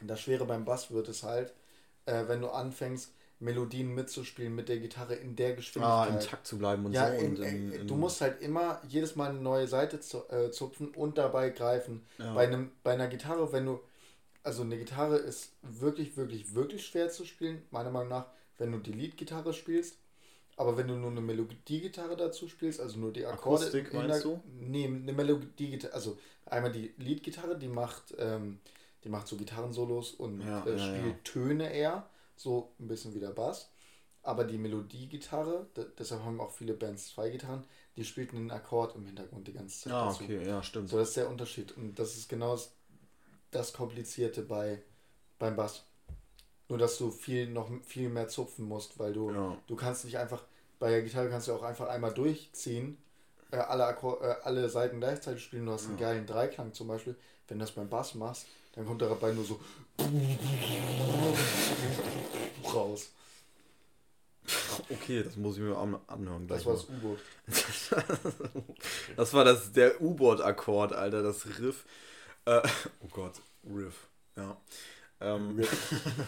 Und 0.00 0.08
das 0.08 0.20
Schwere 0.20 0.46
beim 0.46 0.64
Bass 0.64 0.90
wird 0.90 1.08
es 1.08 1.22
halt, 1.22 1.52
äh, 2.06 2.26
wenn 2.26 2.40
du 2.40 2.48
anfängst, 2.48 3.12
Melodien 3.40 3.94
mitzuspielen 3.94 4.54
mit 4.54 4.68
der 4.68 4.78
Gitarre 4.78 5.14
in 5.14 5.34
der 5.34 5.54
Geschwindigkeit. 5.54 6.10
Ah, 6.10 6.14
im 6.14 6.20
Takt 6.20 6.46
zu 6.46 6.58
bleiben 6.58 6.84
und 6.84 6.92
ja, 6.92 7.10
so. 7.10 7.24
In, 7.24 7.30
und 7.30 7.42
in, 7.42 7.72
in, 7.72 7.86
du 7.86 7.96
musst 7.96 8.20
halt 8.20 8.40
immer 8.42 8.80
jedes 8.86 9.16
Mal 9.16 9.30
eine 9.30 9.40
neue 9.40 9.66
Seite 9.66 9.98
zu, 9.98 10.28
äh, 10.28 10.50
zupfen 10.50 10.88
und 10.88 11.16
dabei 11.16 11.48
greifen. 11.48 12.02
Ja. 12.18 12.34
Bei, 12.34 12.46
einem, 12.46 12.70
bei 12.82 12.92
einer 12.92 13.08
Gitarre, 13.08 13.52
wenn 13.52 13.66
du. 13.66 13.80
Also 14.42 14.62
eine 14.62 14.78
Gitarre 14.78 15.16
ist 15.16 15.52
wirklich, 15.60 16.16
wirklich, 16.16 16.54
wirklich 16.54 16.86
schwer 16.86 17.10
zu 17.10 17.26
spielen, 17.26 17.62
meiner 17.70 17.90
Meinung 17.90 18.08
nach, 18.08 18.26
wenn 18.56 18.72
du 18.72 18.78
die 18.78 18.92
Leadgitarre 18.92 19.52
spielst. 19.52 19.96
Aber 20.56 20.76
wenn 20.76 20.88
du 20.88 20.94
nur 20.94 21.10
eine 21.10 21.20
Melodiegitarre 21.20 22.16
dazu 22.16 22.48
spielst, 22.48 22.80
also 22.80 22.98
nur 22.98 23.12
die 23.12 23.24
Akkorde. 23.26 23.66
Akustik 23.66 23.92
meinst 23.94 24.24
der, 24.24 24.32
du? 24.32 24.42
Nee, 24.46 24.86
eine 24.86 25.12
Melodiegitarre. 25.12 25.94
Also 25.94 26.18
einmal 26.46 26.72
die 26.72 26.92
Leadgitarre, 26.98 27.58
die 27.58 27.68
macht, 27.68 28.14
ähm, 28.18 28.60
die 29.04 29.08
macht 29.08 29.28
so 29.28 29.36
Gitarrensolos 29.36 30.12
und 30.12 30.40
ja, 30.40 30.64
äh, 30.66 30.78
spielt 30.78 31.24
Töne 31.24 31.72
eher 31.72 32.06
so 32.42 32.72
ein 32.78 32.88
bisschen 32.88 33.14
wie 33.14 33.20
der 33.20 33.30
Bass. 33.30 33.70
Aber 34.22 34.44
die 34.44 34.58
Melodiegitarre, 34.58 35.66
deshalb 35.98 36.22
haben 36.24 36.40
auch 36.40 36.50
viele 36.50 36.74
Bands 36.74 37.08
zwei 37.08 37.30
Gitarren, 37.30 37.64
die 37.96 38.04
spielten 38.04 38.36
einen 38.36 38.50
Akkord 38.50 38.94
im 38.94 39.06
Hintergrund 39.06 39.48
die 39.48 39.54
ganze 39.54 39.80
Zeit. 39.80 39.92
Ah, 39.94 40.06
dazu. 40.06 40.24
okay, 40.24 40.46
ja, 40.46 40.62
stimmt. 40.62 40.90
So, 40.90 40.98
das 40.98 41.08
ist 41.08 41.16
der 41.16 41.30
Unterschied. 41.30 41.74
Und 41.76 41.98
das 41.98 42.16
ist 42.16 42.28
genau 42.28 42.58
das 43.50 43.72
Komplizierte 43.72 44.42
bei, 44.42 44.82
beim 45.38 45.56
Bass. 45.56 45.84
Nur, 46.68 46.78
dass 46.78 46.98
du 46.98 47.10
viel 47.10 47.48
noch 47.48 47.70
viel 47.82 48.10
mehr 48.10 48.28
zupfen 48.28 48.66
musst, 48.66 48.98
weil 48.98 49.12
du, 49.12 49.32
ja. 49.32 49.56
du 49.66 49.74
kannst 49.74 50.04
nicht 50.04 50.18
einfach, 50.18 50.44
bei 50.78 50.90
der 50.90 51.02
Gitarre 51.02 51.30
kannst 51.30 51.48
du 51.48 51.54
auch 51.54 51.62
einfach 51.62 51.88
einmal 51.88 52.12
durchziehen, 52.12 52.98
äh, 53.50 53.56
alle, 53.56 53.86
Akkord, 53.86 54.22
äh, 54.22 54.36
alle 54.42 54.68
Seiten 54.68 55.00
gleichzeitig 55.00 55.42
spielen, 55.42 55.66
du 55.66 55.72
hast 55.72 55.86
einen 55.86 55.96
geilen 55.96 56.26
Dreiklang 56.26 56.72
zum 56.72 56.88
Beispiel. 56.88 57.16
Wenn 57.48 57.58
du 57.58 57.64
das 57.64 57.74
beim 57.74 57.88
Bass 57.88 58.14
machst, 58.14 58.46
dann 58.72 58.86
kommt 58.86 59.02
dabei 59.02 59.32
nur 59.32 59.44
so 59.44 59.60
raus. 62.72 63.10
Okay, 64.88 65.22
das 65.22 65.36
muss 65.36 65.56
ich 65.56 65.62
mir 65.62 65.76
anhören. 65.76 66.48
Das 66.48 66.66
war 66.66 66.74
das 66.74 66.84
U-Boot. 66.84 67.18
das 69.16 69.34
war 69.34 69.44
das, 69.44 69.72
der 69.72 70.00
U-Boot-Akkord, 70.00 70.92
Alter, 70.92 71.22
das 71.22 71.46
Riff. 71.58 71.84
Äh, 72.46 72.62
oh 73.02 73.08
Gott, 73.10 73.34
Riff, 73.64 74.08
ja. 74.36 74.56
Ähm, 75.20 75.60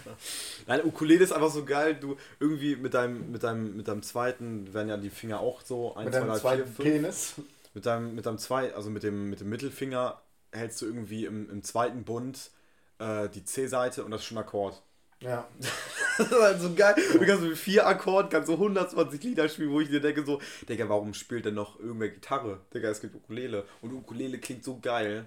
Nein, 0.67 0.85
Ukulele 0.85 1.25
ist 1.25 1.33
einfach 1.33 1.51
so 1.51 1.65
geil. 1.65 1.95
Du 1.95 2.17
irgendwie 2.39 2.77
mit 2.77 2.93
deinem, 2.95 3.33
mit 3.33 3.43
deinem, 3.43 3.77
mit 3.77 3.89
deinem 3.89 4.03
zweiten 4.03 4.73
werden 4.75 4.89
ja 4.89 4.99
die 4.99 5.11
Finger 5.11 5.41
auch 5.41 5.63
so 5.63 5.95
ein, 5.95 6.05
mit 6.05 6.13
zwei, 6.13 6.21
deinem 6.21 6.31
drei, 6.31 6.39
zweiten 6.39 6.75
vier, 6.75 6.85
Penis. 6.85 7.35
Mit 7.75 7.87
deinem, 7.87 8.15
mit 8.15 8.27
deinem 8.27 8.39
zwei, 8.39 8.75
also 8.75 8.91
mit 8.91 9.03
dem, 9.03 9.31
mit 9.31 9.41
dem 9.41 9.49
Mittelfinger 9.49 10.21
hältst 10.53 10.81
du 10.83 10.87
irgendwie 10.87 11.25
im, 11.25 11.51
im 11.51 11.63
zweiten 11.63 12.05
Bund 12.05 12.51
äh, 12.99 13.29
die 13.29 13.45
C-Seite 13.45 14.05
und 14.05 14.11
das 14.11 14.23
ist 14.23 14.27
schon 14.27 14.39
Akkord. 14.39 14.83
Ja. 15.21 15.49
das 16.19 16.27
ist 16.31 16.41
halt 16.41 16.61
so 16.61 16.75
geil. 16.75 16.95
Du 17.13 17.25
kannst 17.25 17.43
mit 17.43 17.57
vier 17.57 17.87
Akkorden 17.87 18.29
kannst 18.29 18.49
so 18.49 18.55
120 18.55 19.23
Lieder 19.23 19.49
spielen, 19.49 19.71
wo 19.71 19.81
ich 19.81 19.89
dir 19.89 20.01
denke 20.01 20.25
so, 20.25 20.41
Digga, 20.69 20.89
warum 20.89 21.15
spielt 21.15 21.45
denn 21.45 21.55
noch 21.55 21.79
irgendwer 21.79 22.09
Gitarre? 22.09 22.61
Digga, 22.75 22.89
es 22.89 23.01
gibt 23.01 23.15
Ukulele. 23.15 23.65
Und 23.81 23.93
Ukulele 23.93 24.39
klingt 24.39 24.65
so 24.65 24.79
geil. 24.81 25.27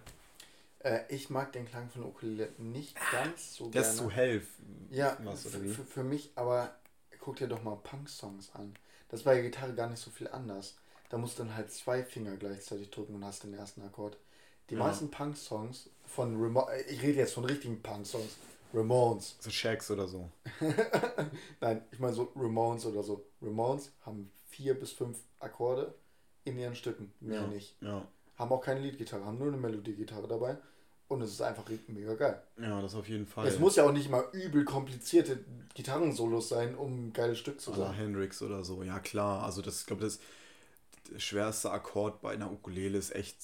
Äh, 0.79 1.01
ich 1.09 1.29
mag 1.29 1.53
den 1.53 1.65
Klang 1.65 1.89
von 1.89 2.03
Ukulele 2.03 2.49
nicht 2.57 2.97
ganz 3.11 3.55
so 3.55 3.69
gerne. 3.69 3.85
Das 3.85 3.95
ist 3.95 3.97
zu 3.97 4.11
helf. 4.11 4.47
Ja, 4.89 5.17
für, 5.35 5.85
für 5.85 6.03
mich, 6.03 6.31
aber 6.35 6.75
guck 7.19 7.37
dir 7.37 7.47
doch 7.47 7.63
mal 7.63 7.77
Punk-Songs 7.77 8.51
an. 8.53 8.75
Das 9.09 9.25
war 9.25 9.33
bei 9.33 9.41
der 9.41 9.49
Gitarre 9.49 9.73
gar 9.73 9.89
nicht 9.89 10.01
so 10.01 10.11
viel 10.11 10.27
anders. 10.27 10.77
Da 11.09 11.17
musst 11.17 11.39
du 11.39 11.43
dann 11.43 11.55
halt 11.55 11.71
zwei 11.71 12.03
Finger 12.03 12.35
gleichzeitig 12.35 12.89
drücken 12.91 13.15
und 13.15 13.25
hast 13.25 13.43
den 13.43 13.53
ersten 13.53 13.81
Akkord. 13.81 14.17
Die 14.69 14.75
ja. 14.75 14.79
meisten 14.79 15.11
Punk-Songs 15.11 15.89
von 16.05 16.41
Remo 16.41 16.67
ich 16.89 17.01
rede 17.01 17.19
jetzt 17.19 17.33
von 17.33 17.45
richtigen 17.45 17.81
Punk-Songs, 17.81 18.37
Ramones. 18.73 19.35
So 19.39 19.49
Shacks 19.49 19.91
oder 19.91 20.07
so. 20.07 20.29
Nein, 21.61 21.81
ich 21.91 21.99
meine 21.99 22.13
so 22.13 22.31
Ramones 22.35 22.85
oder 22.85 23.03
so. 23.03 23.25
Ramones 23.41 23.91
haben 24.05 24.31
vier 24.49 24.79
bis 24.79 24.91
fünf 24.91 25.19
Akkorde 25.39 25.93
in 26.43 26.57
ihren 26.57 26.75
Stücken, 26.75 27.11
mehr 27.19 27.41
ja, 27.41 27.47
nicht. 27.47 27.75
Ja. 27.81 28.07
Haben 28.37 28.51
auch 28.51 28.61
keine 28.61 28.81
Leadgitarre, 28.81 29.25
haben 29.25 29.37
nur 29.37 29.47
eine 29.47 29.57
Melodiegitarre 29.57 30.27
dabei. 30.27 30.57
Und 31.07 31.21
es 31.21 31.31
ist 31.31 31.41
einfach 31.41 31.63
mega 31.87 32.15
geil. 32.15 32.41
Ja, 32.59 32.81
das 32.81 32.95
auf 32.95 33.07
jeden 33.07 33.27
Fall. 33.27 33.45
Es 33.45 33.59
muss 33.59 33.75
ja 33.75 33.85
auch 33.85 33.91
nicht 33.91 34.09
mal 34.09 34.27
übel 34.33 34.65
komplizierte 34.65 35.45
Gitarrensolos 35.75 36.49
sein, 36.49 36.75
um 36.75 37.07
ein 37.07 37.13
geiles 37.13 37.37
Stück 37.37 37.61
zu 37.61 37.71
sein. 37.71 37.81
Oder 37.81 37.93
Hendrix 37.93 38.41
oder 38.41 38.63
so, 38.63 38.81
ja 38.81 38.99
klar. 38.99 39.43
Also 39.43 39.61
das, 39.61 39.81
ich 39.81 39.85
glaube, 39.85 40.03
das, 40.03 40.19
das 41.11 41.21
schwerste 41.21 41.69
Akkord 41.69 42.21
bei 42.21 42.33
einer 42.33 42.51
Ukulele 42.51 42.97
ist 42.97 43.13
echt 43.13 43.37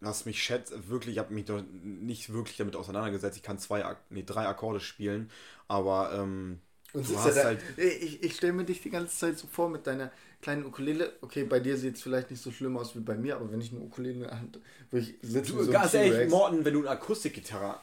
was 0.00 0.24
mich 0.24 0.42
schätzt, 0.42 0.72
wirklich, 0.88 1.16
ich 1.16 1.18
habe 1.18 1.34
mich 1.34 1.44
doch 1.44 1.62
nicht 1.82 2.32
wirklich 2.32 2.56
damit 2.56 2.76
auseinandergesetzt. 2.76 3.36
Ich 3.36 3.42
kann 3.42 3.58
zwei, 3.58 3.96
nee, 4.08 4.24
drei 4.24 4.46
Akkorde 4.46 4.80
spielen, 4.80 5.30
aber 5.68 6.12
ähm, 6.14 6.60
und 6.92 7.08
du 7.08 7.16
hast 7.16 7.36
ja 7.36 7.42
da, 7.42 7.44
halt. 7.44 7.60
Ich, 7.76 8.22
ich 8.22 8.34
stelle 8.34 8.52
mir 8.52 8.64
dich 8.64 8.80
die 8.82 8.90
ganze 8.90 9.16
Zeit 9.16 9.38
so 9.38 9.46
vor 9.46 9.68
mit 9.68 9.86
deiner 9.86 10.10
kleinen 10.42 10.64
Ukulele. 10.64 11.12
Okay, 11.20 11.44
bei 11.44 11.60
dir 11.60 11.76
sieht 11.76 11.96
es 11.96 12.02
vielleicht 12.02 12.30
nicht 12.30 12.42
so 12.42 12.50
schlimm 12.50 12.76
aus 12.76 12.96
wie 12.96 13.00
bei 13.00 13.14
mir, 13.14 13.36
aber 13.36 13.50
wenn 13.52 13.60
ich 13.60 13.70
eine 13.70 13.80
Ukulele 13.80 14.14
in 14.14 14.20
der 14.22 14.32
Hand 14.32 14.58
würde 14.90 15.06
ich 15.06 15.14
sitzen 15.22 15.56
du, 15.56 15.64
so 15.64 15.70
Ganz 15.70 15.94
ehrlich, 15.94 16.28
Morten, 16.28 16.64
wenn 16.64 16.74
du 16.74 16.80
eine 16.80 16.90
Akustikgitarre 16.90 17.78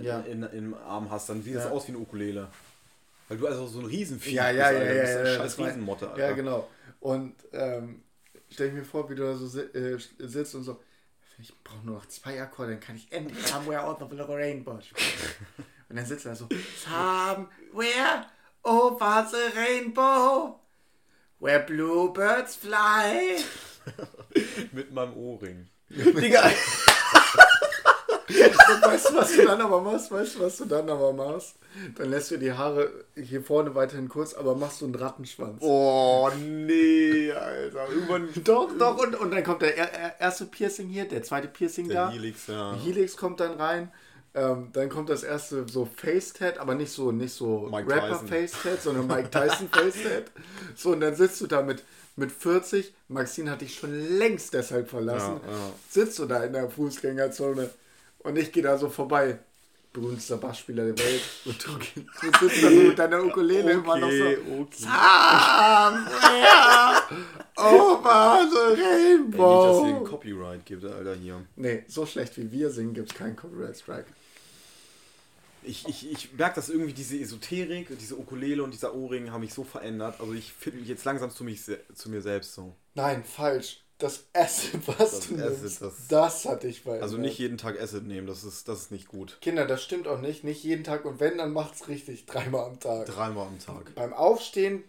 ja. 0.00 0.20
in, 0.20 0.42
in, 0.42 0.52
im 0.52 0.74
Arm 0.74 1.10
hast, 1.10 1.28
dann 1.28 1.42
sieht 1.42 1.54
ja. 1.54 1.62
das 1.62 1.72
aus 1.72 1.88
wie 1.88 1.92
eine 1.92 1.98
Ukulele. 1.98 2.48
Weil 3.28 3.38
du 3.38 3.46
also 3.46 3.66
so 3.66 3.80
ein 3.80 3.86
Riesenvieh 3.86 4.34
ja, 4.34 4.50
ja, 4.50 4.68
bist, 4.68 4.80
ja, 4.80 4.86
ja, 4.86 4.94
ja, 4.94 5.24
ja, 5.24 5.36
scheiß 5.36 5.58
Riesenmotte, 5.58 6.10
Alter. 6.10 6.28
Ja, 6.28 6.32
genau. 6.32 6.68
Und 7.00 7.34
ähm, 7.52 8.02
stell 8.50 8.68
ich 8.68 8.74
mir 8.74 8.84
vor, 8.84 9.08
wie 9.10 9.14
du 9.14 9.22
da 9.22 9.34
so 9.34 9.60
äh, 9.60 9.98
sitzt 10.18 10.54
und 10.54 10.64
so, 10.64 10.80
ich 11.40 11.56
brauche 11.62 11.84
nur 11.84 11.96
noch 11.96 12.06
zwei 12.06 12.40
Akkorde, 12.40 12.72
dann 12.72 12.80
kann 12.80 12.96
ich 12.96 13.10
endlich 13.12 13.46
Somewhere 13.46 13.84
Out 13.84 14.02
of 14.02 14.10
the 14.10 14.20
Rainbow 14.20 14.80
spielen. 14.80 15.08
Und 15.88 15.96
dann 15.96 16.06
sitzt 16.06 16.26
er 16.26 16.36
so, 16.36 16.48
Somewhere 16.84 18.26
over 18.62 19.26
the 19.30 19.58
rainbow, 19.58 20.60
where 21.38 21.60
bluebirds 21.60 22.56
fly. 22.56 23.42
Mit 24.72 24.92
meinem 24.92 25.16
Ohrring. 25.16 25.68
Digga. 25.88 26.52
Und 28.30 28.82
weißt 28.82 29.10
du, 29.10 29.14
was 29.14 29.32
du 29.32 29.46
dann 29.46 29.60
aber 29.60 29.80
machst? 29.80 30.10
Weißt 30.10 30.36
du, 30.36 30.40
was 30.40 30.56
du 30.58 30.64
dann 30.64 30.88
aber 30.88 31.12
machst? 31.12 31.56
Dann 31.96 32.10
lässt 32.10 32.30
du 32.30 32.36
die 32.36 32.52
Haare 32.52 32.90
hier 33.16 33.42
vorne 33.42 33.74
weiterhin 33.74 34.08
kurz, 34.08 34.34
aber 34.34 34.54
machst 34.54 34.80
du 34.80 34.86
einen 34.86 34.94
Rattenschwanz. 34.94 35.58
Oh, 35.60 36.28
nee, 36.38 37.32
Alter. 37.32 37.88
Irgendwann. 37.92 38.28
Doch, 38.44 38.70
doch. 38.76 38.98
Und, 38.98 39.14
und 39.16 39.30
dann 39.30 39.44
kommt 39.44 39.62
der 39.62 40.20
erste 40.20 40.46
Piercing 40.46 40.88
hier, 40.88 41.06
der 41.06 41.22
zweite 41.22 41.48
Piercing 41.48 41.88
der 41.88 42.06
da. 42.06 42.10
Helix, 42.10 42.46
ja. 42.46 42.74
Helix 42.74 43.16
kommt 43.16 43.40
dann 43.40 43.52
rein. 43.52 43.90
Ähm, 44.32 44.68
dann 44.72 44.88
kommt 44.88 45.08
das 45.08 45.24
erste 45.24 45.66
so 45.68 45.86
Face-Tat, 45.86 46.58
aber 46.58 46.76
nicht 46.76 46.92
so, 46.92 47.10
nicht 47.10 47.34
so 47.34 47.66
Rapper-Face-Tat, 47.66 48.80
sondern 48.80 49.08
Mike 49.08 49.30
Tyson 49.30 49.68
Face-Tat. 49.68 50.30
So, 50.76 50.90
und 50.90 51.00
dann 51.00 51.16
sitzt 51.16 51.40
du 51.40 51.48
da 51.48 51.62
mit, 51.62 51.82
mit 52.14 52.30
40, 52.30 52.94
Maxine 53.08 53.50
hat 53.50 53.60
dich 53.60 53.74
schon 53.74 53.92
längst 54.18 54.54
deshalb 54.54 54.88
verlassen, 54.88 55.40
ja, 55.44 55.52
ja. 55.52 55.72
sitzt 55.88 56.20
du 56.20 56.26
da 56.26 56.44
in 56.44 56.52
der 56.52 56.70
Fußgängerzone 56.70 57.70
und 58.22 58.38
ich 58.38 58.52
gehe 58.52 58.62
da 58.62 58.78
so 58.78 58.88
vorbei. 58.88 59.38
Berühmtester 59.92 60.36
Bassspieler 60.36 60.84
der 60.84 60.98
Welt. 60.98 61.20
Und 61.46 61.66
du, 61.66 61.72
du 62.00 62.38
sitzt 62.38 62.62
da 62.62 62.70
so 62.70 62.76
mit 62.76 62.96
deiner 62.96 63.24
Ukulele 63.24 63.64
okay, 63.64 63.72
immer 63.72 63.98
noch 63.98 64.08
so. 64.08 64.24
Okay. 64.60 64.84
Somewhere 64.84 66.20
over 67.56 68.48
the 68.52 68.80
rainbow. 68.80 69.42
Ey, 69.42 69.66
nicht, 69.66 69.66
dass 69.66 69.84
hier 69.84 69.96
ein 69.96 70.04
Copyright 70.04 70.64
gibt, 70.64 70.84
Alter, 70.84 71.16
hier. 71.16 71.44
Nee, 71.56 71.82
so 71.88 72.06
schlecht 72.06 72.36
wie 72.36 72.52
wir 72.52 72.70
singen 72.70 72.94
gibt 72.94 73.10
es 73.10 73.18
keinen 73.18 73.34
Copyright-Strike 73.34 74.06
ich, 75.62 75.86
ich, 75.86 76.10
ich 76.10 76.32
merke, 76.32 76.56
dass 76.56 76.68
irgendwie 76.68 76.92
diese 76.92 77.18
Esoterik, 77.18 77.88
diese 77.98 78.18
Ukulele 78.18 78.62
und 78.62 78.72
dieser 78.72 78.94
Ohrring 78.94 79.30
haben 79.30 79.42
mich 79.42 79.54
so 79.54 79.64
verändert. 79.64 80.20
Also 80.20 80.32
ich 80.32 80.52
finde 80.52 80.80
mich 80.80 80.88
jetzt 80.88 81.04
langsam 81.04 81.30
zu, 81.30 81.44
mich, 81.44 81.62
zu 81.62 82.10
mir 82.10 82.22
selbst 82.22 82.54
so. 82.54 82.74
Nein, 82.94 83.24
falsch. 83.24 83.84
Das 84.00 84.24
Acid, 84.32 84.80
was 84.86 84.96
das 84.96 85.10
du 85.28 85.34
Acid, 85.34 85.60
nimmst, 85.60 85.82
das, 85.82 86.08
das 86.08 86.44
hat 86.46 86.62
dich 86.64 86.80
verändert. 86.80 87.04
Also 87.04 87.18
nicht 87.18 87.38
jeden 87.38 87.58
Tag 87.58 87.80
Acid 87.80 88.06
nehmen, 88.06 88.26
das 88.26 88.44
ist, 88.44 88.66
das 88.66 88.80
ist 88.80 88.90
nicht 88.90 89.08
gut. 89.08 89.38
Kinder, 89.40 89.66
das 89.66 89.82
stimmt 89.82 90.08
auch 90.08 90.20
nicht. 90.20 90.42
Nicht 90.42 90.64
jeden 90.64 90.82
Tag 90.84 91.04
und 91.04 91.20
wenn, 91.20 91.38
dann 91.38 91.52
macht 91.52 91.74
es 91.74 91.88
richtig. 91.88 92.26
Dreimal 92.26 92.64
am 92.64 92.80
Tag. 92.80 93.06
Dreimal 93.06 93.46
am 93.46 93.58
Tag. 93.58 93.94
Beim 93.94 94.12
Aufstehen, 94.12 94.82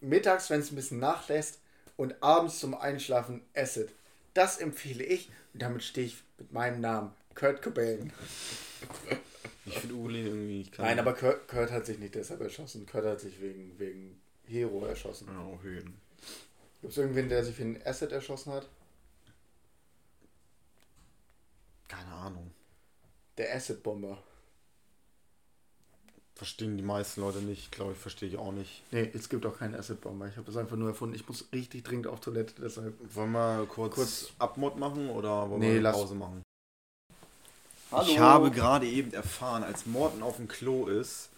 mittags, 0.00 0.48
wenn 0.48 0.60
es 0.60 0.70
ein 0.70 0.76
bisschen 0.76 1.00
nachlässt 1.00 1.58
und 1.96 2.22
abends 2.22 2.60
zum 2.60 2.74
Einschlafen 2.74 3.42
Acid. 3.54 3.88
Das 4.32 4.58
empfehle 4.58 5.04
ich 5.04 5.28
und 5.52 5.62
damit 5.62 5.82
stehe 5.82 6.06
ich 6.06 6.22
mit 6.38 6.52
meinem 6.52 6.80
Namen. 6.80 7.12
Kurt 7.34 7.62
Cobain. 7.62 8.12
Ich 9.68 9.80
finde 9.80 9.96
Ukulele 9.96 10.28
irgendwie 10.28 10.58
nicht 10.58 10.78
Nein, 10.78 11.00
aber 11.00 11.12
Kurt, 11.12 11.48
Kurt, 11.48 11.72
hat 11.72 11.86
sich 11.86 11.98
nicht 11.98 12.14
deshalb 12.14 12.40
erschossen. 12.40 12.86
Kurt 12.86 13.04
hat 13.04 13.20
sich 13.20 13.40
wegen, 13.40 13.74
wegen 13.78 14.16
Hero 14.46 14.86
erschossen. 14.86 15.26
Ja, 15.28 15.40
auch 15.40 15.60
Höhen. 15.60 15.94
Gibt 16.86 16.96
es 16.96 17.02
irgendwen, 17.02 17.28
der 17.28 17.44
sich 17.44 17.58
wegen 17.58 17.82
Asset 17.84 18.12
erschossen 18.12 18.52
hat? 18.52 18.68
Keine 21.88 22.12
Ahnung. 22.12 22.52
Der 23.38 23.52
Acid-Bomber. 23.56 24.22
Verstehen 26.36 26.76
die 26.76 26.84
meisten 26.84 27.22
Leute 27.22 27.38
nicht, 27.38 27.72
glaube 27.72 27.94
ich, 27.94 27.98
verstehe 27.98 28.28
ich 28.28 28.36
auch 28.36 28.52
nicht. 28.52 28.84
Nee, 28.92 29.10
es 29.12 29.28
gibt 29.28 29.44
auch 29.46 29.58
keinen 29.58 29.74
Acid-Bomber. 29.74 30.28
Ich 30.28 30.36
habe 30.36 30.46
das 30.46 30.56
einfach 30.56 30.76
nur 30.76 30.90
erfunden. 30.90 31.16
Ich 31.16 31.26
muss 31.26 31.48
richtig 31.52 31.82
dringend 31.82 32.06
auf 32.06 32.20
Toilette, 32.20 32.54
deshalb. 32.62 32.94
Wollen 33.16 33.32
wir 33.32 33.66
kurz, 33.68 33.94
kurz 33.96 34.32
Abmod 34.38 34.76
machen 34.76 35.10
oder 35.10 35.50
wollen 35.50 35.62
nee, 35.62 35.72
wir 35.72 35.88
eine 35.88 35.90
Pause 35.90 36.14
machen? 36.14 36.42
Hallo. 37.90 38.08
Ich 38.08 38.20
habe 38.20 38.52
gerade 38.52 38.86
eben 38.86 39.12
erfahren, 39.12 39.64
als 39.64 39.86
Morten 39.86 40.22
auf 40.22 40.36
dem 40.36 40.46
Klo 40.46 40.86
ist, 40.86 41.30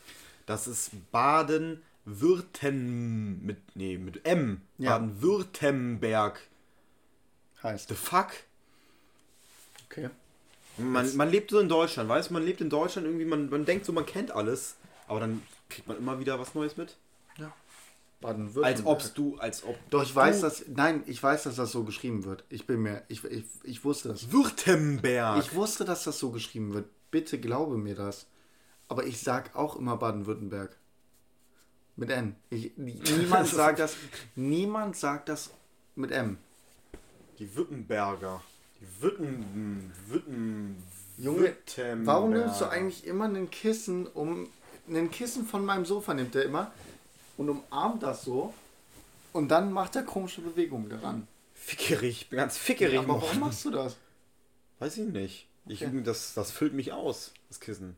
dass 0.44 0.66
es 0.66 0.90
Baden 1.10 1.82
Württem 2.20 3.44
mit 3.44 3.76
nee 3.76 3.98
mit 3.98 4.24
M 4.26 4.62
ja. 4.78 4.92
Baden 4.92 5.22
Württemberg 5.22 6.40
heißt. 7.62 7.88
The 7.88 7.94
fuck? 7.94 8.28
Okay. 9.86 10.10
Man, 10.76 11.16
man 11.16 11.30
lebt 11.30 11.50
so 11.50 11.58
in 11.58 11.68
Deutschland, 11.68 12.08
weißt 12.08 12.30
du, 12.30 12.34
man 12.34 12.44
lebt 12.44 12.60
in 12.60 12.70
Deutschland 12.70 13.06
irgendwie, 13.06 13.24
man, 13.24 13.50
man 13.50 13.64
denkt 13.64 13.84
so, 13.84 13.92
man 13.92 14.06
kennt 14.06 14.30
alles, 14.30 14.76
aber 15.08 15.20
dann 15.20 15.42
kriegt 15.68 15.88
man 15.88 15.96
immer 15.96 16.20
wieder 16.20 16.38
was 16.38 16.54
Neues 16.54 16.76
mit. 16.76 16.96
Ja. 17.36 17.52
Baden-Württemberg. 18.20 18.86
Als 18.86 18.86
ob 18.86 19.14
du, 19.14 19.36
als 19.38 19.64
ob. 19.64 19.76
Doch, 19.90 20.02
ich 20.02 20.14
weiß, 20.14 20.40
dass. 20.40 20.64
Nein, 20.68 21.02
ich 21.06 21.22
weiß, 21.22 21.44
dass 21.44 21.56
das 21.56 21.72
so 21.72 21.84
geschrieben 21.84 22.24
wird. 22.24 22.44
Ich 22.48 22.66
bin 22.66 22.82
mir. 22.82 23.02
Ich, 23.08 23.24
ich, 23.24 23.44
ich 23.62 23.84
wusste 23.84 24.08
das. 24.08 24.32
Württemberg! 24.32 25.44
Ich 25.44 25.54
wusste, 25.54 25.84
dass 25.84 26.04
das 26.04 26.18
so 26.18 26.30
geschrieben 26.30 26.74
wird. 26.74 26.86
Bitte 27.10 27.38
glaube 27.38 27.76
mir 27.76 27.94
das. 27.94 28.26
Aber 28.88 29.04
ich 29.04 29.20
sag 29.20 29.54
auch 29.54 29.76
immer 29.76 29.96
Baden-Württemberg. 29.96 30.76
Mit 31.98 32.10
N. 32.10 32.36
Ich, 32.50 32.70
niemand 32.76 33.48
sagt 33.48 33.80
das. 33.80 33.96
Niemand 34.36 34.96
sagt 34.96 35.28
das 35.28 35.50
mit 35.96 36.12
M. 36.12 36.38
Die 37.40 37.54
Württemberger. 37.56 38.40
Die 38.80 39.02
Württen. 39.02 39.92
Württen. 40.06 40.82
Junge, 41.18 41.56
warum 42.04 42.30
nimmst 42.30 42.60
du 42.60 42.66
eigentlich 42.66 43.04
immer 43.04 43.24
ein 43.24 43.50
Kissen 43.50 44.06
um. 44.06 44.48
Ein 44.88 45.10
Kissen 45.10 45.44
von 45.44 45.64
meinem 45.64 45.84
Sofa 45.84 46.14
nimmt 46.14 46.34
er 46.36 46.44
immer 46.44 46.72
und 47.36 47.50
umarmt 47.50 48.02
das 48.02 48.24
so 48.24 48.54
und 49.34 49.48
dann 49.48 49.70
macht 49.70 49.96
er 49.96 50.02
komische 50.02 50.40
Bewegungen 50.40 50.88
daran. 50.88 51.28
Fickerig, 51.52 52.22
ich 52.22 52.28
bin 52.30 52.38
ganz 52.38 52.56
fickerig. 52.56 52.94
Ja, 52.94 53.00
aber 53.00 53.20
warum 53.20 53.40
machst 53.40 53.66
du 53.66 53.70
das? 53.70 53.96
Weiß 54.78 54.96
ich 54.96 55.08
nicht. 55.08 55.46
Ich, 55.66 55.84
okay. 55.84 56.02
das, 56.02 56.32
das 56.32 56.52
füllt 56.52 56.72
mich 56.72 56.92
aus, 56.92 57.34
das 57.48 57.60
Kissen. 57.60 57.96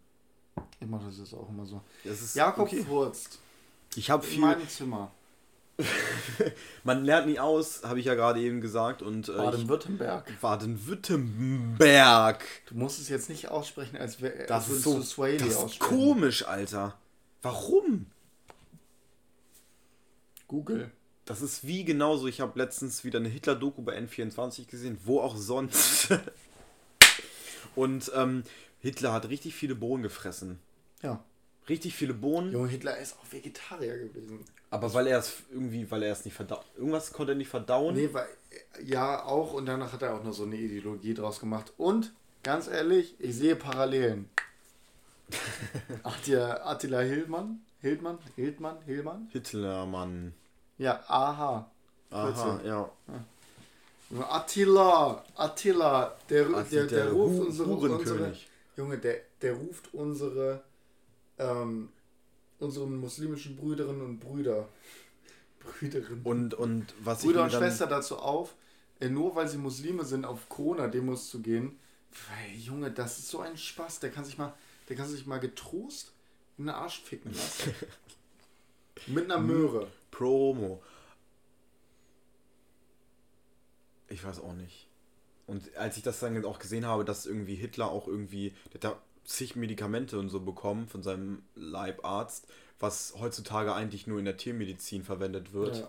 Ich 0.80 0.88
mache 0.88 1.06
das 1.06 1.18
jetzt 1.18 1.34
auch 1.34 1.48
immer 1.48 1.64
so. 1.64 1.80
Ist, 2.02 2.34
Jakob 2.34 2.66
okay. 2.66 2.82
furzt. 2.82 3.38
Ich 3.96 4.10
habe 4.10 4.24
viel. 4.24 4.36
In 4.36 4.40
meinem 4.42 4.68
Zimmer. 4.68 5.12
Man 6.84 7.04
lernt 7.04 7.26
nie 7.26 7.38
aus, 7.38 7.82
habe 7.84 8.00
ich 8.00 8.06
ja 8.06 8.14
gerade 8.14 8.40
eben 8.40 8.60
gesagt. 8.60 9.02
Und, 9.02 9.28
äh, 9.28 9.32
Baden-Württemberg. 9.32 10.40
Baden-Württemberg. 10.40 12.44
Du 12.66 12.74
musst 12.74 13.00
es 13.00 13.08
jetzt 13.08 13.28
nicht 13.28 13.48
aussprechen, 13.48 13.96
als 13.96 14.20
wäre 14.20 14.46
das 14.46 14.68
ist 14.68 14.82
so 14.82 15.02
Swahili 15.02 15.38
das 15.38 15.64
ist 15.64 15.78
komisch, 15.78 16.46
Alter. 16.46 16.98
Warum? 17.42 18.06
Google. 20.48 20.90
Das 21.24 21.42
ist 21.42 21.66
wie 21.66 21.84
genauso, 21.84 22.26
ich 22.26 22.40
habe 22.40 22.58
letztens 22.58 23.04
wieder 23.04 23.20
eine 23.20 23.28
Hitler-Doku 23.28 23.82
bei 23.82 23.96
N24 23.96 24.66
gesehen, 24.66 24.98
wo 25.04 25.20
auch 25.20 25.36
sonst. 25.36 26.08
Und 27.76 28.10
ähm, 28.16 28.42
Hitler 28.80 29.12
hat 29.12 29.28
richtig 29.28 29.54
viele 29.54 29.76
Bohnen 29.76 30.02
gefressen. 30.02 30.58
Ja. 31.02 31.22
Richtig 31.70 31.94
viele 31.94 32.14
Bohnen. 32.14 32.52
Junge, 32.52 32.68
Hitler 32.68 32.98
ist 32.98 33.16
auch 33.16 33.32
Vegetarier 33.32 33.96
gewesen. 33.96 34.44
Aber 34.70 34.92
weil 34.92 35.06
er 35.06 35.20
es 35.20 35.34
irgendwie, 35.52 35.88
weil 35.90 36.02
er 36.02 36.12
es 36.12 36.24
nicht 36.24 36.34
verdaut. 36.34 36.64
Irgendwas 36.76 37.12
konnte 37.12 37.32
er 37.32 37.36
nicht 37.36 37.48
verdauen. 37.48 37.94
Nee, 37.94 38.10
weil, 38.12 38.26
ja, 38.84 39.24
auch. 39.24 39.52
Und 39.52 39.66
danach 39.66 39.92
hat 39.92 40.02
er 40.02 40.14
auch 40.14 40.24
noch 40.24 40.32
so 40.32 40.42
eine 40.42 40.56
Ideologie 40.56 41.14
draus 41.14 41.38
gemacht. 41.38 41.72
Und, 41.76 42.12
ganz 42.42 42.66
ehrlich, 42.66 43.14
ich 43.20 43.36
sehe 43.36 43.54
Parallelen. 43.54 44.28
Attila, 46.02 46.66
Attila 46.66 47.00
Hildmann? 47.00 47.60
Hildmann? 47.80 48.18
Hildmann? 48.34 48.76
Hildmann? 48.84 49.28
Hitlermann. 49.30 50.34
Ja, 50.76 51.04
aha. 51.06 51.70
Aha, 52.10 52.60
ja. 52.64 52.90
Attila, 54.28 55.24
Attila, 55.36 56.16
der, 56.28 56.46
Attila, 56.46 56.62
der, 56.62 56.86
der, 56.86 57.04
der 57.04 57.12
ruft 57.12 57.40
unsere, 57.46 57.68
unsere, 57.70 58.32
Junge, 58.76 58.98
der, 58.98 59.20
der 59.40 59.54
ruft 59.54 59.94
unsere, 59.94 60.64
ähm, 61.40 61.88
unseren 62.58 62.96
muslimischen 62.98 63.56
Brüderinnen 63.56 64.02
und 64.02 64.20
Brüder, 64.20 64.68
Brüderinnen 65.60 66.22
und, 66.24 66.54
und 66.54 66.94
was 67.02 67.22
Brüder 67.22 67.44
und 67.44 67.52
Schwester 67.52 67.86
dazu 67.86 68.18
auf, 68.18 68.54
äh, 69.00 69.08
nur 69.08 69.34
weil 69.34 69.48
sie 69.48 69.58
Muslime 69.58 70.04
sind, 70.04 70.24
auf 70.24 70.48
Corona-Demos 70.48 71.30
zu 71.30 71.40
gehen. 71.40 71.78
Weil, 72.28 72.56
Junge, 72.56 72.90
das 72.90 73.18
ist 73.18 73.28
so 73.28 73.40
ein 73.40 73.56
Spaß. 73.56 74.00
Der 74.00 74.10
kann 74.10 74.24
sich 74.24 74.36
mal, 74.36 74.52
der 74.88 74.96
kann 74.96 75.08
sich 75.08 75.26
mal 75.26 75.38
getrost 75.38 76.12
in 76.58 76.66
den 76.66 76.74
Arsch 76.74 77.00
ficken 77.02 77.32
lassen. 77.32 77.74
Mit 79.06 79.24
einer 79.24 79.38
Möhre. 79.38 79.90
Promo. 80.10 80.82
Ich 84.08 84.22
weiß 84.22 84.40
auch 84.40 84.54
nicht. 84.54 84.88
Und 85.46 85.74
als 85.76 85.96
ich 85.96 86.02
das 86.02 86.20
dann 86.20 86.44
auch 86.44 86.58
gesehen 86.58 86.84
habe, 86.84 87.04
dass 87.04 87.26
irgendwie 87.26 87.54
Hitler 87.54 87.90
auch 87.90 88.06
irgendwie, 88.06 88.54
der 88.72 89.00
zig 89.24 89.56
Medikamente 89.56 90.18
und 90.18 90.28
so 90.28 90.40
bekommen 90.40 90.88
von 90.88 91.02
seinem 91.02 91.42
Leibarzt, 91.54 92.46
was 92.78 93.14
heutzutage 93.18 93.74
eigentlich 93.74 94.06
nur 94.06 94.18
in 94.18 94.24
der 94.24 94.36
Tiermedizin 94.36 95.04
verwendet 95.04 95.52
wird. 95.52 95.86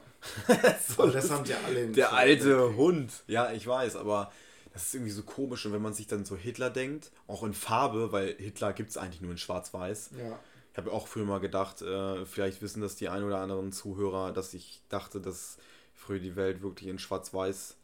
Ja. 0.47 0.75
so, 0.87 1.05
das, 1.05 1.13
das 1.13 1.31
haben 1.31 1.45
sie 1.45 1.55
alle 1.55 1.87
Der 1.87 2.13
alte 2.13 2.75
Hund, 2.75 3.11
ja, 3.27 3.51
ich 3.51 3.65
weiß, 3.65 3.95
aber 3.95 4.31
das 4.73 4.83
ist 4.83 4.95
irgendwie 4.95 5.11
so 5.11 5.23
komisch. 5.23 5.65
Und 5.65 5.73
wenn 5.73 5.81
man 5.81 5.93
sich 5.93 6.07
dann 6.07 6.25
so 6.25 6.35
Hitler 6.35 6.69
denkt, 6.69 7.11
auch 7.27 7.43
in 7.43 7.53
Farbe, 7.53 8.11
weil 8.11 8.35
Hitler 8.37 8.73
gibt 8.73 8.89
es 8.89 8.97
eigentlich 8.97 9.21
nur 9.21 9.31
in 9.31 9.37
Schwarz-Weiß. 9.37 10.11
Ja. 10.17 10.39
Ich 10.71 10.77
habe 10.77 10.91
auch 10.91 11.07
früher 11.07 11.25
mal 11.25 11.39
gedacht, 11.39 11.81
äh, 11.81 12.25
vielleicht 12.25 12.61
wissen 12.61 12.81
das 12.81 12.95
die 12.95 13.09
ein 13.09 13.23
oder 13.23 13.39
anderen 13.39 13.73
Zuhörer, 13.73 14.31
dass 14.31 14.53
ich 14.53 14.81
dachte, 14.87 15.19
dass 15.19 15.57
früher 15.93 16.19
die 16.19 16.35
Welt 16.35 16.61
wirklich 16.61 16.89
in 16.89 16.99
Schwarz-Weiß 16.99 17.75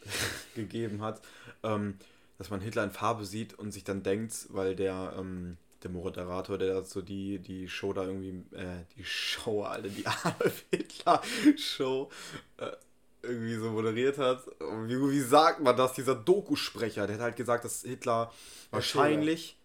gegeben 0.54 1.02
hat. 1.02 1.20
Ähm, 1.62 1.98
dass 2.38 2.50
man 2.50 2.60
Hitler 2.60 2.84
in 2.84 2.90
Farbe 2.90 3.24
sieht 3.24 3.54
und 3.54 3.72
sich 3.72 3.84
dann 3.84 4.02
denkt, 4.02 4.46
weil 4.50 4.76
der, 4.76 5.14
ähm, 5.18 5.56
der 5.82 5.90
Moderator, 5.90 6.58
der 6.58 6.82
so 6.84 7.02
die, 7.02 7.38
die 7.38 7.68
Show 7.68 7.92
da 7.92 8.04
irgendwie, 8.04 8.44
äh, 8.54 8.84
die 8.96 9.04
Show, 9.04 9.62
Alter, 9.62 9.88
die 9.88 10.06
Adolf 10.24 10.64
Hitler-Show, 10.70 12.10
äh, 12.58 12.72
irgendwie 13.22 13.56
so 13.56 13.70
moderiert 13.70 14.18
hat. 14.18 14.46
Wie, 14.86 14.98
wie 14.98 15.20
sagt 15.20 15.60
man 15.60 15.76
das? 15.76 15.94
Dieser 15.94 16.14
Doku-Sprecher, 16.14 17.06
der 17.06 17.16
hat 17.16 17.22
halt 17.22 17.36
gesagt, 17.36 17.64
dass 17.64 17.82
Hitler 17.82 18.32
wahrscheinlich, 18.70 19.56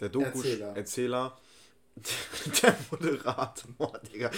der 0.00 0.08
Doku-Erzähler, 0.08 0.76
Erzähler, 0.76 1.38
der 2.62 2.76
Moderator, 2.90 3.92
Digga, 4.12 4.30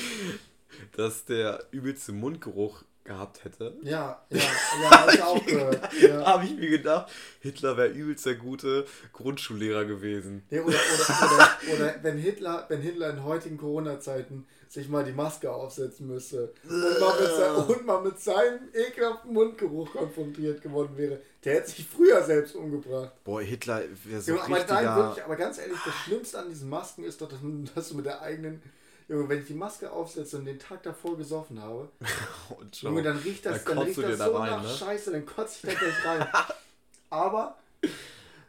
dass 0.97 1.25
der 1.25 1.65
übelste 1.71 2.13
Mundgeruch 2.13 2.83
gehabt 3.05 3.45
hätte. 3.45 3.77
Ja, 3.83 4.23
ja, 4.31 4.39
ja, 4.39 4.91
habe 4.91 5.13
ich 5.13 5.23
auch 5.23 5.47
gehört. 5.47 5.93
Ja. 6.01 6.27
Habe 6.27 6.45
ich 6.47 6.57
mir 6.57 6.71
gedacht, 6.71 7.13
Hitler 7.41 7.77
wäre 7.77 7.89
übelst 7.89 8.25
der 8.27 8.37
gute 8.37 8.87
Grundschullehrer 9.13 9.85
gewesen. 9.85 10.43
Ja, 10.51 10.63
oder, 10.63 10.77
oder, 10.77 11.35
oder, 11.35 11.75
oder, 11.75 11.95
wenn, 12.03 12.19
Hitler, 12.19 12.65
wenn 12.69 12.81
Hitler 12.81 13.11
in 13.11 13.25
heutigen 13.25 13.59
Corona-Zeiten 13.59 14.47
sich 14.69 14.89
mal 14.89 15.05
die 15.05 15.13
Maske 15.13 15.53
aufsetzen 15.53 16.09
müsste 16.09 16.53
und 16.65 17.01
mal, 17.01 17.21
mit 17.21 17.31
sein, 17.31 17.55
und 17.55 17.87
mal 17.87 18.03
mit 18.03 18.19
seinem 18.19 18.61
ekelhaften 18.73 19.33
Mundgeruch 19.33 19.93
konfrontiert 19.93 20.63
geworden 20.63 20.97
wäre, 20.97 21.21
der 21.45 21.55
hätte 21.55 21.71
sich 21.71 21.87
früher 21.87 22.23
selbst 22.25 22.57
umgebracht. 22.57 23.13
Boah, 23.23 23.41
Hitler 23.41 23.83
wäre 24.03 24.21
so 24.21 24.35
ja, 24.35 24.43
aber, 24.43 24.57
richtiger... 24.57 24.83
nein, 24.83 24.97
wirklich, 24.97 25.25
aber 25.25 25.37
ganz 25.37 25.59
ehrlich, 25.59 25.79
das 25.85 25.95
Schlimmste 25.95 26.39
an 26.41 26.49
diesen 26.49 26.69
Masken 26.69 27.05
ist 27.05 27.21
doch, 27.21 27.31
dass 27.75 27.89
du 27.89 27.95
mit 27.95 28.07
der 28.07 28.21
eigenen 28.23 28.63
Junge, 29.09 29.29
wenn 29.29 29.41
ich 29.41 29.47
die 29.47 29.55
Maske 29.55 29.91
aufsetze 29.91 30.39
und 30.39 30.47
den 30.47 30.59
Tag 30.59 30.83
davor 30.83 31.17
gesoffen 31.17 31.61
habe, 31.61 31.91
und 32.59 32.81
Junge, 32.83 33.03
dann 33.03 33.19
riecht 33.19 33.45
das, 33.45 33.65
dann, 33.65 33.77
dann 33.77 33.87
riecht 33.87 34.03
das 34.03 34.19
so 34.19 34.37
rein, 34.37 34.51
nach 34.51 34.63
ne? 34.63 34.69
Scheiße, 34.69 35.11
dann 35.13 35.27
kotze 35.27 35.67
ich 35.67 35.75
da 35.75 35.79
gleich 35.79 36.05
rein. 36.05 36.29
Aber 37.11 37.59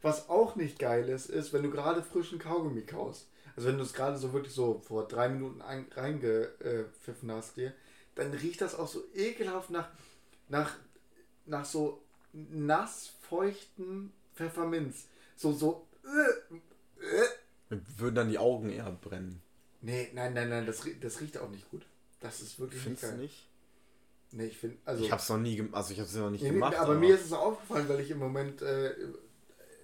was 0.02 0.30
auch 0.30 0.56
nicht 0.56 0.80
geil 0.80 1.10
ist, 1.10 1.30
ist, 1.30 1.52
wenn 1.52 1.64
du 1.64 1.72
gerade 1.72 2.02
frischen 2.02 2.40
Kaugummi 2.40 2.84
kaust. 2.84 3.28
Also 3.56 3.70
wenn 3.70 3.78
du 3.78 3.84
es 3.84 3.94
gerade 3.94 4.18
so 4.18 4.34
wirklich 4.34 4.54
so 4.54 4.82
vor 4.86 5.08
drei 5.08 5.30
Minuten 5.30 5.62
reingepfiffen 5.62 7.32
hast 7.32 7.58
dir, 7.58 7.74
dann 8.16 8.34
riecht 8.34 8.62
das 8.62 8.76
auch 8.76 8.88
so 8.88 9.04
ekelhaft 9.14 9.70
nach, 9.70 9.88
nach, 10.48 10.76
nach 11.46 11.66
so 11.66 12.02
nass 12.34 13.14
feuchten 13.30 14.12
Pfefferminz. 14.36 15.08
So, 15.36 15.54
so. 15.54 15.88
Äh, 16.04 17.74
äh. 17.74 17.80
Würden 17.98 18.16
dann 18.16 18.30
die 18.30 18.38
Augen 18.38 18.70
eher 18.70 18.92
brennen. 18.92 19.42
Nee, 19.86 20.10
nein, 20.14 20.34
nein, 20.34 20.50
nein, 20.50 20.66
das, 20.66 20.84
das 21.00 21.22
riecht 21.22 21.38
auch 21.38 21.50
nicht 21.50 21.70
gut. 21.70 21.86
Das 22.20 22.42
ist 22.42 22.60
wirklich 22.60 22.82
Findest 22.82 23.04
nicht 23.04 23.12
geil. 23.12 23.22
nicht? 23.22 23.48
Nee, 24.32 24.46
ich 24.48 24.58
finde, 24.58 24.78
also... 24.84 25.04
Ich 25.04 25.12
hab's 25.12 25.30
noch 25.30 25.38
nie, 25.38 25.64
also 25.72 25.94
ich 25.94 26.00
hab's 26.00 26.16
noch 26.16 26.32
nicht 26.32 26.42
nee, 26.42 26.50
gemacht. 26.50 26.76
Aber, 26.76 26.94
aber, 26.94 27.00
mir 27.00 27.14
ist 27.14 27.26
es 27.26 27.34
aufgefallen, 27.34 27.88
weil 27.88 28.00
ich 28.00 28.10
im 28.10 28.18
Moment, 28.18 28.64
äh, 28.64 28.96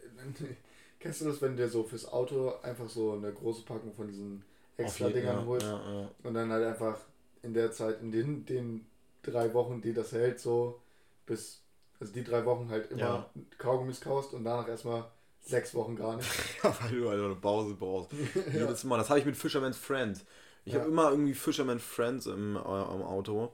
kennst 1.00 1.22
du 1.22 1.26
das, 1.26 1.40
wenn 1.44 1.56
der 1.56 1.70
so 1.70 1.84
fürs 1.84 2.12
Auto 2.12 2.52
einfach 2.64 2.90
so 2.90 3.12
eine 3.12 3.32
große 3.32 3.62
Packung 3.62 3.94
von 3.94 4.08
diesen 4.08 4.44
extra 4.76 5.10
Dingern 5.10 5.38
ja, 5.38 5.46
holt 5.46 5.62
ja, 5.62 6.02
ja. 6.02 6.12
und 6.24 6.34
dann 6.34 6.52
halt 6.52 6.66
einfach 6.66 6.98
in 7.44 7.54
der 7.54 7.72
Zeit, 7.72 8.02
in 8.02 8.12
den, 8.12 8.44
den 8.48 8.88
drei 9.22 9.54
Wochen, 9.54 9.82
die 9.82 9.94
das 9.94 10.14
hält, 10.14 10.40
so 10.40 10.82
bis, 11.28 11.62
also 12.00 12.12
die 12.12 12.24
drei 12.24 12.44
Wochen 12.46 12.70
halt 12.70 12.90
immer 12.90 13.30
Kaugummis 13.60 14.02
kaust 14.02 14.34
und 14.34 14.46
danach 14.46 14.68
erstmal 14.68 15.12
Sechs 15.44 15.74
Wochen 15.74 15.96
gar 15.96 16.18
nicht. 16.18 16.30
ja, 16.64 16.76
weil 16.82 16.92
du 16.92 17.10
halt 17.10 17.22
eine 17.22 17.36
Pause 17.36 17.76
brauchst. 17.76 18.12
ja. 18.54 18.62
Jedes 18.62 18.84
Mal. 18.84 18.98
Das 18.98 19.10
habe 19.10 19.20
ich 19.20 19.26
mit 19.26 19.36
Fisherman's 19.36 19.78
Friend. 19.78 20.24
Ich 20.66 20.74
ja. 20.74 20.80
habe 20.80 20.90
immer 20.90 21.10
irgendwie 21.10 21.34
Fisherman's 21.34 21.84
Friends 21.84 22.28
im, 22.28 22.56
äh, 22.56 22.60
im 22.60 23.02
Auto. 23.02 23.54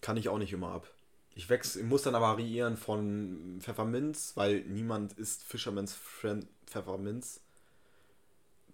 Kann 0.00 0.16
ich 0.16 0.28
auch 0.28 0.38
nicht 0.38 0.52
immer 0.52 0.70
ab. 0.70 0.88
Ich 1.34 1.48
wechsle, 1.48 1.82
muss 1.84 2.02
dann 2.02 2.14
aber 2.14 2.28
variieren 2.28 2.76
von 2.76 3.58
Pfefferminz, 3.60 4.32
weil 4.36 4.60
niemand 4.62 5.12
isst 5.14 5.42
Fisherman's 5.44 5.94
Friend 5.94 6.46
Pfefferminz. 6.66 7.40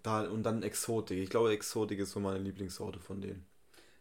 Da, 0.03 0.21
und 0.21 0.43
dann 0.43 0.63
Exotik. 0.63 1.19
Ich 1.19 1.29
glaube, 1.29 1.51
Exotik 1.51 1.99
ist 1.99 2.11
so 2.11 2.19
meine 2.19 2.39
Lieblingssorte 2.39 2.99
von 2.99 3.21
denen. 3.21 3.45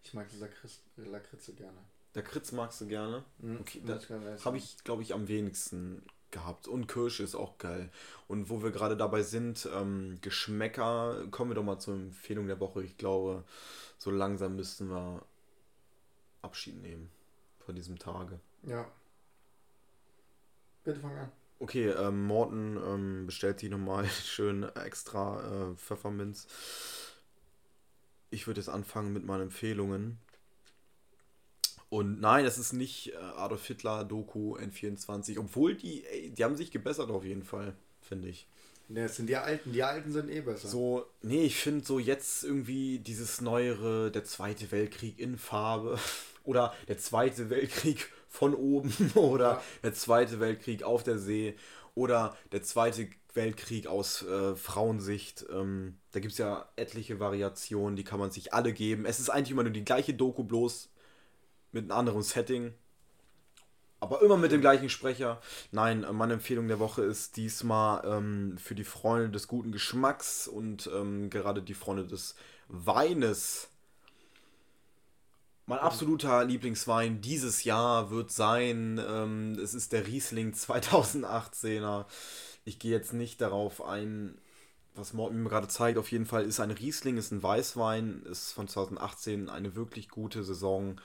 Ich 0.05 0.15
mag 0.15 0.27
Lakritz, 0.39 0.81
Lakritze 0.97 1.53
gerne. 1.55 1.79
Lakritz 2.15 2.53
magst 2.53 2.81
du 2.81 2.87
gerne? 2.87 3.25
Mhm, 3.39 3.59
okay, 3.61 3.83
da 3.85 4.01
habe 4.45 4.57
ich, 4.57 4.77
glaube 4.85 5.03
ich, 5.03 5.13
am 5.13 5.29
wenigsten 5.29 6.03
gehabt. 6.31 6.69
Und 6.69 6.87
Kirsche 6.87 7.23
ist 7.23 7.35
auch 7.35 7.59
geil. 7.59 7.91
Und 8.29 8.51
wo 8.51 8.63
wir 8.63 8.71
gerade 8.71 8.97
dabei 8.97 9.23
sind, 9.23 9.69
ähm, 9.75 10.19
Geschmäcker, 10.21 11.27
kommen 11.31 11.51
wir 11.51 11.55
doch 11.55 11.63
mal 11.63 11.79
zur 11.79 11.95
Empfehlung 11.95 12.47
der 12.47 12.61
Woche. 12.61 12.83
Ich 12.83 12.97
glaube, 12.97 13.45
so 13.99 14.11
langsam 14.11 14.57
müssten 14.57 14.89
wir 14.89 15.25
Abschied 16.43 16.81
nehmen 16.81 17.11
von 17.59 17.75
diesem 17.75 17.99
Tage. 17.99 18.41
Ja. 18.63 18.87
Bitte 20.85 21.01
fang 21.01 21.17
an. 21.17 21.33
Okay, 21.59 21.89
ähm, 21.89 22.25
Morten 22.25 22.77
ähm, 22.77 23.27
bestellt 23.27 23.61
sich 23.61 23.71
nochmal 23.71 24.07
schön 24.25 24.63
extra 24.63 25.71
äh, 25.71 25.75
Pfefferminz. 25.75 26.47
Ich 28.31 28.47
würde 28.47 28.61
jetzt 28.61 28.69
anfangen 28.69 29.13
mit 29.13 29.25
meinen 29.25 29.43
Empfehlungen. 29.43 30.19
Und 31.89 32.21
nein, 32.21 32.45
es 32.45 32.59
ist 32.59 32.73
nicht 32.73 33.13
äh, 33.13 33.17
Adolf 33.17 33.67
Hitler 33.67 34.05
Doku 34.05 34.57
N24, 34.57 35.39
obwohl 35.39 35.77
die, 35.77 36.05
ey, 36.05 36.31
die 36.31 36.45
haben 36.45 36.57
sich 36.57 36.71
gebessert 36.71 37.11
auf 37.11 37.25
jeden 37.25 37.45
Fall, 37.45 37.75
finde 38.01 38.29
ich. 38.29 38.49
Ne, 38.89 39.05
es 39.05 39.17
sind 39.17 39.29
die 39.29 39.37
Alten, 39.37 39.73
die 39.73 39.83
Alten 39.83 40.13
sind 40.13 40.31
eh 40.31 40.41
besser. 40.41 40.69
So, 40.69 41.07
nee, 41.23 41.45
ich 41.45 41.57
finde 41.57 41.85
so 41.85 41.99
jetzt 41.99 42.45
irgendwie 42.45 43.01
dieses 43.01 43.41
neuere, 43.41 44.13
der 44.13 44.25
Zweite 44.25 44.71
Weltkrieg 44.71 45.19
in 45.19 45.39
Farbe 45.39 45.99
oder 46.45 46.73
der 46.87 46.99
Zweite 46.99 47.51
Weltkrieg 47.51 48.09
von 48.29 48.55
oben 48.55 48.93
oder 49.15 49.45
ja. 49.45 49.63
der 49.83 49.95
Zweite 49.95 50.39
Weltkrieg 50.39 50.85
auf 50.85 51.03
der 51.03 51.19
See 51.19 51.57
oder 51.95 52.37
der 52.53 52.63
Zweite 52.63 53.09
Weltkrieg 53.35 53.87
aus 53.89 54.23
äh, 54.23 54.55
Frauensicht. 54.55 55.47
Ähm, 55.51 55.99
da 56.13 56.21
gibt 56.21 56.33
es 56.33 56.39
ja 56.39 56.69
etliche 56.77 57.19
Variationen, 57.19 57.97
die 57.97 58.05
kann 58.05 58.21
man 58.21 58.31
sich 58.31 58.55
alle 58.55 58.73
geben. 58.73 59.05
Es 59.05 59.19
ist 59.19 59.31
eigentlich 59.31 59.51
immer 59.51 59.65
nur 59.65 59.73
die 59.73 59.85
gleiche 59.85 60.15
Doku, 60.15 60.45
bloß 60.45 60.91
mit 61.77 61.91
einem 61.91 61.99
anderen 61.99 62.23
Setting. 62.23 62.75
Aber 64.01 64.23
immer 64.23 64.37
mit 64.37 64.53
dem 64.53 64.61
gleichen 64.61 64.91
Sprecher. 64.91 65.41
Nein, 65.73 66.07
meine 66.13 66.35
Empfehlung 66.35 66.69
der 66.69 66.79
Woche 66.79 67.03
ist 67.03 67.37
diesmal 67.37 68.03
ähm, 68.05 68.59
für 68.59 68.75
die 68.75 68.85
Freunde 68.85 69.31
des 69.31 69.49
guten 69.49 69.73
Geschmacks 69.73 70.49
und 70.49 70.91
ähm, 70.95 71.31
gerade 71.31 71.63
die 71.63 71.75
Freunde 71.75 72.07
des 72.07 72.35
Weines. 72.69 73.69
Mein 75.65 75.79
absoluter 75.79 76.45
Lieblingswein 76.45 77.21
dieses 77.21 77.65
Jahr 77.65 78.11
wird 78.11 78.31
sein, 78.31 79.01
ähm, 79.05 79.59
es 79.61 79.75
ist 79.75 79.93
der 79.93 80.07
Riesling 80.07 80.53
2018er. 80.53 82.05
Ich 82.65 82.79
gehe 82.79 82.93
jetzt 82.93 83.13
nicht 83.13 83.41
darauf 83.41 83.83
ein, 83.83 84.39
was 84.95 85.15
Morten 85.15 85.43
mir 85.43 85.49
gerade 85.49 85.69
zeigt. 85.69 85.99
Auf 85.99 86.13
jeden 86.13 86.27
Fall 86.27 86.45
ist 86.45 86.61
ein 86.61 86.71
Riesling, 86.71 87.17
ist 87.17 87.33
ein 87.33 87.43
Weißwein, 87.43 88.23
ist 88.31 88.53
von 88.53 88.69
2018 88.69 89.49
eine 89.49 89.75
wirklich 89.75 90.09
gute 90.09 90.45
Saison. 90.45 91.01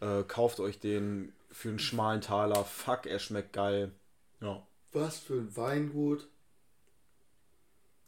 Äh, 0.00 0.22
kauft 0.24 0.60
euch 0.60 0.78
den 0.78 1.32
für 1.50 1.68
einen 1.68 1.78
schmalen 1.78 2.20
Taler. 2.20 2.64
Fuck, 2.64 3.06
er 3.06 3.18
schmeckt 3.18 3.52
geil. 3.52 3.92
Ja. 4.40 4.66
Was 4.92 5.18
für 5.18 5.34
ein 5.34 5.56
Weingut? 5.56 6.28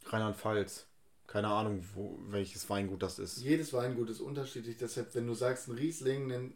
Rheinland-Pfalz. 0.05 0.85
Keine 1.27 1.47
Ahnung, 1.47 1.83
wo, 1.95 2.17
welches 2.29 2.69
Weingut 2.69 3.01
das 3.01 3.19
ist. 3.19 3.37
Jedes 3.37 3.73
Weingut 3.73 4.09
ist 4.09 4.19
unterschiedlich. 4.19 4.77
Deshalb, 4.77 5.15
wenn 5.15 5.25
du 5.25 5.33
sagst, 5.33 5.67
ein 5.67 5.75
Riesling, 5.75 6.29
dann 6.29 6.53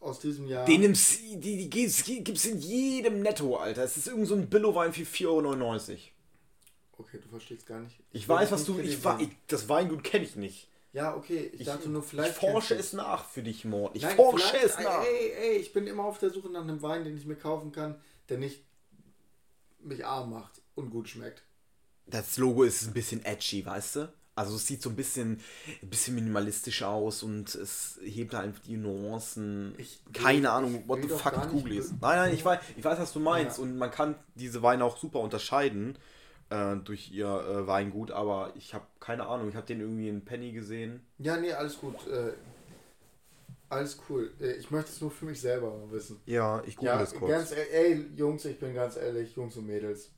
aus 0.00 0.20
diesem 0.20 0.46
Jahr. 0.46 0.64
Den 0.66 0.82
nimmst, 0.82 1.20
die, 1.20 1.40
die, 1.40 1.68
die 1.68 2.24
gibt 2.24 2.38
es 2.38 2.44
in 2.44 2.58
jedem 2.58 3.22
Netto, 3.22 3.56
Alter. 3.56 3.82
Es 3.82 3.96
ist 3.96 4.08
irgend 4.08 4.28
so 4.28 4.34
ein 4.34 4.48
Billo-Wein 4.48 4.92
für 4.92 5.02
4,99 5.02 5.26
Euro. 5.26 5.98
Okay, 6.98 7.18
du 7.22 7.28
verstehst 7.28 7.66
gar 7.66 7.80
nicht. 7.80 7.98
Ich, 8.12 8.22
ich 8.22 8.28
weiß, 8.28 8.50
was 8.50 8.64
du. 8.64 8.78
Ich, 8.78 8.98
ich, 9.04 9.28
das 9.46 9.68
Weingut 9.68 10.04
kenne 10.04 10.24
ich 10.24 10.36
nicht. 10.36 10.68
Ja, 10.98 11.14
okay. 11.14 11.50
Ich, 11.52 11.60
ich 11.60 11.66
dachte 11.66 11.88
nur, 11.88 12.02
vielleicht. 12.02 12.32
Ich 12.32 12.36
forsche 12.36 12.74
es 12.74 12.92
nach 12.92 13.24
für 13.24 13.42
dich, 13.42 13.64
Mord. 13.64 13.94
Ich 13.94 14.02
Nein, 14.02 14.16
forsche 14.16 14.56
es 14.56 14.78
nach. 14.80 15.04
Ey, 15.04 15.32
ey, 15.32 15.56
ich 15.58 15.72
bin 15.72 15.86
immer 15.86 16.04
auf 16.04 16.18
der 16.18 16.30
Suche 16.30 16.50
nach 16.50 16.62
einem 16.62 16.82
Wein, 16.82 17.04
den 17.04 17.16
ich 17.16 17.24
mir 17.24 17.36
kaufen 17.36 17.70
kann, 17.70 18.00
der 18.28 18.38
nicht 18.38 18.64
mich 19.80 20.04
arm 20.04 20.30
macht 20.30 20.60
und 20.74 20.90
gut 20.90 21.08
schmeckt. 21.08 21.44
Das 22.06 22.36
Logo 22.36 22.64
ist 22.64 22.84
ein 22.84 22.92
bisschen 22.92 23.24
edgy, 23.24 23.64
weißt 23.64 23.96
du? 23.96 24.12
Also 24.34 24.56
es 24.56 24.66
sieht 24.66 24.82
so 24.82 24.90
ein 24.90 24.96
bisschen, 24.96 25.40
ein 25.82 25.90
bisschen 25.90 26.14
minimalistisch 26.14 26.82
aus 26.82 27.22
und 27.22 27.54
es 27.54 27.98
hebt 28.02 28.34
einfach 28.34 28.62
die 28.62 28.76
Nuancen. 28.76 29.74
Ich, 29.78 30.00
Keine 30.12 30.50
Ahnung, 30.50 30.84
what 30.86 31.00
the 31.02 31.08
fuck 31.08 31.48
google 31.50 31.74
ist. 31.74 31.92
Nein, 32.00 32.16
nein, 32.16 32.34
ich 32.34 32.44
weiß, 32.44 32.60
ich 32.76 32.84
weiß, 32.84 32.98
was 32.98 33.12
du 33.12 33.20
meinst. 33.20 33.58
Ja. 33.58 33.64
Und 33.64 33.76
man 33.78 33.90
kann 33.90 34.16
diese 34.34 34.62
Weine 34.62 34.84
auch 34.84 34.96
super 34.96 35.20
unterscheiden 35.20 35.96
äh, 36.50 36.76
durch 36.76 37.10
ihr 37.10 37.26
äh, 37.26 37.66
Weingut, 37.66 38.10
aber 38.10 38.52
ich 38.56 38.74
habe 38.74 38.86
keine 39.00 39.26
Ahnung, 39.26 39.48
ich 39.48 39.56
habe 39.56 39.66
den 39.66 39.80
irgendwie 39.80 40.08
in 40.08 40.24
Penny 40.24 40.52
gesehen. 40.52 41.06
Ja, 41.18 41.36
nee, 41.36 41.52
alles 41.52 41.78
gut. 41.78 42.06
Äh, 42.06 42.32
alles 43.68 44.00
cool. 44.08 44.32
Äh, 44.40 44.52
ich 44.52 44.70
möchte 44.70 44.90
es 44.90 45.00
nur 45.00 45.10
für 45.10 45.26
mich 45.26 45.40
selber 45.40 45.90
wissen. 45.90 46.20
Ja, 46.26 46.62
ich 46.64 46.76
google 46.76 46.92
ja, 46.92 46.98
das 46.98 47.14
kurz. 47.14 47.30
Ganz, 47.30 47.52
e-, 47.52 47.70
ey, 47.70 48.06
Jungs, 48.16 48.44
ich 48.44 48.58
bin 48.58 48.74
ganz 48.74 48.96
ehrlich, 48.96 49.36
Jungs 49.36 49.56
und 49.56 49.66
Mädels. 49.66 50.10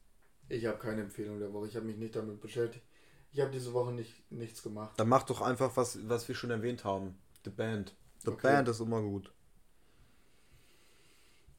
Ich 0.48 0.66
habe 0.66 0.78
keine 0.78 1.02
Empfehlung 1.02 1.38
der 1.38 1.52
Woche. 1.52 1.68
Ich 1.68 1.76
habe 1.76 1.86
mich 1.86 1.96
nicht 1.96 2.14
damit 2.14 2.40
beschäftigt. 2.40 2.84
Ich 3.32 3.40
habe 3.40 3.50
diese 3.50 3.72
Woche 3.72 3.92
nicht, 3.92 4.30
nichts 4.30 4.62
gemacht. 4.62 4.98
Dann 4.98 5.08
mach 5.08 5.22
doch 5.22 5.40
einfach, 5.40 5.76
was, 5.76 6.08
was 6.08 6.26
wir 6.26 6.34
schon 6.34 6.50
erwähnt 6.50 6.84
haben. 6.84 7.16
The 7.44 7.50
Band. 7.50 7.94
The 8.24 8.30
okay. 8.30 8.42
Band 8.42 8.68
ist 8.68 8.80
immer 8.80 9.00
gut. 9.00 9.32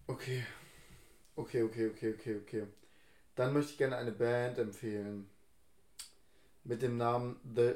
Okay. 0.08 0.46
Okay, 1.36 1.64
okay, 1.64 1.88
okay, 1.88 2.14
okay, 2.14 2.36
okay. 2.36 2.68
Dann 3.42 3.54
möchte 3.54 3.72
ich 3.72 3.80
gerne 3.80 3.98
eine 3.98 4.12
Band 4.12 4.60
empfehlen. 4.60 5.28
Mit 6.64 6.84
dem 6.84 6.98
Namen 6.98 7.40
The. 7.56 7.74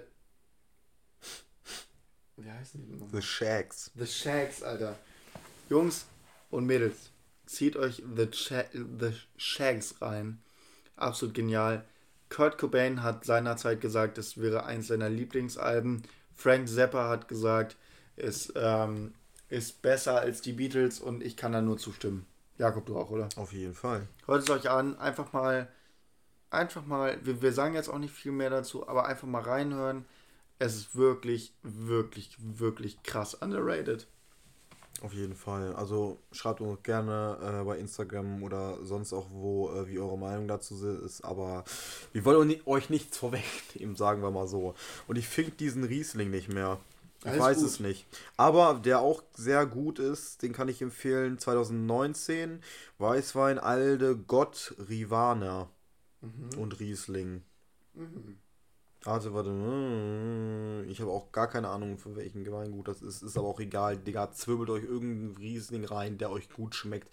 Wie 2.38 2.52
heißen 2.52 2.86
die 2.86 2.94
nochmal? 2.94 3.20
The 3.20 3.28
Shags. 3.28 3.90
The 3.96 4.06
Shags, 4.06 4.62
Alter. 4.62 4.96
Jungs 5.68 6.06
und 6.52 6.68
Mädels, 6.68 7.10
zieht 7.48 7.78
euch 7.78 8.04
The, 8.16 8.28
Ch 8.28 8.52
The 8.74 9.14
Shags 9.38 10.00
rein. 10.04 10.40
Absolut 10.98 11.34
genial. 11.34 11.84
Kurt 12.30 12.60
Cobain 12.60 13.02
hat 13.02 13.26
seinerzeit 13.26 13.82
gesagt, 13.82 14.20
es 14.20 14.40
wäre 14.40 14.66
eins 14.66 14.86
seiner 14.86 15.10
Lieblingsalben. 15.10 16.04
Frank 16.36 16.70
Zappa 16.70 17.10
hat 17.10 17.28
gesagt, 17.28 17.76
es 18.18 18.54
ähm, 18.56 19.16
ist 19.50 19.82
besser 19.82 20.20
als 20.20 20.42
die 20.42 20.54
Beatles 20.54 21.00
und 21.00 21.24
ich 21.24 21.36
kann 21.36 21.54
da 21.54 21.62
nur 21.62 21.80
zustimmen. 21.80 22.28
Jakob, 22.58 22.86
du 22.86 22.98
auch, 22.98 23.10
oder? 23.10 23.30
Auf 23.36 23.54
jeden 23.54 23.74
Fall. 23.74 24.08
Hört 24.26 24.44
es 24.44 24.50
euch 24.50 24.70
an, 24.70 24.98
einfach 24.98 25.34
mal, 25.34 25.68
einfach 26.50 26.86
mal, 26.86 27.18
wir, 27.24 27.42
wir 27.42 27.52
sagen 27.52 27.76
jetzt 27.76 27.90
auch 27.90 28.00
nicht 28.00 28.14
viel 28.14 28.32
mehr 28.32 28.50
dazu, 28.50 28.88
aber 28.88 29.06
einfach 29.06 29.28
mal 29.28 29.42
reinhören. 29.42 30.06
Es 30.58 30.76
ist 30.76 30.96
wirklich, 30.96 31.54
wirklich, 31.64 32.38
wirklich 32.40 33.04
krass 33.04 33.34
underrated. 33.34 34.08
Auf 35.02 35.14
jeden 35.14 35.36
Fall. 35.36 35.76
Also 35.76 36.20
schreibt 36.32 36.62
uns 36.62 36.82
gerne 36.84 37.38
äh, 37.42 37.64
bei 37.66 37.78
Instagram 37.78 38.42
oder 38.42 38.78
sonst 38.84 39.12
auch 39.12 39.28
wo, 39.30 39.70
äh, 39.72 39.88
wie 39.90 40.00
eure 40.00 40.18
Meinung 40.18 40.48
dazu 40.48 40.76
ist. 40.88 41.22
Aber 41.26 41.66
wir 42.14 42.24
wollen 42.24 42.56
euch 42.66 42.90
nichts 42.90 43.18
vorwegnehmen, 43.18 43.96
sagen 43.98 44.22
wir 44.22 44.32
mal 44.32 44.48
so. 44.48 44.74
Und 45.08 45.18
ich 45.18 45.28
finde 45.28 45.52
diesen 45.52 45.84
Riesling 45.84 46.32
nicht 46.32 46.48
mehr. 46.48 46.80
Ich 47.26 47.32
Alles 47.32 47.42
weiß 47.42 47.58
gut. 47.58 47.66
es 47.66 47.80
nicht. 47.80 48.06
Aber 48.38 48.80
der 48.84 49.00
auch 49.00 49.24
sehr 49.34 49.66
gut 49.66 49.98
ist, 49.98 50.44
den 50.44 50.54
kann 50.54 50.70
ich 50.70 50.84
empfehlen. 50.84 51.40
2019 51.40 52.62
Weißwein 53.00 53.58
Alde 53.58 54.16
Gott 54.16 54.76
Rivana 54.90 55.70
mhm. 56.22 56.60
und 56.60 56.80
Riesling. 56.80 57.42
Mhm. 57.96 58.38
Warte, 59.04 59.34
warte. 59.34 59.50
Hm, 59.50 60.88
ich 60.88 61.02
habe 61.02 61.10
auch 61.10 61.32
gar 61.32 61.48
keine 61.48 61.70
Ahnung, 61.70 61.98
für 61.98 62.16
welchen 62.16 62.46
Weingut 62.52 62.88
das 62.88 63.02
ist. 63.02 63.24
Ist 63.24 63.38
aber 63.38 63.48
auch 63.48 63.60
egal. 63.60 63.98
Digga, 63.98 64.32
zwirbelt 64.32 64.70
euch 64.70 64.84
irgendeinen 64.84 65.38
Riesling 65.38 65.86
rein, 65.86 66.20
der 66.20 66.30
euch 66.30 66.50
gut 66.50 66.76
schmeckt. 66.76 67.10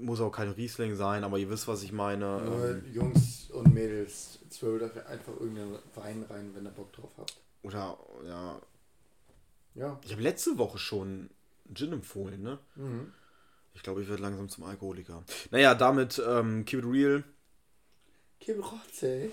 Muss 0.00 0.20
auch 0.20 0.30
kein 0.30 0.48
Riesling 0.48 0.94
sein, 0.94 1.24
aber 1.24 1.36
ihr 1.38 1.50
wisst, 1.50 1.68
was 1.68 1.82
ich 1.82 1.92
meine. 1.92 2.40
Nur 2.40 2.70
ähm, 2.70 2.84
Jungs 2.90 3.50
und 3.50 3.72
Mädels, 3.74 4.38
zwirbelt 4.48 4.82
euch 4.82 5.06
einfach 5.06 5.34
irgendeinen 5.34 5.78
Wein 5.94 6.24
rein, 6.28 6.50
wenn 6.54 6.64
ihr 6.64 6.70
Bock 6.70 6.90
drauf 6.92 7.10
habt. 7.18 7.36
Oder, 7.62 7.98
ja. 8.26 8.60
Ja. 9.74 9.98
Ich 10.04 10.12
habe 10.12 10.22
letzte 10.22 10.58
Woche 10.58 10.78
schon 10.78 11.30
Gin 11.72 11.92
empfohlen, 11.92 12.42
ne? 12.42 12.58
Mhm. 12.76 13.12
Ich 13.74 13.82
glaube, 13.82 14.02
ich 14.02 14.08
werde 14.08 14.22
langsam 14.22 14.48
zum 14.48 14.64
Alkoholiker. 14.64 15.24
Naja, 15.50 15.74
damit 15.74 16.22
ähm, 16.24 16.64
keep 16.64 16.80
it 16.80 16.86
real. 16.86 17.24
Keep 18.40 18.58
it 18.58 18.64
rotzig. 18.64 19.32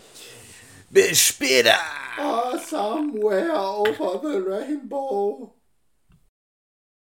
Bis 0.89 1.19
später. 1.19 1.77
Oh, 2.19 2.57
somewhere 2.57 3.53
over 3.53 4.19
the 4.21 4.39
rainbow. 4.39 5.53